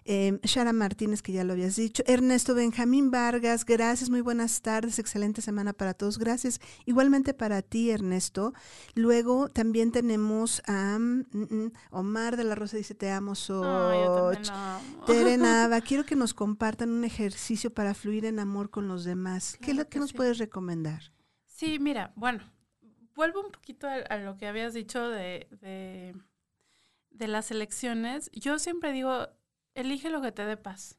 Eh, 0.06 0.38
Shara 0.42 0.74
Martínez, 0.74 1.22
que 1.22 1.32
ya 1.32 1.44
lo 1.44 1.54
habías 1.54 1.76
dicho. 1.76 2.02
Ernesto 2.06 2.54
Benjamín 2.54 3.10
Vargas, 3.10 3.64
gracias, 3.64 4.10
muy 4.10 4.20
buenas 4.20 4.60
tardes, 4.60 4.98
excelente 4.98 5.40
semana 5.40 5.72
para 5.72 5.94
todos. 5.94 6.18
Gracias. 6.18 6.60
Igualmente 6.84 7.32
para 7.32 7.62
ti, 7.62 7.90
Ernesto. 7.90 8.52
Luego 8.94 9.48
también 9.48 9.92
tenemos 9.92 10.62
a 10.66 10.98
mm, 10.98 11.24
mm, 11.32 11.72
Omar 11.90 12.36
de 12.36 12.44
la 12.44 12.54
Rosa, 12.54 12.76
dice, 12.76 12.94
te 12.94 13.10
amo, 13.10 13.34
Soch. 13.34 14.50
Tere 15.06 15.36
Nava, 15.38 15.80
quiero 15.80 16.04
que 16.04 16.16
nos 16.16 16.34
compartan 16.34 16.90
un 16.90 17.04
ejercicio 17.04 17.72
para 17.72 17.94
fluir 17.94 18.26
en 18.26 18.38
amor 18.40 18.68
con 18.68 18.88
los 18.88 19.04
demás. 19.04 19.56
¿Qué, 19.62 19.74
que 19.86 19.98
nos 19.98 20.12
puedes 20.12 20.36
recomendar? 20.36 21.12
Sí, 21.46 21.78
mira, 21.78 22.12
bueno, 22.14 22.44
vuelvo 23.14 23.40
un 23.40 23.52
poquito 23.52 23.86
a, 23.88 24.16
lo 24.18 24.36
que 24.36 24.46
habías 24.46 24.74
dicho 24.74 25.08
de, 25.08 25.48
de, 25.62 26.14
de 27.10 27.28
las 27.28 27.50
elecciones. 27.50 28.30
Yo 28.34 28.58
siempre 28.58 28.92
digo, 28.92 29.28
elige 29.74 30.10
lo 30.10 30.20
que 30.20 30.32
te 30.32 30.44
dé 30.44 30.56
paz. 30.56 30.98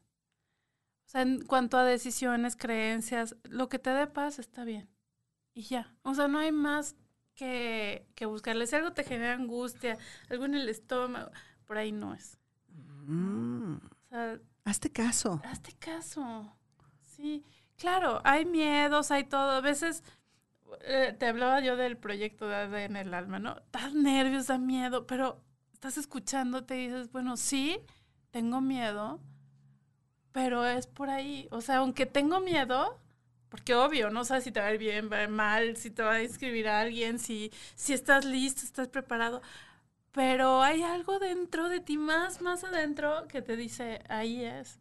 O 1.06 1.08
sea, 1.08 1.22
en 1.22 1.44
cuanto 1.44 1.78
a 1.78 1.84
decisiones, 1.84 2.56
creencias, 2.56 3.36
lo 3.44 3.68
que 3.68 3.78
te 3.78 3.90
dé 3.90 4.06
paz 4.06 4.38
está 4.38 4.64
bien. 4.64 4.88
Y 5.54 5.62
ya. 5.62 5.94
O 6.02 6.14
sea, 6.14 6.28
no 6.28 6.38
hay 6.38 6.52
más 6.52 6.96
que, 7.34 8.06
que 8.14 8.26
buscarle. 8.26 8.66
Si 8.66 8.76
algo 8.76 8.92
te 8.92 9.04
genera 9.04 9.34
angustia, 9.34 9.98
algo 10.28 10.44
en 10.44 10.54
el 10.54 10.68
estómago, 10.68 11.30
por 11.64 11.78
ahí 11.78 11.92
no 11.92 12.14
es. 12.14 12.38
Mm. 13.06 13.76
O 13.76 14.08
sea, 14.08 14.40
hazte 14.64 14.90
caso. 14.90 15.40
Hazte 15.44 15.72
caso. 15.78 16.52
Sí. 17.04 17.44
Claro, 17.76 18.20
hay 18.24 18.44
miedos, 18.44 19.10
hay 19.10 19.24
todo. 19.24 19.50
A 19.50 19.60
veces 19.60 20.02
eh, 20.80 21.14
te 21.18 21.26
hablaba 21.26 21.60
yo 21.60 21.76
del 21.76 21.96
proyecto 21.96 22.48
de 22.48 22.84
en 22.84 22.96
el 22.96 23.14
alma, 23.14 23.38
¿no? 23.38 23.56
Das 23.70 23.94
nervios, 23.94 24.48
da 24.48 24.58
miedo, 24.58 25.06
pero 25.06 25.40
estás 25.72 25.98
escuchándote 25.98 26.80
y 26.80 26.86
dices, 26.86 27.12
bueno, 27.12 27.36
sí, 27.36 27.78
tengo 28.36 28.60
miedo, 28.60 29.18
pero 30.30 30.66
es 30.66 30.86
por 30.86 31.08
ahí. 31.08 31.48
O 31.50 31.62
sea, 31.62 31.78
aunque 31.78 32.04
tengo 32.04 32.38
miedo, 32.38 33.00
porque 33.48 33.74
obvio, 33.74 34.10
no 34.10 34.26
sabes 34.26 34.44
si 34.44 34.52
te 34.52 34.60
va 34.60 34.66
a 34.66 34.74
ir 34.74 34.78
bien, 34.78 35.10
va 35.10 35.16
a 35.16 35.22
ir 35.22 35.30
mal, 35.30 35.78
si 35.78 35.90
te 35.90 36.02
va 36.02 36.16
a 36.16 36.22
inscribir 36.22 36.68
a 36.68 36.80
alguien, 36.80 37.18
si, 37.18 37.50
si 37.76 37.94
estás 37.94 38.26
listo, 38.26 38.60
estás 38.62 38.88
preparado. 38.88 39.40
Pero 40.12 40.60
hay 40.62 40.82
algo 40.82 41.18
dentro 41.18 41.70
de 41.70 41.80
ti, 41.80 41.96
más, 41.96 42.42
más 42.42 42.62
adentro, 42.62 43.26
que 43.26 43.40
te 43.40 43.56
dice, 43.56 44.02
ahí 44.10 44.44
es. 44.44 44.78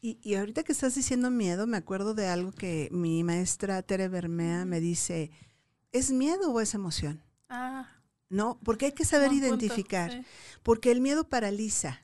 Y, 0.00 0.20
y 0.22 0.36
ahorita 0.36 0.62
que 0.62 0.70
estás 0.70 0.94
diciendo 0.94 1.28
miedo, 1.28 1.66
me 1.66 1.76
acuerdo 1.76 2.14
de 2.14 2.28
algo 2.28 2.52
que 2.52 2.88
mi 2.92 3.24
maestra 3.24 3.82
Tere 3.82 4.06
Bermea 4.06 4.64
me 4.64 4.78
dice, 4.78 5.32
¿es 5.90 6.12
miedo 6.12 6.52
o 6.52 6.60
es 6.60 6.74
emoción? 6.74 7.20
Ah. 7.48 7.88
No, 8.28 8.60
porque 8.62 8.86
hay 8.86 8.92
que 8.92 9.04
saber 9.04 9.32
identificar, 9.32 10.24
porque 10.62 10.92
el 10.92 11.00
miedo 11.00 11.28
paraliza. 11.28 12.00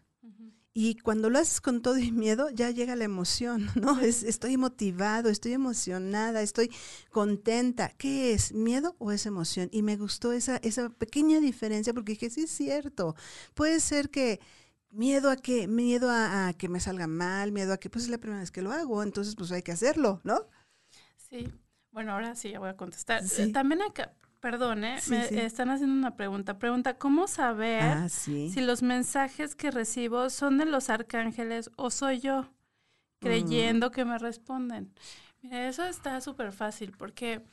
Y 0.78 0.96
cuando 0.96 1.30
lo 1.30 1.38
haces 1.38 1.62
con 1.62 1.80
todo 1.80 1.96
y 1.96 2.12
miedo, 2.12 2.50
ya 2.50 2.70
llega 2.70 2.96
la 2.96 3.04
emoción, 3.04 3.66
¿no? 3.80 3.98
Es, 3.98 4.22
estoy 4.22 4.58
motivado, 4.58 5.30
estoy 5.30 5.54
emocionada, 5.54 6.42
estoy 6.42 6.70
contenta. 7.10 7.88
¿Qué 7.96 8.34
es? 8.34 8.52
¿Miedo 8.52 8.94
o 8.98 9.10
es 9.10 9.24
emoción? 9.24 9.70
Y 9.72 9.80
me 9.80 9.96
gustó 9.96 10.32
esa, 10.32 10.58
esa 10.58 10.90
pequeña 10.90 11.40
diferencia 11.40 11.94
porque 11.94 12.12
dije, 12.12 12.28
sí 12.28 12.42
es 12.42 12.50
cierto. 12.50 13.16
Puede 13.54 13.80
ser 13.80 14.10
que 14.10 14.38
miedo 14.90 15.30
a 15.30 15.36
que, 15.36 15.66
miedo 15.66 16.10
a, 16.10 16.52
que 16.52 16.68
me 16.68 16.78
salga 16.78 17.06
mal, 17.06 17.52
miedo 17.52 17.72
a 17.72 17.78
que 17.78 17.88
pues 17.88 18.04
es 18.04 18.10
la 18.10 18.18
primera 18.18 18.40
vez 18.40 18.50
que 18.50 18.60
lo 18.60 18.70
hago, 18.70 19.02
entonces 19.02 19.34
pues 19.34 19.52
hay 19.52 19.62
que 19.62 19.72
hacerlo, 19.72 20.20
¿no? 20.24 20.46
Sí. 21.16 21.50
Bueno, 21.90 22.12
ahora 22.12 22.34
sí 22.34 22.50
ya 22.50 22.58
voy 22.58 22.68
a 22.68 22.76
contestar. 22.76 23.22
También 23.54 23.80
acá, 23.80 24.12
Perdón, 24.46 24.84
¿eh? 24.84 25.00
me 25.08 25.44
están 25.44 25.70
haciendo 25.70 25.96
una 25.96 26.14
pregunta. 26.14 26.56
Pregunta, 26.56 26.96
¿cómo 26.98 27.26
saber 27.26 27.82
ah, 27.82 28.08
si 28.08 28.60
los 28.60 28.80
mensajes 28.80 29.56
que 29.56 29.72
recibo 29.72 30.30
son 30.30 30.56
de 30.58 30.66
los 30.66 30.88
arcángeles 30.88 31.68
o 31.74 31.90
soy 31.90 32.20
yo 32.20 32.48
creyendo 33.18 33.90
que 33.90 34.04
me 34.04 34.18
responden? 34.18 34.94
Mira, 35.42 35.66
eso 35.66 35.82
está 35.82 36.20
súper 36.20 36.52
fácil 36.52 36.92
porque 36.96 37.44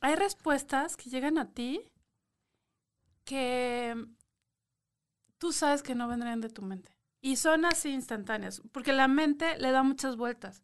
hay 0.00 0.14
respuestas 0.14 0.96
que 0.96 1.10
llegan 1.10 1.36
a 1.36 1.50
ti 1.50 1.82
que 3.24 3.96
tú 5.38 5.50
sabes 5.50 5.82
que 5.82 5.96
no 5.96 6.06
vendrían 6.06 6.40
de 6.40 6.50
tu 6.50 6.62
mente. 6.62 6.92
Y 7.20 7.34
son 7.38 7.64
así 7.64 7.90
instantáneas, 7.90 8.62
porque 8.70 8.92
la 8.92 9.08
mente 9.08 9.58
le 9.58 9.72
da 9.72 9.82
muchas 9.82 10.14
vueltas. 10.14 10.62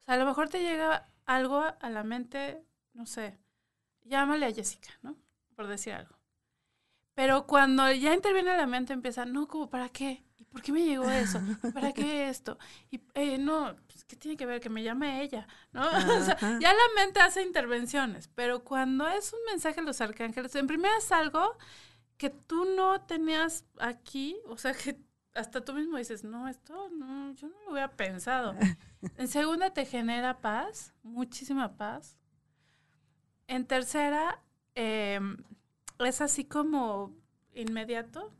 O 0.00 0.04
sea, 0.06 0.16
a 0.16 0.18
lo 0.18 0.26
mejor 0.26 0.48
te 0.48 0.62
llega 0.62 1.08
algo 1.26 1.62
a 1.62 1.90
la 1.90 2.02
mente, 2.02 2.66
no 2.92 3.06
sé, 3.06 3.38
llámale 4.06 4.46
a 4.46 4.52
Jessica, 4.52 4.90
¿no? 5.02 5.16
Por 5.54 5.66
decir 5.66 5.92
algo. 5.92 6.16
Pero 7.14 7.46
cuando 7.46 7.90
ya 7.92 8.12
interviene 8.14 8.56
la 8.56 8.66
mente 8.66 8.92
empieza, 8.92 9.24
no, 9.24 9.48
como, 9.48 9.70
¿para 9.70 9.88
qué? 9.88 10.22
¿Y 10.36 10.44
por 10.44 10.60
qué 10.60 10.70
me 10.70 10.84
llegó 10.84 11.08
eso? 11.08 11.40
¿Para 11.72 11.92
qué 11.92 12.28
esto? 12.28 12.58
Y 12.90 13.00
eh, 13.14 13.38
no, 13.38 13.74
pues, 13.86 14.04
¿qué 14.04 14.16
tiene 14.16 14.36
que 14.36 14.44
ver? 14.44 14.60
Que 14.60 14.68
me 14.68 14.82
llame 14.82 15.22
ella, 15.22 15.48
¿no? 15.72 15.80
O 16.20 16.22
sea, 16.22 16.36
ya 16.60 16.74
la 16.74 16.94
mente 16.94 17.20
hace 17.20 17.42
intervenciones, 17.42 18.28
pero 18.28 18.64
cuando 18.64 19.08
es 19.08 19.32
un 19.32 19.38
mensaje 19.50 19.80
de 19.80 19.86
los 19.86 20.00
arcángeles, 20.02 20.54
en 20.56 20.66
primera 20.66 20.94
es 20.98 21.10
algo 21.10 21.56
que 22.18 22.28
tú 22.28 22.66
no 22.76 23.00
tenías 23.00 23.64
aquí, 23.78 24.36
o 24.46 24.58
sea, 24.58 24.74
que 24.74 25.00
hasta 25.34 25.64
tú 25.64 25.72
mismo 25.72 25.96
dices, 25.96 26.24
no, 26.24 26.48
esto 26.48 26.90
no, 26.90 27.32
yo 27.32 27.48
no 27.48 27.54
lo 27.64 27.70
hubiera 27.72 27.96
pensado. 27.96 28.54
En 29.18 29.28
segunda 29.28 29.72
te 29.72 29.86
genera 29.86 30.40
paz, 30.40 30.92
muchísima 31.02 31.76
paz, 31.76 32.18
en 33.48 33.66
tercera, 33.66 34.42
em, 34.74 35.36
es 35.98 36.20
así 36.20 36.44
como 36.44 37.14
inmediato. 37.54 38.32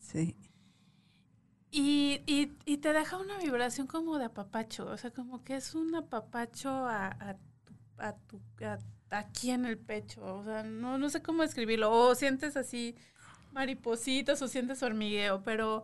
Sí. 0.00 0.36
Y, 1.70 2.22
y, 2.26 2.52
y, 2.66 2.78
te 2.78 2.92
deja 2.92 3.16
una 3.16 3.38
vibración 3.38 3.86
como 3.86 4.18
de 4.18 4.26
apapacho, 4.26 4.86
o 4.86 4.96
sea, 4.98 5.10
como 5.10 5.42
que 5.42 5.56
es 5.56 5.74
un 5.74 5.94
apapacho 5.94 6.68
a, 6.68 7.06
a, 7.06 7.36
a 7.96 8.16
tu, 8.26 8.42
aquí 9.08 9.50
en 9.50 9.64
el 9.64 9.78
pecho, 9.78 10.22
o 10.22 10.44
sea, 10.44 10.64
no, 10.64 10.98
no 10.98 11.08
sé 11.08 11.22
cómo 11.22 11.42
escribirlo, 11.42 11.90
o 11.90 12.14
sientes 12.14 12.58
así 12.58 12.94
maripositas 13.52 14.42
o 14.42 14.48
sientes 14.48 14.82
hormigueo, 14.82 15.42
pero 15.42 15.82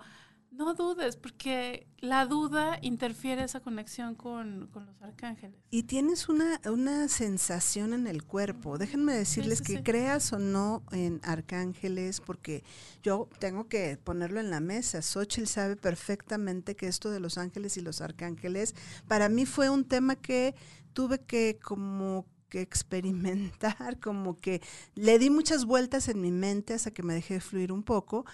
no 0.50 0.74
dudes, 0.74 1.16
porque 1.16 1.86
la 1.98 2.26
duda 2.26 2.78
interfiere 2.82 3.44
esa 3.44 3.60
conexión 3.60 4.14
con, 4.14 4.70
los 4.74 5.02
arcángeles. 5.02 5.56
Y 5.70 5.84
tienes 5.84 6.28
una, 6.28 6.60
una 6.70 7.08
sensación 7.08 7.92
en 7.92 8.06
el 8.06 8.24
cuerpo. 8.24 8.78
Déjenme 8.78 9.14
decirles 9.14 9.62
que 9.62 9.82
creas 9.82 10.32
o 10.32 10.38
no 10.38 10.82
en 10.92 11.20
arcángeles, 11.22 12.20
porque 12.20 12.64
yo 13.02 13.28
tengo 13.38 13.68
que 13.68 13.98
ponerlo 14.02 14.40
en 14.40 14.50
la 14.50 14.60
mesa. 14.60 15.02
Xochitl 15.02 15.46
sabe 15.46 15.76
perfectamente 15.76 16.76
que 16.76 16.86
esto 16.88 17.10
de 17.10 17.20
los 17.20 17.38
ángeles 17.38 17.76
y 17.76 17.80
los 17.80 18.00
arcángeles, 18.00 18.74
para 19.06 19.28
mí 19.28 19.46
fue 19.46 19.70
un 19.70 19.84
tema 19.84 20.16
que 20.16 20.54
tuve 20.92 21.20
que 21.20 21.58
como 21.62 22.26
que 22.48 22.60
experimentar, 22.60 23.98
como 24.00 24.36
que 24.36 24.60
le 24.94 25.18
di 25.18 25.30
muchas 25.30 25.64
vueltas 25.64 26.08
en 26.08 26.20
mi 26.20 26.32
mente 26.32 26.74
hasta 26.74 26.90
que 26.90 27.02
me 27.02 27.14
dejé 27.14 27.40
fluir 27.40 27.72
un 27.72 27.82
poco 27.82 28.24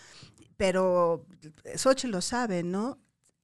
pero 0.57 1.27
Xochitl 1.77 2.13
lo 2.13 2.21
sabe, 2.21 2.63
¿no? 2.63 2.99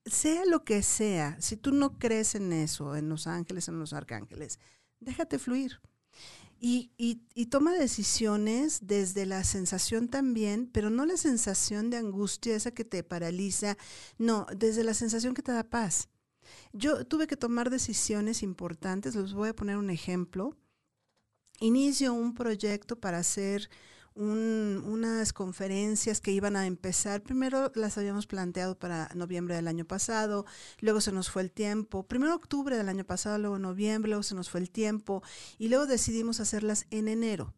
Sea 0.05 0.45
lo 0.47 0.65
que 0.65 0.83
sea, 0.83 1.37
si 1.41 1.57
tú 1.57 1.73
no 1.73 1.99
crees 1.99 2.35
en 2.35 2.53
eso, 2.53 2.97
en 2.97 3.09
los 3.09 3.27
ángeles, 3.27 3.69
en 3.69 3.79
los 3.79 3.93
arcángeles, 3.93 4.59
déjate 5.01 5.39
fluir. 5.39 5.81
Y, 6.63 6.91
y, 6.99 7.47
toma 7.47 7.73
decisiones 7.73 8.81
desde 8.83 9.25
la 9.25 9.45
sensación 9.45 10.09
también, 10.09 10.69
pero 10.71 10.91
no 10.91 11.07
la 11.07 11.17
sensación 11.17 11.89
de 11.89 11.97
angustia, 11.97 12.55
esa 12.55 12.71
que 12.71 12.85
te 12.85 13.03
paraliza, 13.03 13.79
no, 14.19 14.47
desde 14.55 14.85
la 14.85 14.93
sensación 14.93 15.33
que 15.33 15.41
te 15.41 15.53
da 15.53 15.65
paz. 15.65 16.10
Yo 16.73 17.07
tuve 17.07 17.27
que 17.27 17.37
tomar 17.37 17.71
decisiones 17.71 18.43
importantes, 18.43 19.15
les 19.15 19.33
voy 19.33 19.51
a 19.51 19.57
poner 19.57 19.77
un 19.77 19.91
ejemplo. 19.91 20.57
Inicio 21.61 22.15
un 22.15 22.35
proyecto 22.35 22.99
para 22.99 23.19
hacer 23.19 23.69
unas 24.15 25.33
conferencias 25.33 26.21
que 26.21 26.33
iban 26.33 26.57
a 26.57 26.67
empezar. 26.67 27.23
Primero 27.23 27.71
las 27.75 27.97
habíamos 27.97 28.27
planteado 28.27 28.79
para 28.79 29.09
noviembre 29.15 29.55
del 29.55 29.69
año 29.69 29.85
pasado, 29.85 30.45
luego 30.81 31.01
se 31.01 31.13
nos 31.13 31.31
fue 31.31 31.43
el 31.43 31.53
tiempo. 31.53 32.07
Primero 32.07 32.35
octubre 32.35 32.77
del 32.77 32.89
año 32.89 33.05
pasado, 33.05 33.39
luego 33.39 33.59
noviembre, 33.59 34.11
luego 34.11 34.23
se 34.23 34.35
nos 34.35 34.51
fue 34.51 34.61
el 34.61 34.71
tiempo 34.71 35.23
y 35.59 35.69
luego 35.69 35.87
decidimos 35.87 36.41
hacerlas 36.41 36.87
en 36.91 37.09
enero, 37.09 37.55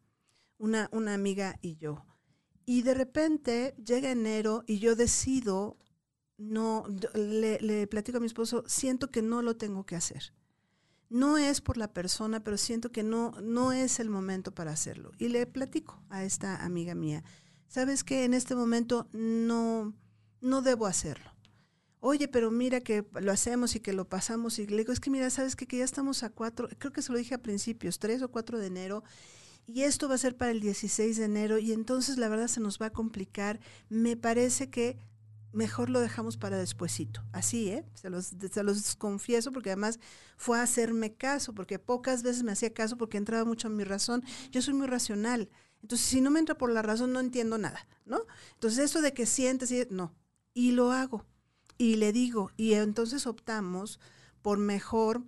una, 0.57 0.89
una 0.91 1.13
amiga 1.13 1.57
y 1.61 1.75
yo. 1.75 2.05
Y 2.65 2.83
de 2.83 2.93
repente 2.93 3.75
llega 3.83 4.11
enero 4.11 4.63
y 4.65 4.79
yo 4.79 4.95
decido, 4.95 5.77
no, 6.43 6.85
le, 7.13 7.59
le 7.59 7.87
platico 7.87 8.17
a 8.17 8.21
mi 8.21 8.27
esposo, 8.27 8.63
siento 8.67 9.11
que 9.11 9.21
no 9.21 9.41
lo 9.41 9.55
tengo 9.55 9.85
que 9.85 9.95
hacer 9.95 10.33
no 11.13 11.37
es 11.37 11.61
por 11.61 11.77
la 11.77 11.93
persona, 11.93 12.43
pero 12.43 12.57
siento 12.57 12.91
que 12.91 13.03
no, 13.03 13.33
no 13.39 13.71
es 13.71 13.99
el 13.99 14.09
momento 14.09 14.51
para 14.51 14.71
hacerlo. 14.71 15.11
Y 15.19 15.27
le 15.27 15.45
platico 15.45 16.01
a 16.09 16.23
esta 16.23 16.65
amiga 16.65 16.95
mía, 16.95 17.23
sabes 17.67 18.03
que 18.03 18.23
en 18.23 18.33
este 18.33 18.55
momento 18.55 19.07
no, 19.13 19.93
no 20.41 20.63
debo 20.63 20.87
hacerlo. 20.87 21.31
Oye, 21.99 22.27
pero 22.27 22.49
mira 22.49 22.81
que 22.81 23.05
lo 23.21 23.31
hacemos 23.31 23.75
y 23.75 23.79
que 23.79 23.93
lo 23.93 24.09
pasamos 24.09 24.57
y 24.57 24.65
le 24.65 24.77
digo, 24.77 24.91
es 24.91 24.99
que 24.99 25.11
mira, 25.11 25.29
sabes 25.29 25.55
que, 25.55 25.67
que 25.67 25.77
ya 25.77 25.85
estamos 25.85 26.23
a 26.23 26.31
cuatro, 26.31 26.67
creo 26.79 26.91
que 26.91 27.03
se 27.03 27.11
lo 27.11 27.19
dije 27.19 27.35
a 27.35 27.43
principios, 27.43 27.99
tres 27.99 28.23
o 28.23 28.31
cuatro 28.31 28.57
de 28.57 28.65
enero, 28.65 29.03
y 29.67 29.83
esto 29.83 30.09
va 30.09 30.15
a 30.15 30.17
ser 30.17 30.35
para 30.35 30.49
el 30.49 30.61
16 30.61 31.15
de 31.15 31.25
enero 31.25 31.59
y 31.59 31.73
entonces 31.73 32.17
la 32.17 32.27
verdad 32.27 32.47
se 32.47 32.59
nos 32.59 32.81
va 32.81 32.87
a 32.87 32.91
complicar. 32.91 33.59
Me 33.87 34.17
parece 34.17 34.71
que 34.71 34.97
mejor 35.53 35.89
lo 35.89 35.99
dejamos 35.99 36.37
para 36.37 36.57
despuesito. 36.57 37.23
Así, 37.31 37.69
¿eh? 37.69 37.85
Se 37.93 38.09
los, 38.09 38.33
se 38.51 38.63
los 38.63 38.95
confieso 38.95 39.51
porque 39.51 39.69
además 39.69 39.99
fue 40.37 40.59
a 40.59 40.63
hacerme 40.63 41.13
caso, 41.13 41.53
porque 41.53 41.79
pocas 41.79 42.23
veces 42.23 42.43
me 42.43 42.51
hacía 42.51 42.73
caso 42.73 42.97
porque 42.97 43.17
entraba 43.17 43.45
mucho 43.45 43.67
en 43.67 43.77
mi 43.77 43.83
razón. 43.83 44.23
Yo 44.51 44.61
soy 44.61 44.73
muy 44.73 44.87
racional. 44.87 45.49
Entonces, 45.81 46.07
si 46.07 46.21
no 46.21 46.31
me 46.31 46.39
entra 46.39 46.57
por 46.57 46.71
la 46.71 46.81
razón, 46.81 47.13
no 47.13 47.19
entiendo 47.19 47.57
nada, 47.57 47.87
¿no? 48.05 48.25
Entonces, 48.53 48.79
eso 48.79 49.01
de 49.01 49.13
que 49.13 49.25
sientes, 49.25 49.71
y, 49.71 49.85
no. 49.89 50.15
Y 50.53 50.71
lo 50.71 50.91
hago. 50.91 51.25
Y 51.77 51.97
le 51.97 52.11
digo. 52.13 52.51
Y 52.57 52.73
entonces 52.73 53.27
optamos 53.27 53.99
por 54.41 54.57
mejor 54.57 55.23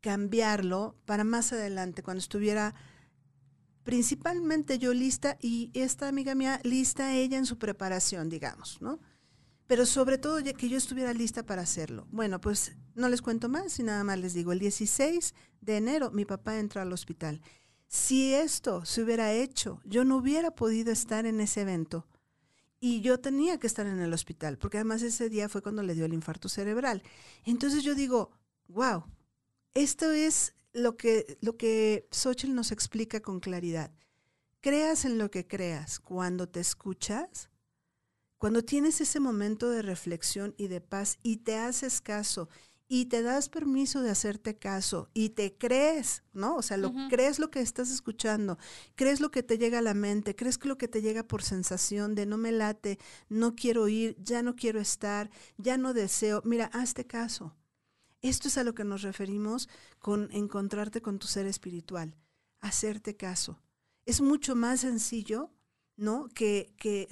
cambiarlo 0.00 0.96
para 1.04 1.24
más 1.24 1.52
adelante, 1.52 2.02
cuando 2.02 2.20
estuviera 2.20 2.74
principalmente 3.86 4.80
yo 4.80 4.92
lista 4.92 5.38
y 5.40 5.70
esta 5.72 6.08
amiga 6.08 6.34
mía 6.34 6.60
lista 6.64 7.14
ella 7.14 7.38
en 7.38 7.46
su 7.46 7.56
preparación, 7.56 8.28
digamos, 8.28 8.82
¿no? 8.82 8.98
Pero 9.68 9.86
sobre 9.86 10.18
todo 10.18 10.42
que 10.42 10.68
yo 10.68 10.76
estuviera 10.76 11.14
lista 11.14 11.46
para 11.46 11.62
hacerlo. 11.62 12.08
Bueno, 12.10 12.40
pues 12.40 12.76
no 12.96 13.08
les 13.08 13.22
cuento 13.22 13.48
más 13.48 13.78
y 13.78 13.84
nada 13.84 14.02
más 14.02 14.18
les 14.18 14.34
digo, 14.34 14.50
el 14.50 14.58
16 14.58 15.34
de 15.60 15.76
enero 15.76 16.10
mi 16.10 16.24
papá 16.24 16.58
entra 16.58 16.82
al 16.82 16.92
hospital. 16.92 17.40
Si 17.86 18.34
esto 18.34 18.84
se 18.84 19.04
hubiera 19.04 19.32
hecho, 19.32 19.80
yo 19.84 20.04
no 20.04 20.16
hubiera 20.16 20.50
podido 20.50 20.90
estar 20.90 21.24
en 21.24 21.40
ese 21.40 21.60
evento. 21.60 22.08
Y 22.80 23.02
yo 23.02 23.20
tenía 23.20 23.60
que 23.60 23.68
estar 23.68 23.86
en 23.86 24.00
el 24.00 24.12
hospital, 24.12 24.58
porque 24.58 24.78
además 24.78 25.02
ese 25.02 25.30
día 25.30 25.48
fue 25.48 25.62
cuando 25.62 25.84
le 25.84 25.94
dio 25.94 26.06
el 26.06 26.12
infarto 26.12 26.48
cerebral. 26.48 27.04
Entonces 27.44 27.84
yo 27.84 27.94
digo, 27.94 28.32
wow, 28.66 29.04
esto 29.74 30.10
es 30.10 30.54
lo 30.76 30.96
que, 30.96 31.38
lo 31.40 31.56
que 31.56 32.06
Xochitl 32.10 32.54
nos 32.54 32.70
explica 32.70 33.20
con 33.20 33.40
claridad. 33.40 33.90
Creas 34.60 35.04
en 35.04 35.18
lo 35.18 35.30
que 35.30 35.46
creas, 35.46 35.98
cuando 35.98 36.48
te 36.48 36.60
escuchas, 36.60 37.50
cuando 38.38 38.62
tienes 38.62 39.00
ese 39.00 39.18
momento 39.18 39.70
de 39.70 39.82
reflexión 39.82 40.54
y 40.58 40.68
de 40.68 40.80
paz 40.80 41.18
y 41.22 41.38
te 41.38 41.56
haces 41.56 42.00
caso 42.00 42.48
y 42.88 43.06
te 43.06 43.22
das 43.22 43.48
permiso 43.48 44.02
de 44.02 44.10
hacerte 44.10 44.58
caso 44.58 45.08
y 45.14 45.30
te 45.30 45.56
crees, 45.56 46.22
¿no? 46.32 46.56
O 46.56 46.62
sea, 46.62 46.76
lo, 46.76 46.92
crees 47.08 47.38
lo 47.38 47.50
que 47.50 47.60
estás 47.60 47.90
escuchando, 47.90 48.58
crees 48.94 49.20
lo 49.20 49.30
que 49.30 49.42
te 49.42 49.58
llega 49.58 49.78
a 49.78 49.82
la 49.82 49.94
mente, 49.94 50.36
crees 50.36 50.58
que 50.58 50.68
lo 50.68 50.78
que 50.78 50.88
te 50.88 51.02
llega 51.02 51.26
por 51.26 51.42
sensación 51.42 52.14
de 52.14 52.26
no 52.26 52.36
me 52.36 52.52
late, 52.52 52.98
no 53.28 53.56
quiero 53.56 53.88
ir, 53.88 54.16
ya 54.22 54.42
no 54.42 54.54
quiero 54.54 54.78
estar, 54.78 55.30
ya 55.56 55.78
no 55.78 55.94
deseo. 55.94 56.42
Mira, 56.44 56.66
hazte 56.66 57.06
caso. 57.06 57.56
Esto 58.28 58.48
es 58.48 58.58
a 58.58 58.64
lo 58.64 58.74
que 58.74 58.84
nos 58.84 59.02
referimos 59.02 59.68
con 59.98 60.28
encontrarte 60.32 61.00
con 61.00 61.18
tu 61.18 61.26
ser 61.26 61.46
espiritual, 61.46 62.16
hacerte 62.60 63.16
caso. 63.16 63.60
Es 64.04 64.20
mucho 64.20 64.56
más 64.56 64.80
sencillo, 64.80 65.50
¿no? 65.96 66.28
Que, 66.28 66.74
que 66.78 67.08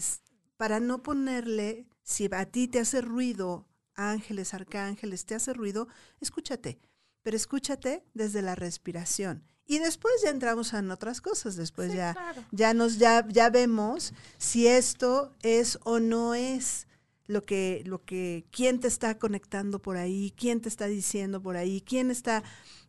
para 0.57 0.81
no 0.81 1.03
ponerle, 1.03 1.87
si 2.03 2.29
a 2.33 2.47
ti 2.47 2.69
te 2.69 2.81
hace 2.81 3.01
ruido, 3.01 3.69
ángeles, 3.95 4.55
arcángeles, 4.55 5.25
te 5.27 5.35
hace 5.35 5.53
ruido, 5.53 5.89
escúchate, 6.21 6.79
pero 7.23 7.37
escúchate 7.37 8.05
desde 8.15 8.43
la 8.43 8.55
respiración. 8.55 9.45
Y 9.67 9.79
después 9.79 10.15
ya 10.23 10.31
entramos 10.31 10.75
en 10.75 10.91
otras 10.91 11.21
cosas, 11.21 11.57
después 11.57 11.93
ya, 11.95 12.15
ya 12.51 12.75
nos, 12.75 12.99
ya, 12.99 13.27
ya 13.29 13.49
vemos 13.49 14.13
si 14.37 14.67
esto 14.67 15.33
es 15.43 15.79
o 15.85 16.01
no 16.01 16.35
es 16.35 16.87
lo 17.27 17.45
que, 17.45 17.83
lo 17.87 18.05
que, 18.05 18.45
quién 18.51 18.81
te 18.81 18.89
está 18.89 19.19
conectando 19.19 19.81
por 19.81 19.97
ahí, 19.97 20.33
quién 20.37 20.61
te 20.61 20.69
está 20.69 20.87
diciendo 20.87 21.43
por 21.43 21.57
ahí, 21.57 21.81
quién 21.81 22.11
está, 22.11 22.43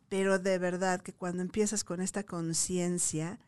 pero 0.10 0.40
de 0.40 0.58
verdad 0.58 1.02
que 1.02 1.14
cuando 1.14 1.42
empiezas 1.42 1.84
con 1.84 2.02
esta 2.02 2.24
conciencia, 2.24 3.40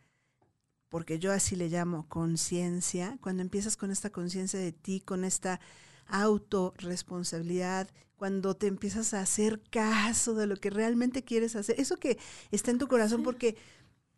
porque 0.88 1.18
yo 1.18 1.32
así 1.32 1.56
le 1.56 1.68
llamo 1.68 2.08
conciencia, 2.08 3.18
cuando 3.20 3.42
empiezas 3.42 3.76
con 3.76 3.90
esta 3.90 4.10
conciencia 4.10 4.58
de 4.58 4.72
ti, 4.72 5.00
con 5.00 5.24
esta 5.24 5.60
autorresponsabilidad, 6.06 7.88
cuando 8.16 8.56
te 8.56 8.66
empiezas 8.66 9.14
a 9.14 9.20
hacer 9.20 9.62
caso 9.70 10.34
de 10.34 10.46
lo 10.46 10.56
que 10.56 10.70
realmente 10.70 11.22
quieres 11.22 11.54
hacer, 11.54 11.78
eso 11.78 11.98
que 11.98 12.18
está 12.50 12.70
en 12.70 12.78
tu 12.78 12.88
corazón, 12.88 13.22
porque 13.22 13.56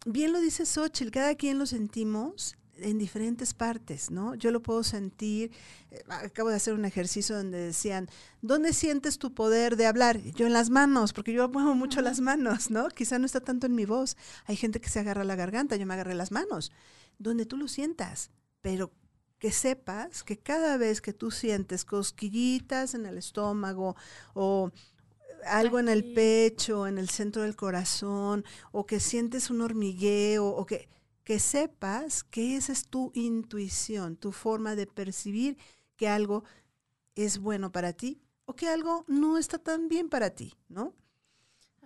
bien 0.06 0.32
lo 0.32 0.40
dice 0.40 0.64
Xochitl, 0.64 1.10
cada 1.10 1.34
quien 1.34 1.58
lo 1.58 1.66
sentimos 1.66 2.56
en 2.82 2.98
diferentes 2.98 3.54
partes, 3.54 4.10
¿no? 4.10 4.34
Yo 4.34 4.50
lo 4.50 4.62
puedo 4.62 4.82
sentir, 4.82 5.52
eh, 5.90 6.02
acabo 6.08 6.48
de 6.48 6.56
hacer 6.56 6.74
un 6.74 6.84
ejercicio 6.84 7.36
donde 7.36 7.58
decían, 7.58 8.08
¿dónde 8.42 8.72
sientes 8.72 9.18
tu 9.18 9.34
poder 9.34 9.76
de 9.76 9.86
hablar? 9.86 10.20
Yo 10.20 10.46
en 10.46 10.52
las 10.52 10.70
manos, 10.70 11.12
porque 11.12 11.32
yo 11.32 11.48
muevo 11.48 11.74
mucho 11.74 12.00
las 12.00 12.20
manos, 12.20 12.70
¿no? 12.70 12.88
Quizá 12.88 13.18
no 13.18 13.26
está 13.26 13.40
tanto 13.40 13.66
en 13.66 13.74
mi 13.74 13.84
voz. 13.84 14.16
Hay 14.46 14.56
gente 14.56 14.80
que 14.80 14.88
se 14.88 15.00
agarra 15.00 15.24
la 15.24 15.36
garganta, 15.36 15.76
yo 15.76 15.86
me 15.86 15.94
agarré 15.94 16.14
las 16.14 16.32
manos, 16.32 16.72
donde 17.18 17.46
tú 17.46 17.56
lo 17.56 17.68
sientas, 17.68 18.30
pero 18.60 18.92
que 19.38 19.52
sepas 19.52 20.22
que 20.22 20.38
cada 20.38 20.76
vez 20.76 21.00
que 21.00 21.14
tú 21.14 21.30
sientes 21.30 21.84
cosquillitas 21.84 22.94
en 22.94 23.06
el 23.06 23.16
estómago 23.16 23.96
o 24.34 24.70
algo 25.46 25.78
en 25.78 25.88
el 25.88 26.12
pecho, 26.12 26.86
en 26.86 26.98
el 26.98 27.08
centro 27.08 27.42
del 27.42 27.56
corazón, 27.56 28.44
o 28.72 28.86
que 28.86 29.00
sientes 29.00 29.50
un 29.50 29.62
hormigueo, 29.62 30.46
o 30.46 30.66
que 30.66 30.88
que 31.30 31.38
sepas 31.38 32.24
que 32.24 32.56
esa 32.56 32.72
es 32.72 32.88
tu 32.88 33.12
intuición, 33.14 34.16
tu 34.16 34.32
forma 34.32 34.74
de 34.74 34.88
percibir 34.88 35.56
que 35.94 36.08
algo 36.08 36.42
es 37.14 37.38
bueno 37.38 37.70
para 37.70 37.92
ti 37.92 38.20
o 38.46 38.56
que 38.56 38.66
algo 38.66 39.04
no 39.06 39.38
está 39.38 39.58
tan 39.58 39.86
bien 39.86 40.08
para 40.08 40.30
ti, 40.30 40.56
¿no? 40.68 40.92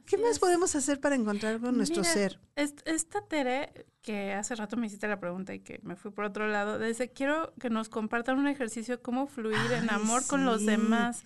¿Qué 0.07 0.17
más 0.17 0.39
podemos 0.39 0.75
hacer 0.75 0.99
para 0.99 1.15
encontrar 1.15 1.61
con 1.61 1.77
nuestro 1.77 2.05
ser? 2.05 2.41
Esta 2.57 3.21
Tere, 3.29 3.85
que 4.01 4.33
hace 4.33 4.55
rato 4.55 4.79
me 4.79 4.87
hiciste 4.87 5.09
la 5.09 5.21
pregunta 5.21 5.53
y 5.53 5.61
que 5.61 5.79
me 5.83 5.95
fui 5.95 6.11
por 6.11 6.25
otro 6.25 6.49
lado, 6.49 6.79
dice, 6.79 7.11
quiero 7.11 7.53
que 7.61 7.69
nos 7.69 7.91
compartan 7.91 8.39
un 8.39 8.49
ejercicio 8.49 9.03
cómo 9.03 9.27
fluir 9.27 9.73
en 9.73 9.91
amor 9.91 10.27
con 10.27 10.47
los 10.47 10.65
demás. 10.65 11.23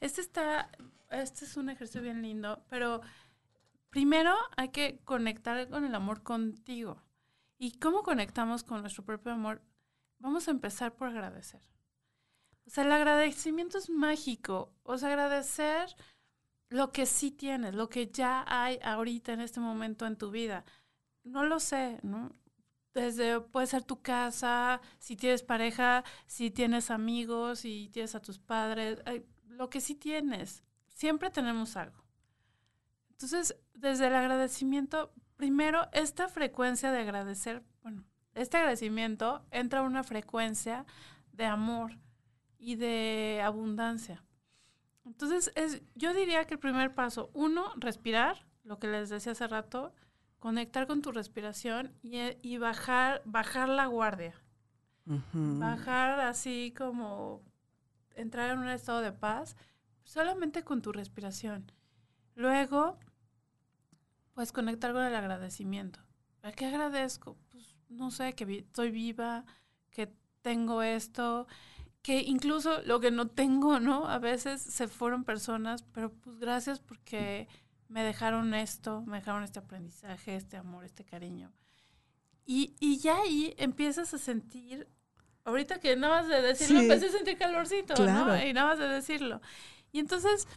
Este 0.00 0.22
está, 0.22 0.72
este 1.12 1.44
es 1.44 1.56
un 1.56 1.70
ejercicio 1.70 2.02
bien 2.02 2.20
lindo, 2.20 2.64
pero 2.68 3.00
primero 3.90 4.34
hay 4.56 4.70
que 4.70 4.98
conectar 5.04 5.68
con 5.68 5.84
el 5.84 5.94
amor 5.94 6.24
contigo. 6.24 7.00
¿Y 7.62 7.72
cómo 7.72 8.02
conectamos 8.02 8.64
con 8.64 8.80
nuestro 8.80 9.04
propio 9.04 9.32
amor? 9.32 9.60
Vamos 10.18 10.48
a 10.48 10.50
empezar 10.50 10.96
por 10.96 11.08
agradecer. 11.08 11.60
O 12.66 12.70
sea, 12.70 12.84
el 12.84 12.92
agradecimiento 12.92 13.76
es 13.76 13.90
mágico. 13.90 14.72
O 14.82 14.96
sea, 14.96 15.10
agradecer 15.10 15.94
lo 16.70 16.90
que 16.90 17.04
sí 17.04 17.30
tienes, 17.30 17.74
lo 17.74 17.90
que 17.90 18.10
ya 18.10 18.46
hay 18.48 18.78
ahorita 18.82 19.34
en 19.34 19.42
este 19.42 19.60
momento 19.60 20.06
en 20.06 20.16
tu 20.16 20.30
vida. 20.30 20.64
No 21.22 21.44
lo 21.44 21.60
sé, 21.60 22.00
¿no? 22.02 22.34
Desde 22.94 23.42
puede 23.42 23.66
ser 23.66 23.84
tu 23.84 24.00
casa, 24.00 24.80
si 24.98 25.14
tienes 25.14 25.42
pareja, 25.42 26.02
si 26.26 26.50
tienes 26.50 26.90
amigos, 26.90 27.58
si 27.58 27.90
tienes 27.92 28.14
a 28.14 28.22
tus 28.22 28.38
padres, 28.38 29.02
lo 29.44 29.68
que 29.68 29.82
sí 29.82 29.94
tienes. 29.94 30.64
Siempre 30.88 31.28
tenemos 31.28 31.76
algo. 31.76 32.02
Entonces, 33.10 33.54
desde 33.74 34.06
el 34.06 34.14
agradecimiento, 34.14 35.12
primero, 35.40 35.88
esta 35.92 36.28
frecuencia 36.28 36.92
de 36.92 36.98
agradecer, 36.98 37.62
bueno, 37.82 38.04
este 38.34 38.58
agradecimiento 38.58 39.42
entra 39.50 39.80
a 39.80 39.84
una 39.84 40.04
frecuencia 40.04 40.84
de 41.32 41.46
amor 41.46 41.92
y 42.58 42.74
de 42.74 43.40
abundancia. 43.42 44.22
Entonces, 45.06 45.50
es, 45.54 45.82
yo 45.94 46.12
diría 46.12 46.44
que 46.44 46.54
el 46.54 46.60
primer 46.60 46.94
paso, 46.94 47.30
uno, 47.32 47.72
respirar, 47.76 48.44
lo 48.64 48.78
que 48.78 48.88
les 48.88 49.08
decía 49.08 49.32
hace 49.32 49.46
rato, 49.46 49.94
conectar 50.40 50.86
con 50.86 51.00
tu 51.00 51.10
respiración 51.10 51.94
y, 52.02 52.58
bajar, 52.58 53.22
bajar 53.24 53.70
la 53.70 53.86
guardia. 53.86 54.34
Bajar 55.32 56.20
así 56.20 56.74
como 56.76 57.42
entrar 58.14 58.50
en 58.50 58.58
un 58.58 58.68
estado 58.68 59.00
de 59.00 59.12
paz 59.12 59.56
solamente 60.04 60.64
con 60.64 60.82
tu 60.82 60.92
respiración. 60.92 61.72
Luego, 62.34 62.98
pues 64.32 64.52
conectar 64.52 64.92
con 64.92 65.02
el 65.02 65.14
agradecimiento. 65.14 66.00
¿A 66.42 66.52
qué 66.52 66.66
agradezco? 66.66 67.36
Pues 67.50 67.76
no 67.88 68.10
sé, 68.10 68.34
que 68.34 68.44
estoy 68.58 68.90
viva, 68.90 69.44
que 69.90 70.12
tengo 70.42 70.82
esto, 70.82 71.46
que 72.02 72.20
incluso 72.22 72.82
lo 72.82 73.00
que 73.00 73.10
no 73.10 73.28
tengo, 73.28 73.80
¿no? 73.80 74.06
A 74.06 74.18
veces 74.18 74.62
se 74.62 74.88
fueron 74.88 75.24
personas, 75.24 75.82
pero 75.92 76.12
pues 76.12 76.38
gracias 76.38 76.80
porque 76.80 77.48
me 77.88 78.02
dejaron 78.02 78.54
esto, 78.54 79.02
me 79.02 79.18
dejaron 79.18 79.42
este 79.42 79.58
aprendizaje, 79.58 80.36
este 80.36 80.56
amor, 80.56 80.84
este 80.84 81.04
cariño. 81.04 81.52
Y, 82.46 82.74
y 82.80 82.98
ya 82.98 83.18
ahí 83.20 83.54
empiezas 83.58 84.14
a 84.14 84.18
sentir, 84.18 84.88
ahorita 85.44 85.78
que 85.78 85.94
nada 85.96 86.20
más 86.20 86.28
de 86.28 86.40
decirlo, 86.40 86.80
empecé 86.80 87.06
a 87.06 87.12
sentir 87.12 87.36
calorcito, 87.36 87.94
¿no? 88.06 88.44
Y 88.44 88.52
nada 88.52 88.68
más 88.68 88.78
de 88.78 88.88
decirlo. 88.88 89.40
Y 89.92 89.98
entonces, 89.98 90.48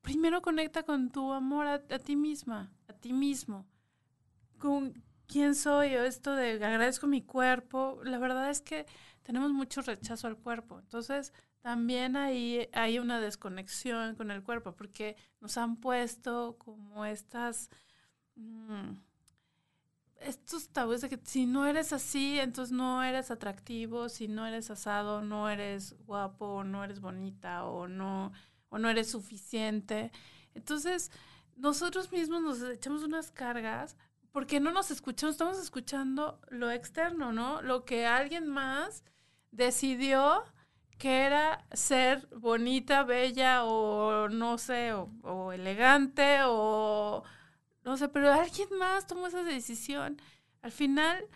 primero 0.00 0.40
conecta 0.40 0.84
con 0.84 1.10
tu 1.10 1.32
amor 1.32 1.66
a, 1.66 1.74
a 1.74 1.98
ti 1.98 2.16
misma, 2.16 2.72
mismo, 3.12 3.66
con 4.58 5.02
quién 5.26 5.54
soy, 5.54 5.94
o 5.96 6.04
esto 6.04 6.34
de 6.34 6.52
agradezco 6.52 7.06
mi 7.06 7.22
cuerpo. 7.22 8.00
La 8.04 8.18
verdad 8.18 8.50
es 8.50 8.60
que 8.60 8.86
tenemos 9.22 9.52
mucho 9.52 9.82
rechazo 9.82 10.26
al 10.26 10.36
cuerpo. 10.36 10.78
Entonces, 10.78 11.32
también 11.60 12.16
ahí 12.16 12.68
hay 12.72 12.98
una 12.98 13.20
desconexión 13.20 14.14
con 14.14 14.30
el 14.30 14.42
cuerpo, 14.42 14.76
porque 14.76 15.16
nos 15.40 15.56
han 15.58 15.76
puesto 15.76 16.56
como 16.58 17.04
estas... 17.04 17.70
Mm, 18.36 18.98
estos 20.20 20.68
tabúes 20.70 21.02
de 21.02 21.08
que 21.08 21.20
si 21.24 21.46
no 21.46 21.66
eres 21.66 21.92
así, 21.92 22.40
entonces 22.40 22.72
no 22.72 23.02
eres 23.02 23.30
atractivo, 23.30 24.08
si 24.08 24.28
no 24.28 24.46
eres 24.46 24.70
asado, 24.70 25.22
no 25.22 25.48
eres 25.50 25.94
guapo, 26.06 26.64
no 26.64 26.84
eres 26.84 27.00
bonita, 27.00 27.64
o 27.64 27.86
no, 27.86 28.32
o 28.70 28.78
no 28.78 28.88
eres 28.88 29.10
suficiente. 29.10 30.10
Entonces, 30.54 31.10
nosotros 31.56 32.12
mismos 32.12 32.42
nos 32.42 32.62
echamos 32.62 33.02
unas 33.02 33.30
cargas 33.30 33.96
porque 34.32 34.60
no 34.60 34.70
nos 34.70 34.90
escuchamos, 34.90 35.34
estamos 35.34 35.58
escuchando 35.58 36.38
lo 36.50 36.70
externo, 36.70 37.32
¿no? 37.32 37.62
Lo 37.62 37.84
que 37.84 38.06
alguien 38.06 38.46
más 38.46 39.02
decidió 39.50 40.44
que 40.98 41.22
era 41.22 41.66
ser 41.72 42.28
bonita, 42.36 43.02
bella 43.02 43.64
o 43.64 44.28
no 44.28 44.58
sé, 44.58 44.92
o, 44.92 45.52
elegante 45.52 46.40
o 46.44 47.22
no 47.84 47.96
sé, 47.96 48.08
pero 48.08 48.32
alguien 48.32 48.68
más 48.78 49.06
tomó 49.06 49.26
esa 49.26 49.42
decisión. 49.42 50.20
Al 50.62 50.72
final, 50.72 51.26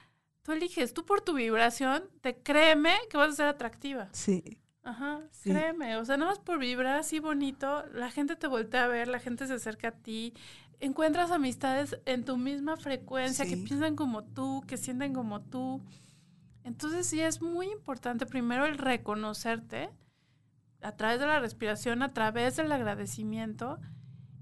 tú 0.42 0.52
eliges, 0.52 0.92
tú 0.92 1.04
por 1.04 1.20
tu 1.20 1.34
vibración, 1.34 2.04
te 2.20 2.42
créeme 2.42 2.98
que 3.08 3.16
vas 3.16 3.30
a 3.30 3.36
ser 3.36 3.46
atractiva. 3.46 4.08
Sí. 4.12 4.60
Ajá, 4.82 5.20
créeme, 5.42 5.96
o 5.98 6.04
sea, 6.04 6.16
nada 6.16 6.30
más 6.30 6.38
por 6.38 6.58
vibrar 6.58 6.98
así 6.98 7.18
bonito, 7.18 7.84
la 7.92 8.10
gente 8.10 8.34
te 8.34 8.46
voltea 8.46 8.84
a 8.84 8.88
ver, 8.88 9.08
la 9.08 9.18
gente 9.18 9.46
se 9.46 9.54
acerca 9.54 9.88
a 9.88 9.92
ti, 9.92 10.32
encuentras 10.80 11.30
amistades 11.30 12.00
en 12.06 12.24
tu 12.24 12.38
misma 12.38 12.76
frecuencia, 12.76 13.44
que 13.44 13.58
piensan 13.58 13.94
como 13.94 14.24
tú, 14.24 14.64
que 14.66 14.78
sienten 14.78 15.12
como 15.12 15.42
tú. 15.42 15.82
Entonces 16.64 17.06
sí 17.06 17.20
es 17.20 17.42
muy 17.42 17.70
importante 17.70 18.26
primero 18.26 18.64
el 18.64 18.78
reconocerte 18.78 19.90
a 20.82 20.92
través 20.92 21.20
de 21.20 21.26
la 21.26 21.40
respiración, 21.40 22.02
a 22.02 22.12
través 22.12 22.56
del 22.56 22.72
agradecimiento 22.72 23.78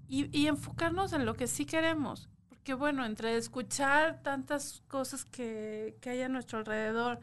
y, 0.08 0.46
enfocarnos 0.46 1.12
en 1.12 1.26
lo 1.26 1.34
que 1.34 1.46
sí 1.46 1.66
queremos. 1.66 2.28
Porque 2.48 2.74
bueno, 2.74 3.04
entre 3.04 3.36
escuchar 3.36 4.22
tantas 4.22 4.82
cosas 4.88 5.24
que, 5.24 5.98
hay 6.06 6.22
a 6.22 6.28
nuestro 6.28 6.58
alrededor 6.58 7.20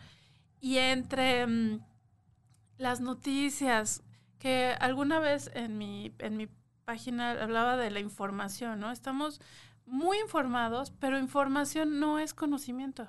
y 0.60 0.78
entre 0.78 1.48
mm, 1.48 1.80
las 2.78 3.02
noticias, 3.02 4.04
que 4.40 4.76
alguna 4.80 5.20
vez 5.20 5.50
en 5.54 5.78
mi, 5.78 6.14
en 6.20 6.38
mi 6.38 6.48
página 6.86 7.32
hablaba 7.32 7.78
de 7.78 7.92
la 7.92 8.00
información, 8.00 8.80
¿no? 8.80 8.92
Estamos 8.92 9.42
muy 9.86 10.20
informados, 10.20 10.92
pero 11.00 11.18
información 11.18 12.00
no 12.00 12.20
es 12.20 12.34
conocimiento. 12.34 13.08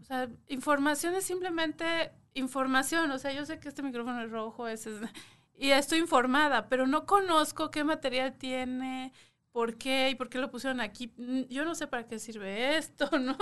O 0.00 0.04
sea, 0.04 0.28
información 0.48 1.14
es 1.14 1.24
simplemente 1.24 2.12
información. 2.34 3.10
O 3.10 3.18
sea, 3.18 3.32
yo 3.32 3.44
sé 3.46 3.58
que 3.58 3.68
este 3.68 3.82
micrófono 3.82 4.22
es 4.22 4.30
rojo, 4.30 4.68
es, 4.68 4.88
y 5.56 5.70
estoy 5.70 5.98
informada, 5.98 6.68
pero 6.68 6.86
no 6.86 7.06
conozco 7.06 7.70
qué 7.70 7.84
material 7.84 8.36
tiene, 8.36 9.12
por 9.52 9.78
qué 9.78 10.10
y 10.10 10.14
por 10.14 10.28
qué 10.28 10.38
lo 10.38 10.50
pusieron 10.50 10.80
aquí. 10.80 11.12
Yo 11.48 11.64
no 11.64 11.74
sé 11.74 11.86
para 11.86 12.06
qué 12.06 12.18
sirve 12.18 12.76
esto, 12.76 13.08
¿no? 13.18 13.36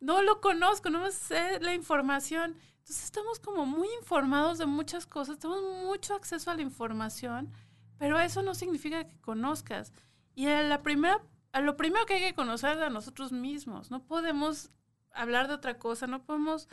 No 0.00 0.22
lo 0.22 0.40
conozco, 0.40 0.90
no 0.90 1.10
sé 1.10 1.60
la 1.60 1.74
información. 1.74 2.56
Entonces 2.80 3.04
estamos 3.04 3.38
como 3.38 3.66
muy 3.66 3.88
informados 4.00 4.58
de 4.58 4.66
muchas 4.66 5.06
cosas, 5.06 5.38
tenemos 5.38 5.62
mucho 5.84 6.14
acceso 6.14 6.50
a 6.50 6.54
la 6.54 6.62
información, 6.62 7.52
pero 7.98 8.18
eso 8.18 8.42
no 8.42 8.54
significa 8.54 9.06
que 9.06 9.20
conozcas. 9.20 9.92
Y 10.34 10.46
a 10.46 10.62
la 10.62 10.82
primera, 10.82 11.22
a 11.52 11.60
lo 11.60 11.76
primero 11.76 12.06
que 12.06 12.14
hay 12.14 12.20
que 12.20 12.34
conocer 12.34 12.78
es 12.78 12.82
a 12.82 12.90
nosotros 12.90 13.32
mismos. 13.32 13.90
No 13.90 14.04
podemos 14.04 14.70
hablar 15.12 15.48
de 15.48 15.54
otra 15.54 15.78
cosa, 15.78 16.06
no 16.06 16.24
podemos 16.24 16.68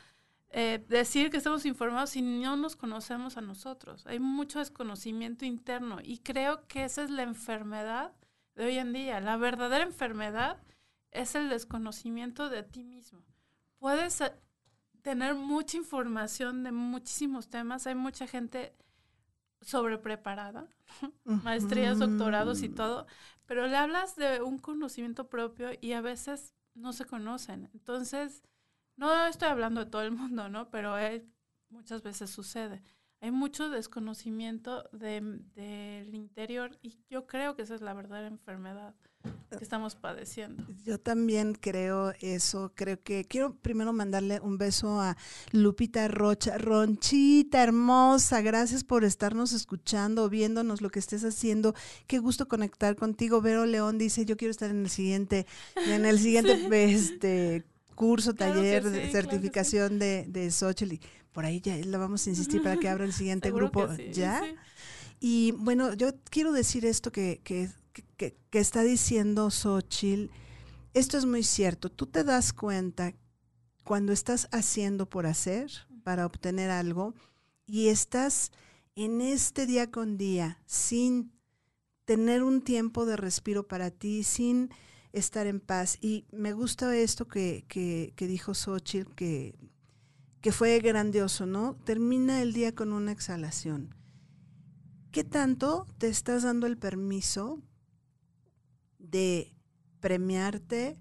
eh, 0.49 0.83
decir 0.87 1.29
que 1.29 1.37
estamos 1.37 1.65
informados 1.65 2.11
si 2.11 2.21
no 2.21 2.55
nos 2.55 2.75
conocemos 2.75 3.37
a 3.37 3.41
nosotros. 3.41 4.07
Hay 4.07 4.19
mucho 4.19 4.59
desconocimiento 4.59 5.45
interno 5.45 5.99
y 6.01 6.19
creo 6.19 6.65
que 6.67 6.85
esa 6.85 7.03
es 7.03 7.09
la 7.09 7.23
enfermedad 7.23 8.13
de 8.55 8.65
hoy 8.65 8.77
en 8.77 8.93
día. 8.93 9.19
La 9.19 9.37
verdadera 9.37 9.83
enfermedad 9.83 10.63
es 11.11 11.35
el 11.35 11.49
desconocimiento 11.49 12.49
de 12.49 12.63
ti 12.63 12.83
mismo. 12.83 13.23
Puedes 13.79 14.23
tener 15.07 15.35
mucha 15.35 15.77
información 15.77 16.65
de 16.65 16.73
muchísimos 16.73 17.47
temas, 17.47 17.87
hay 17.87 17.95
mucha 17.95 18.27
gente 18.27 18.75
sobrepreparada, 19.61 20.67
maestrías, 21.23 21.97
doctorados 21.97 22.61
y 22.61 22.67
todo, 22.67 23.07
pero 23.45 23.67
le 23.67 23.77
hablas 23.77 24.17
de 24.17 24.41
un 24.41 24.57
conocimiento 24.57 25.29
propio 25.29 25.69
y 25.79 25.93
a 25.93 26.01
veces 26.01 26.53
no 26.73 26.91
se 26.91 27.05
conocen. 27.05 27.69
Entonces, 27.73 28.43
no 28.97 29.27
estoy 29.27 29.47
hablando 29.47 29.85
de 29.85 29.89
todo 29.89 30.01
el 30.01 30.11
mundo, 30.11 30.49
¿no? 30.49 30.69
Pero 30.71 30.97
muchas 31.69 32.03
veces 32.03 32.29
sucede. 32.29 32.83
Hay 33.21 33.31
mucho 33.31 33.69
desconocimiento 33.69 34.89
del 34.91 36.09
interior 36.13 36.77
y 36.81 36.99
yo 37.09 37.27
creo 37.27 37.55
que 37.55 37.61
esa 37.61 37.75
es 37.75 37.81
la 37.81 37.93
verdadera 37.93 38.27
enfermedad 38.27 38.93
que 39.57 39.63
estamos 39.63 39.95
padeciendo. 39.95 40.63
Yo 40.85 40.99
también 40.99 41.53
creo 41.53 42.13
eso, 42.21 42.71
creo 42.75 43.01
que 43.01 43.25
quiero 43.25 43.55
primero 43.55 43.93
mandarle 43.93 44.39
un 44.39 44.57
beso 44.57 45.01
a 45.01 45.17
Lupita 45.51 46.07
Rocha, 46.07 46.57
Ronchita 46.57 47.63
hermosa, 47.63 48.41
gracias 48.41 48.83
por 48.83 49.03
estarnos 49.03 49.53
escuchando, 49.53 50.29
viéndonos 50.29 50.81
lo 50.81 50.89
que 50.89 50.99
estés 50.99 51.23
haciendo, 51.23 51.73
qué 52.07 52.19
gusto 52.19 52.47
conectar 52.47 52.95
contigo. 52.95 53.41
Vero 53.41 53.65
León 53.65 53.97
dice, 53.97 54.25
yo 54.25 54.37
quiero 54.37 54.51
estar 54.51 54.69
en 54.69 54.81
el 54.81 54.89
siguiente, 54.89 55.45
en 55.75 56.05
el 56.05 56.19
siguiente 56.19 56.67
este 56.93 57.65
curso, 57.95 58.35
taller, 58.35 58.89
de 58.89 59.09
certificación 59.11 59.97
de, 59.97 60.25
de 60.27 60.51
Xochitl. 60.51 61.03
por 61.31 61.45
ahí 61.45 61.59
ya 61.61 61.75
la 61.77 61.97
vamos 61.97 62.27
a 62.27 62.29
insistir 62.29 62.61
para 62.61 62.77
que 62.77 62.87
abra 62.89 63.05
el 63.05 63.13
siguiente 63.13 63.51
grupo. 63.51 63.87
¿Ya? 64.11 64.41
Y 65.19 65.51
bueno, 65.53 65.93
yo 65.93 66.11
quiero 66.29 66.51
decir 66.51 66.85
esto 66.85 67.11
que, 67.11 67.41
que 67.43 67.69
que, 68.17 68.37
está 68.51 68.81
diciendo 68.81 69.49
Xochitl, 69.51 70.31
esto 70.93 71.17
es 71.17 71.25
muy 71.25 71.43
cierto. 71.43 71.89
Tú 71.89 72.07
te 72.07 72.23
das 72.23 72.51
cuenta 72.53 73.13
cuando 73.83 74.11
estás 74.11 74.49
haciendo 74.51 75.09
por 75.09 75.25
hacer 75.27 75.71
para 76.03 76.25
obtener 76.25 76.69
algo 76.71 77.13
y 77.65 77.87
estás 77.87 78.51
en 78.95 79.21
este 79.21 79.67
día 79.67 79.91
con 79.91 80.17
día 80.17 80.61
sin 80.65 81.31
tener 82.05 82.41
un 82.41 82.61
tiempo 82.61 83.05
de 83.05 83.17
respiro 83.17 83.67
para 83.67 83.91
ti, 83.91 84.23
sin 84.23 84.69
estar 85.11 85.45
en 85.45 85.59
paz. 85.59 85.97
Y 86.01 86.25
me 86.31 86.53
gusta 86.53 86.95
esto 86.95 87.27
que, 87.27 87.65
que, 87.67 88.13
que 88.15 88.27
dijo 88.27 88.53
Xochitl, 88.53 89.13
que, 89.13 89.55
que 90.41 90.51
fue 90.51 90.79
grandioso, 90.79 91.45
¿no? 91.45 91.75
Termina 91.83 92.41
el 92.41 92.53
día 92.53 92.73
con 92.73 92.91
una 92.91 93.11
exhalación. 93.11 93.93
¿Qué 95.11 95.23
tanto 95.23 95.87
te 95.97 96.07
estás 96.07 96.43
dando 96.43 96.67
el 96.67 96.77
permiso 96.77 97.61
de 99.09 99.55
premiarte, 99.99 100.97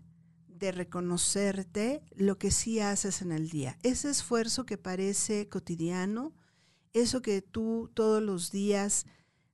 de 0.49 0.73
reconocerte 0.73 2.03
lo 2.15 2.39
que 2.39 2.51
sí 2.51 2.81
haces 2.81 3.23
en 3.23 3.33
el 3.33 3.49
día? 3.51 3.79
Ese 3.83 4.11
esfuerzo 4.11 4.65
que 4.67 4.79
parece 4.79 5.49
cotidiano, 5.49 6.35
eso 6.93 7.23
que 7.23 7.43
tú 7.43 7.91
todos 7.95 8.23
los 8.23 8.51
días 8.51 9.07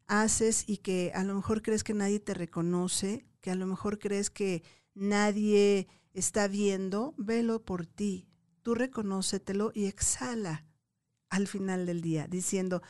haces 0.06 0.64
y 0.66 0.78
que 0.78 1.12
a 1.14 1.24
lo 1.24 1.34
mejor 1.34 1.62
crees 1.62 1.84
que 1.84 1.94
nadie 1.94 2.20
te 2.20 2.34
reconoce, 2.34 3.26
que 3.40 3.50
a 3.50 3.54
lo 3.54 3.66
mejor 3.66 3.98
crees 3.98 4.30
que 4.30 4.62
nadie 4.94 5.88
está 6.14 6.48
viendo, 6.48 7.14
velo 7.16 7.64
por 7.64 7.86
ti. 7.86 8.28
Tú 8.62 8.74
reconócetelo 8.74 9.72
y 9.74 9.86
exhala 9.86 10.66
al 11.30 11.48
final 11.48 11.86
del 11.86 12.02
día, 12.02 12.28
diciendo, 12.28 12.82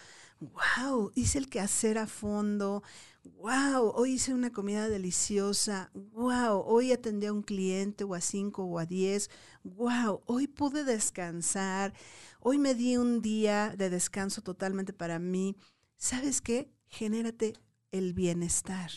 wow, 0.51 1.13
hice 1.15 1.39
el 1.39 1.49
quehacer 1.49 1.99
a 1.99 2.07
fondo, 2.07 2.83
wow, 3.25 3.93
hoy 3.95 4.15
hice 4.15 4.35
una 4.35 4.51
comida 4.51 4.89
deliciosa, 4.89 5.91
wow, 5.95 6.63
hoy 6.67 6.93
atendí 6.93 7.27
a 7.27 7.33
un 7.33 7.43
cliente 7.43 8.05
o 8.05 8.15
a 8.15 8.21
cinco 8.21 8.65
o 8.65 8.79
a 8.79 8.87
diez, 8.87 9.31
wow, 9.63 10.23
hoy 10.27 10.49
pude 10.49 10.85
descansar, 10.85 11.95
hoy 12.41 12.59
me 12.59 12.75
di 12.75 12.97
un 12.97 13.23
día 13.23 13.75
de 13.77 13.91
descanso 13.91 14.43
totalmente 14.43 14.93
para 14.93 15.19
mí. 15.19 15.57
¿Sabes 15.97 16.41
qué? 16.41 16.69
Genérate 16.89 17.55
el 17.93 18.13
bienestar. 18.13 18.91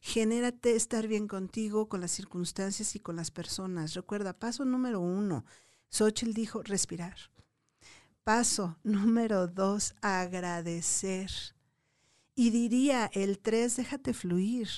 Genérate 0.00 0.74
estar 0.74 1.06
bien 1.06 1.28
contigo, 1.28 1.88
con 1.88 2.00
las 2.00 2.10
circunstancias 2.10 2.96
y 2.96 3.00
con 3.00 3.14
las 3.14 3.30
personas. 3.30 3.94
Recuerda, 3.94 4.36
paso 4.36 4.64
número 4.64 5.00
uno, 5.00 5.44
Xochitl 5.90 6.32
dijo 6.32 6.62
respirar. 6.64 7.16
Paso 8.24 8.78
número 8.84 9.48
dos, 9.48 9.94
agradecer. 10.00 11.30
Y 12.36 12.50
diría 12.50 13.10
el 13.12 13.40
tres, 13.40 13.76
déjate 13.76 14.14
fluir. 14.14 14.68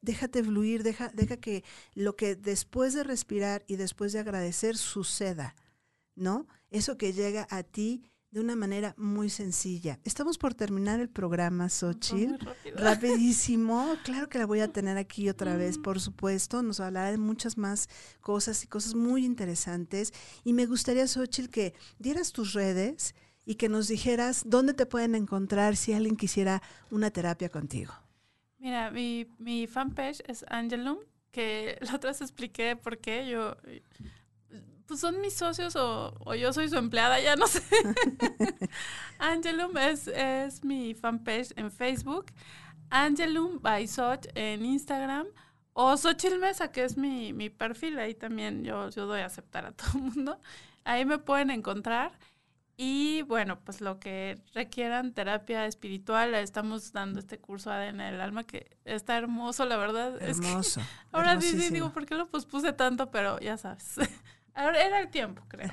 Déjate 0.00 0.42
fluir, 0.42 0.82
deja, 0.82 1.08
deja 1.12 1.36
que 1.36 1.64
lo 1.94 2.16
que 2.16 2.34
después 2.34 2.94
de 2.94 3.04
respirar 3.04 3.64
y 3.66 3.76
después 3.76 4.12
de 4.12 4.20
agradecer 4.20 4.76
suceda, 4.76 5.54
¿no? 6.14 6.46
Eso 6.70 6.96
que 6.96 7.12
llega 7.12 7.46
a 7.50 7.62
ti 7.62 8.02
de 8.30 8.40
una 8.40 8.56
manera 8.56 8.94
muy 8.98 9.30
sencilla. 9.30 9.98
Estamos 10.04 10.36
por 10.36 10.54
terminar 10.54 11.00
el 11.00 11.08
programa, 11.08 11.68
Xochitl. 11.68 12.46
Rapidísimo. 12.74 13.96
Claro 14.04 14.28
que 14.28 14.38
la 14.38 14.46
voy 14.46 14.60
a 14.60 14.72
tener 14.72 14.98
aquí 14.98 15.28
otra 15.28 15.56
vez, 15.56 15.78
mm. 15.78 15.82
por 15.82 16.00
supuesto. 16.00 16.62
Nos 16.62 16.80
hablará 16.80 17.10
de 17.10 17.18
muchas 17.18 17.56
más 17.56 17.88
cosas 18.20 18.62
y 18.64 18.66
cosas 18.66 18.94
muy 18.94 19.24
interesantes. 19.24 20.12
Y 20.44 20.52
me 20.52 20.66
gustaría, 20.66 21.06
Xochitl, 21.06 21.50
que 21.50 21.74
dieras 21.98 22.32
tus 22.32 22.52
redes 22.52 23.14
y 23.46 23.54
que 23.54 23.70
nos 23.70 23.88
dijeras 23.88 24.42
dónde 24.44 24.74
te 24.74 24.84
pueden 24.84 25.14
encontrar 25.14 25.76
si 25.76 25.94
alguien 25.94 26.16
quisiera 26.16 26.62
una 26.90 27.10
terapia 27.10 27.48
contigo. 27.48 27.94
Mira, 28.58 28.90
mi, 28.90 29.26
mi 29.38 29.66
fanpage 29.66 30.20
es 30.26 30.44
Angelum, 30.48 30.98
que 31.30 31.78
la 31.80 31.94
otra 31.94 32.10
vez 32.10 32.20
expliqué 32.20 32.76
por 32.76 32.98
qué 32.98 33.26
yo 33.26 33.56
pues 34.88 35.00
son 35.00 35.20
mis 35.20 35.34
socios 35.34 35.76
o, 35.76 36.34
yo 36.34 36.52
soy 36.52 36.68
su 36.68 36.76
empleada, 36.76 37.20
ya 37.20 37.36
no 37.36 37.46
sé. 37.46 37.62
Angelum 39.18 39.76
es, 39.76 40.08
es 40.08 40.64
mi 40.64 40.94
fanpage 40.94 41.52
en 41.56 41.70
Facebook, 41.70 42.32
Angelum 42.88 43.60
by 43.60 43.86
Soch 43.86 44.24
en 44.34 44.64
Instagram 44.64 45.26
o 45.74 45.96
Xochitl 45.96 46.38
Mesa, 46.38 46.72
que 46.72 46.84
es 46.84 46.96
mi, 46.96 47.34
mi 47.34 47.50
perfil, 47.50 47.98
ahí 47.98 48.14
también 48.14 48.64
yo, 48.64 48.88
yo 48.88 49.06
doy 49.06 49.20
a 49.20 49.26
aceptar 49.26 49.66
a 49.66 49.72
todo 49.76 49.90
el 49.94 50.00
mundo. 50.00 50.40
Ahí 50.84 51.04
me 51.04 51.18
pueden 51.18 51.50
encontrar. 51.50 52.18
Y 52.80 53.22
bueno, 53.22 53.58
pues 53.64 53.80
lo 53.80 53.98
que 53.98 54.40
requieran 54.54 55.12
terapia 55.12 55.66
espiritual, 55.66 56.34
estamos 56.36 56.92
dando 56.92 57.18
este 57.18 57.38
curso 57.38 57.72
ADN 57.72 57.98
del 57.98 58.20
alma 58.20 58.44
que 58.44 58.76
está 58.84 59.18
hermoso, 59.18 59.66
la 59.66 59.76
verdad. 59.76 60.16
Hermoso. 60.22 60.80
ahora 61.12 61.40
sí, 61.40 61.60
sí, 61.60 61.72
digo, 61.72 61.92
¿por 61.92 62.06
qué 62.06 62.14
lo 62.14 62.28
pospuse 62.28 62.72
tanto? 62.72 63.10
Pero 63.10 63.38
ya 63.40 63.58
sabes. 63.58 63.96
Era 64.58 65.00
el 65.00 65.08
tiempo, 65.08 65.42
creo. 65.48 65.70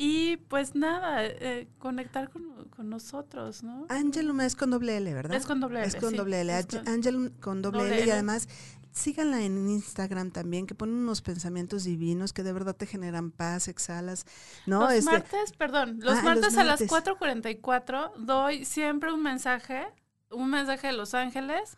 Y 0.00 0.36
pues 0.36 0.76
nada, 0.76 1.24
eh, 1.24 1.66
conectar 1.78 2.30
con, 2.30 2.88
nosotros, 2.88 3.64
¿no? 3.64 3.86
Angelum 3.88 4.40
es 4.42 4.54
con 4.54 4.70
doble 4.70 4.96
L, 4.96 5.12
¿verdad? 5.12 5.36
Es 5.36 5.44
con 5.44 5.58
doble 5.58 5.80
L. 5.80 5.88
Es 5.88 5.96
con 5.96 6.14
doble 6.14 6.40
L. 6.42 6.54
Angelum 6.86 7.30
con 7.40 7.62
doble, 7.62 7.88
L, 7.88 8.06
y 8.06 8.10
además 8.10 8.48
síganla 8.92 9.42
en 9.42 9.68
Instagram 9.68 10.30
también, 10.30 10.68
que 10.68 10.76
ponen 10.76 10.94
unos 10.94 11.20
pensamientos 11.20 11.82
divinos 11.82 12.32
que 12.32 12.44
de 12.44 12.52
verdad 12.52 12.76
te 12.76 12.86
generan 12.86 13.32
paz, 13.32 13.66
exhalas. 13.66 14.24
¿no? 14.66 14.82
Los 14.82 14.92
este 14.92 15.10
martes, 15.10 15.52
perdón, 15.52 15.98
los, 16.00 16.22
martes 16.22 16.56
a 16.56 16.62
las 16.62 16.80
4.44 16.80 18.14
doy 18.18 18.64
siempre 18.64 19.12
un 19.12 19.22
mensaje, 19.24 19.84
un 20.30 20.48
mensaje 20.48 20.86
de 20.86 20.92
Los 20.92 21.14
Ángeles 21.14 21.76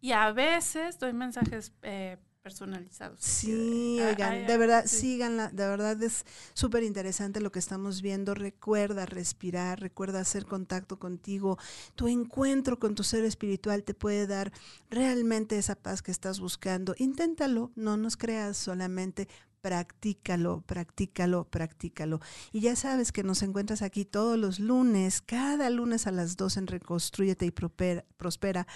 y 0.00 0.10
a 0.10 0.32
veces 0.32 0.98
doy 0.98 1.12
mensajes 1.12 1.72
eh, 1.82 2.18
personalizados. 2.50 3.20
Sí, 3.20 4.00
oigan, 4.00 4.46
de 4.46 4.56
verdad, 4.56 4.84
síganla, 4.86 5.50
de 5.50 5.66
verdad 5.66 6.02
es 6.02 6.24
súper 6.52 6.82
interesante 6.82 7.40
lo 7.40 7.52
que 7.52 7.60
estamos 7.60 8.02
viendo. 8.02 8.34
Recuerda 8.34 9.06
respirar, 9.06 9.80
recuerda 9.80 10.20
hacer 10.20 10.46
contacto 10.46 10.98
contigo. 10.98 11.58
Tu 11.94 12.08
encuentro 12.08 12.80
con 12.80 12.96
tu 12.96 13.04
ser 13.04 13.24
espiritual 13.24 13.84
te 13.84 13.94
puede 13.94 14.26
dar 14.26 14.52
realmente 14.90 15.58
esa 15.58 15.76
paz 15.76 16.02
que 16.02 16.10
estás 16.10 16.40
buscando. 16.40 16.94
Inténtalo, 16.98 17.70
no 17.76 17.96
nos 17.96 18.16
creas 18.16 18.56
solamente. 18.56 19.28
Practícalo, 19.60 20.62
practícalo, 20.62 21.44
practícalo. 21.44 22.20
Y 22.50 22.60
ya 22.60 22.74
sabes 22.76 23.12
que 23.12 23.22
nos 23.22 23.42
encuentras 23.42 23.82
aquí 23.82 24.06
todos 24.06 24.38
los 24.38 24.58
lunes, 24.58 25.20
cada 25.20 25.68
lunes 25.68 26.06
a 26.06 26.12
las 26.12 26.36
2 26.38 26.56
en 26.56 26.66
Reconstruyete 26.66 27.44
y 27.44 27.50
Prospera 27.50 28.66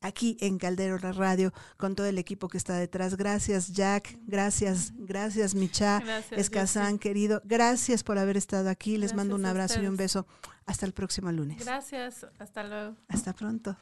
aquí 0.00 0.36
en 0.40 0.58
Caldero 0.58 0.98
la 0.98 1.12
Radio 1.12 1.52
con 1.76 1.94
todo 1.94 2.06
el 2.06 2.18
equipo 2.18 2.48
que 2.48 2.58
está 2.58 2.76
detrás. 2.76 3.16
Gracias 3.16 3.72
Jack, 3.72 4.18
gracias, 4.26 4.92
gracias 4.96 5.54
Micha, 5.54 6.02
Escazán 6.30 6.98
querido, 6.98 7.40
gracias 7.44 8.02
por 8.02 8.18
haber 8.18 8.36
estado 8.36 8.70
aquí. 8.70 8.98
Les 8.98 9.14
mando 9.14 9.34
un 9.34 9.46
abrazo 9.46 9.82
y 9.82 9.86
un 9.86 9.96
beso. 9.96 10.26
Hasta 10.66 10.84
el 10.84 10.92
próximo 10.92 11.32
lunes. 11.32 11.64
Gracias, 11.64 12.26
hasta 12.38 12.62
luego. 12.62 12.96
Hasta 13.08 13.32
pronto. 13.32 13.76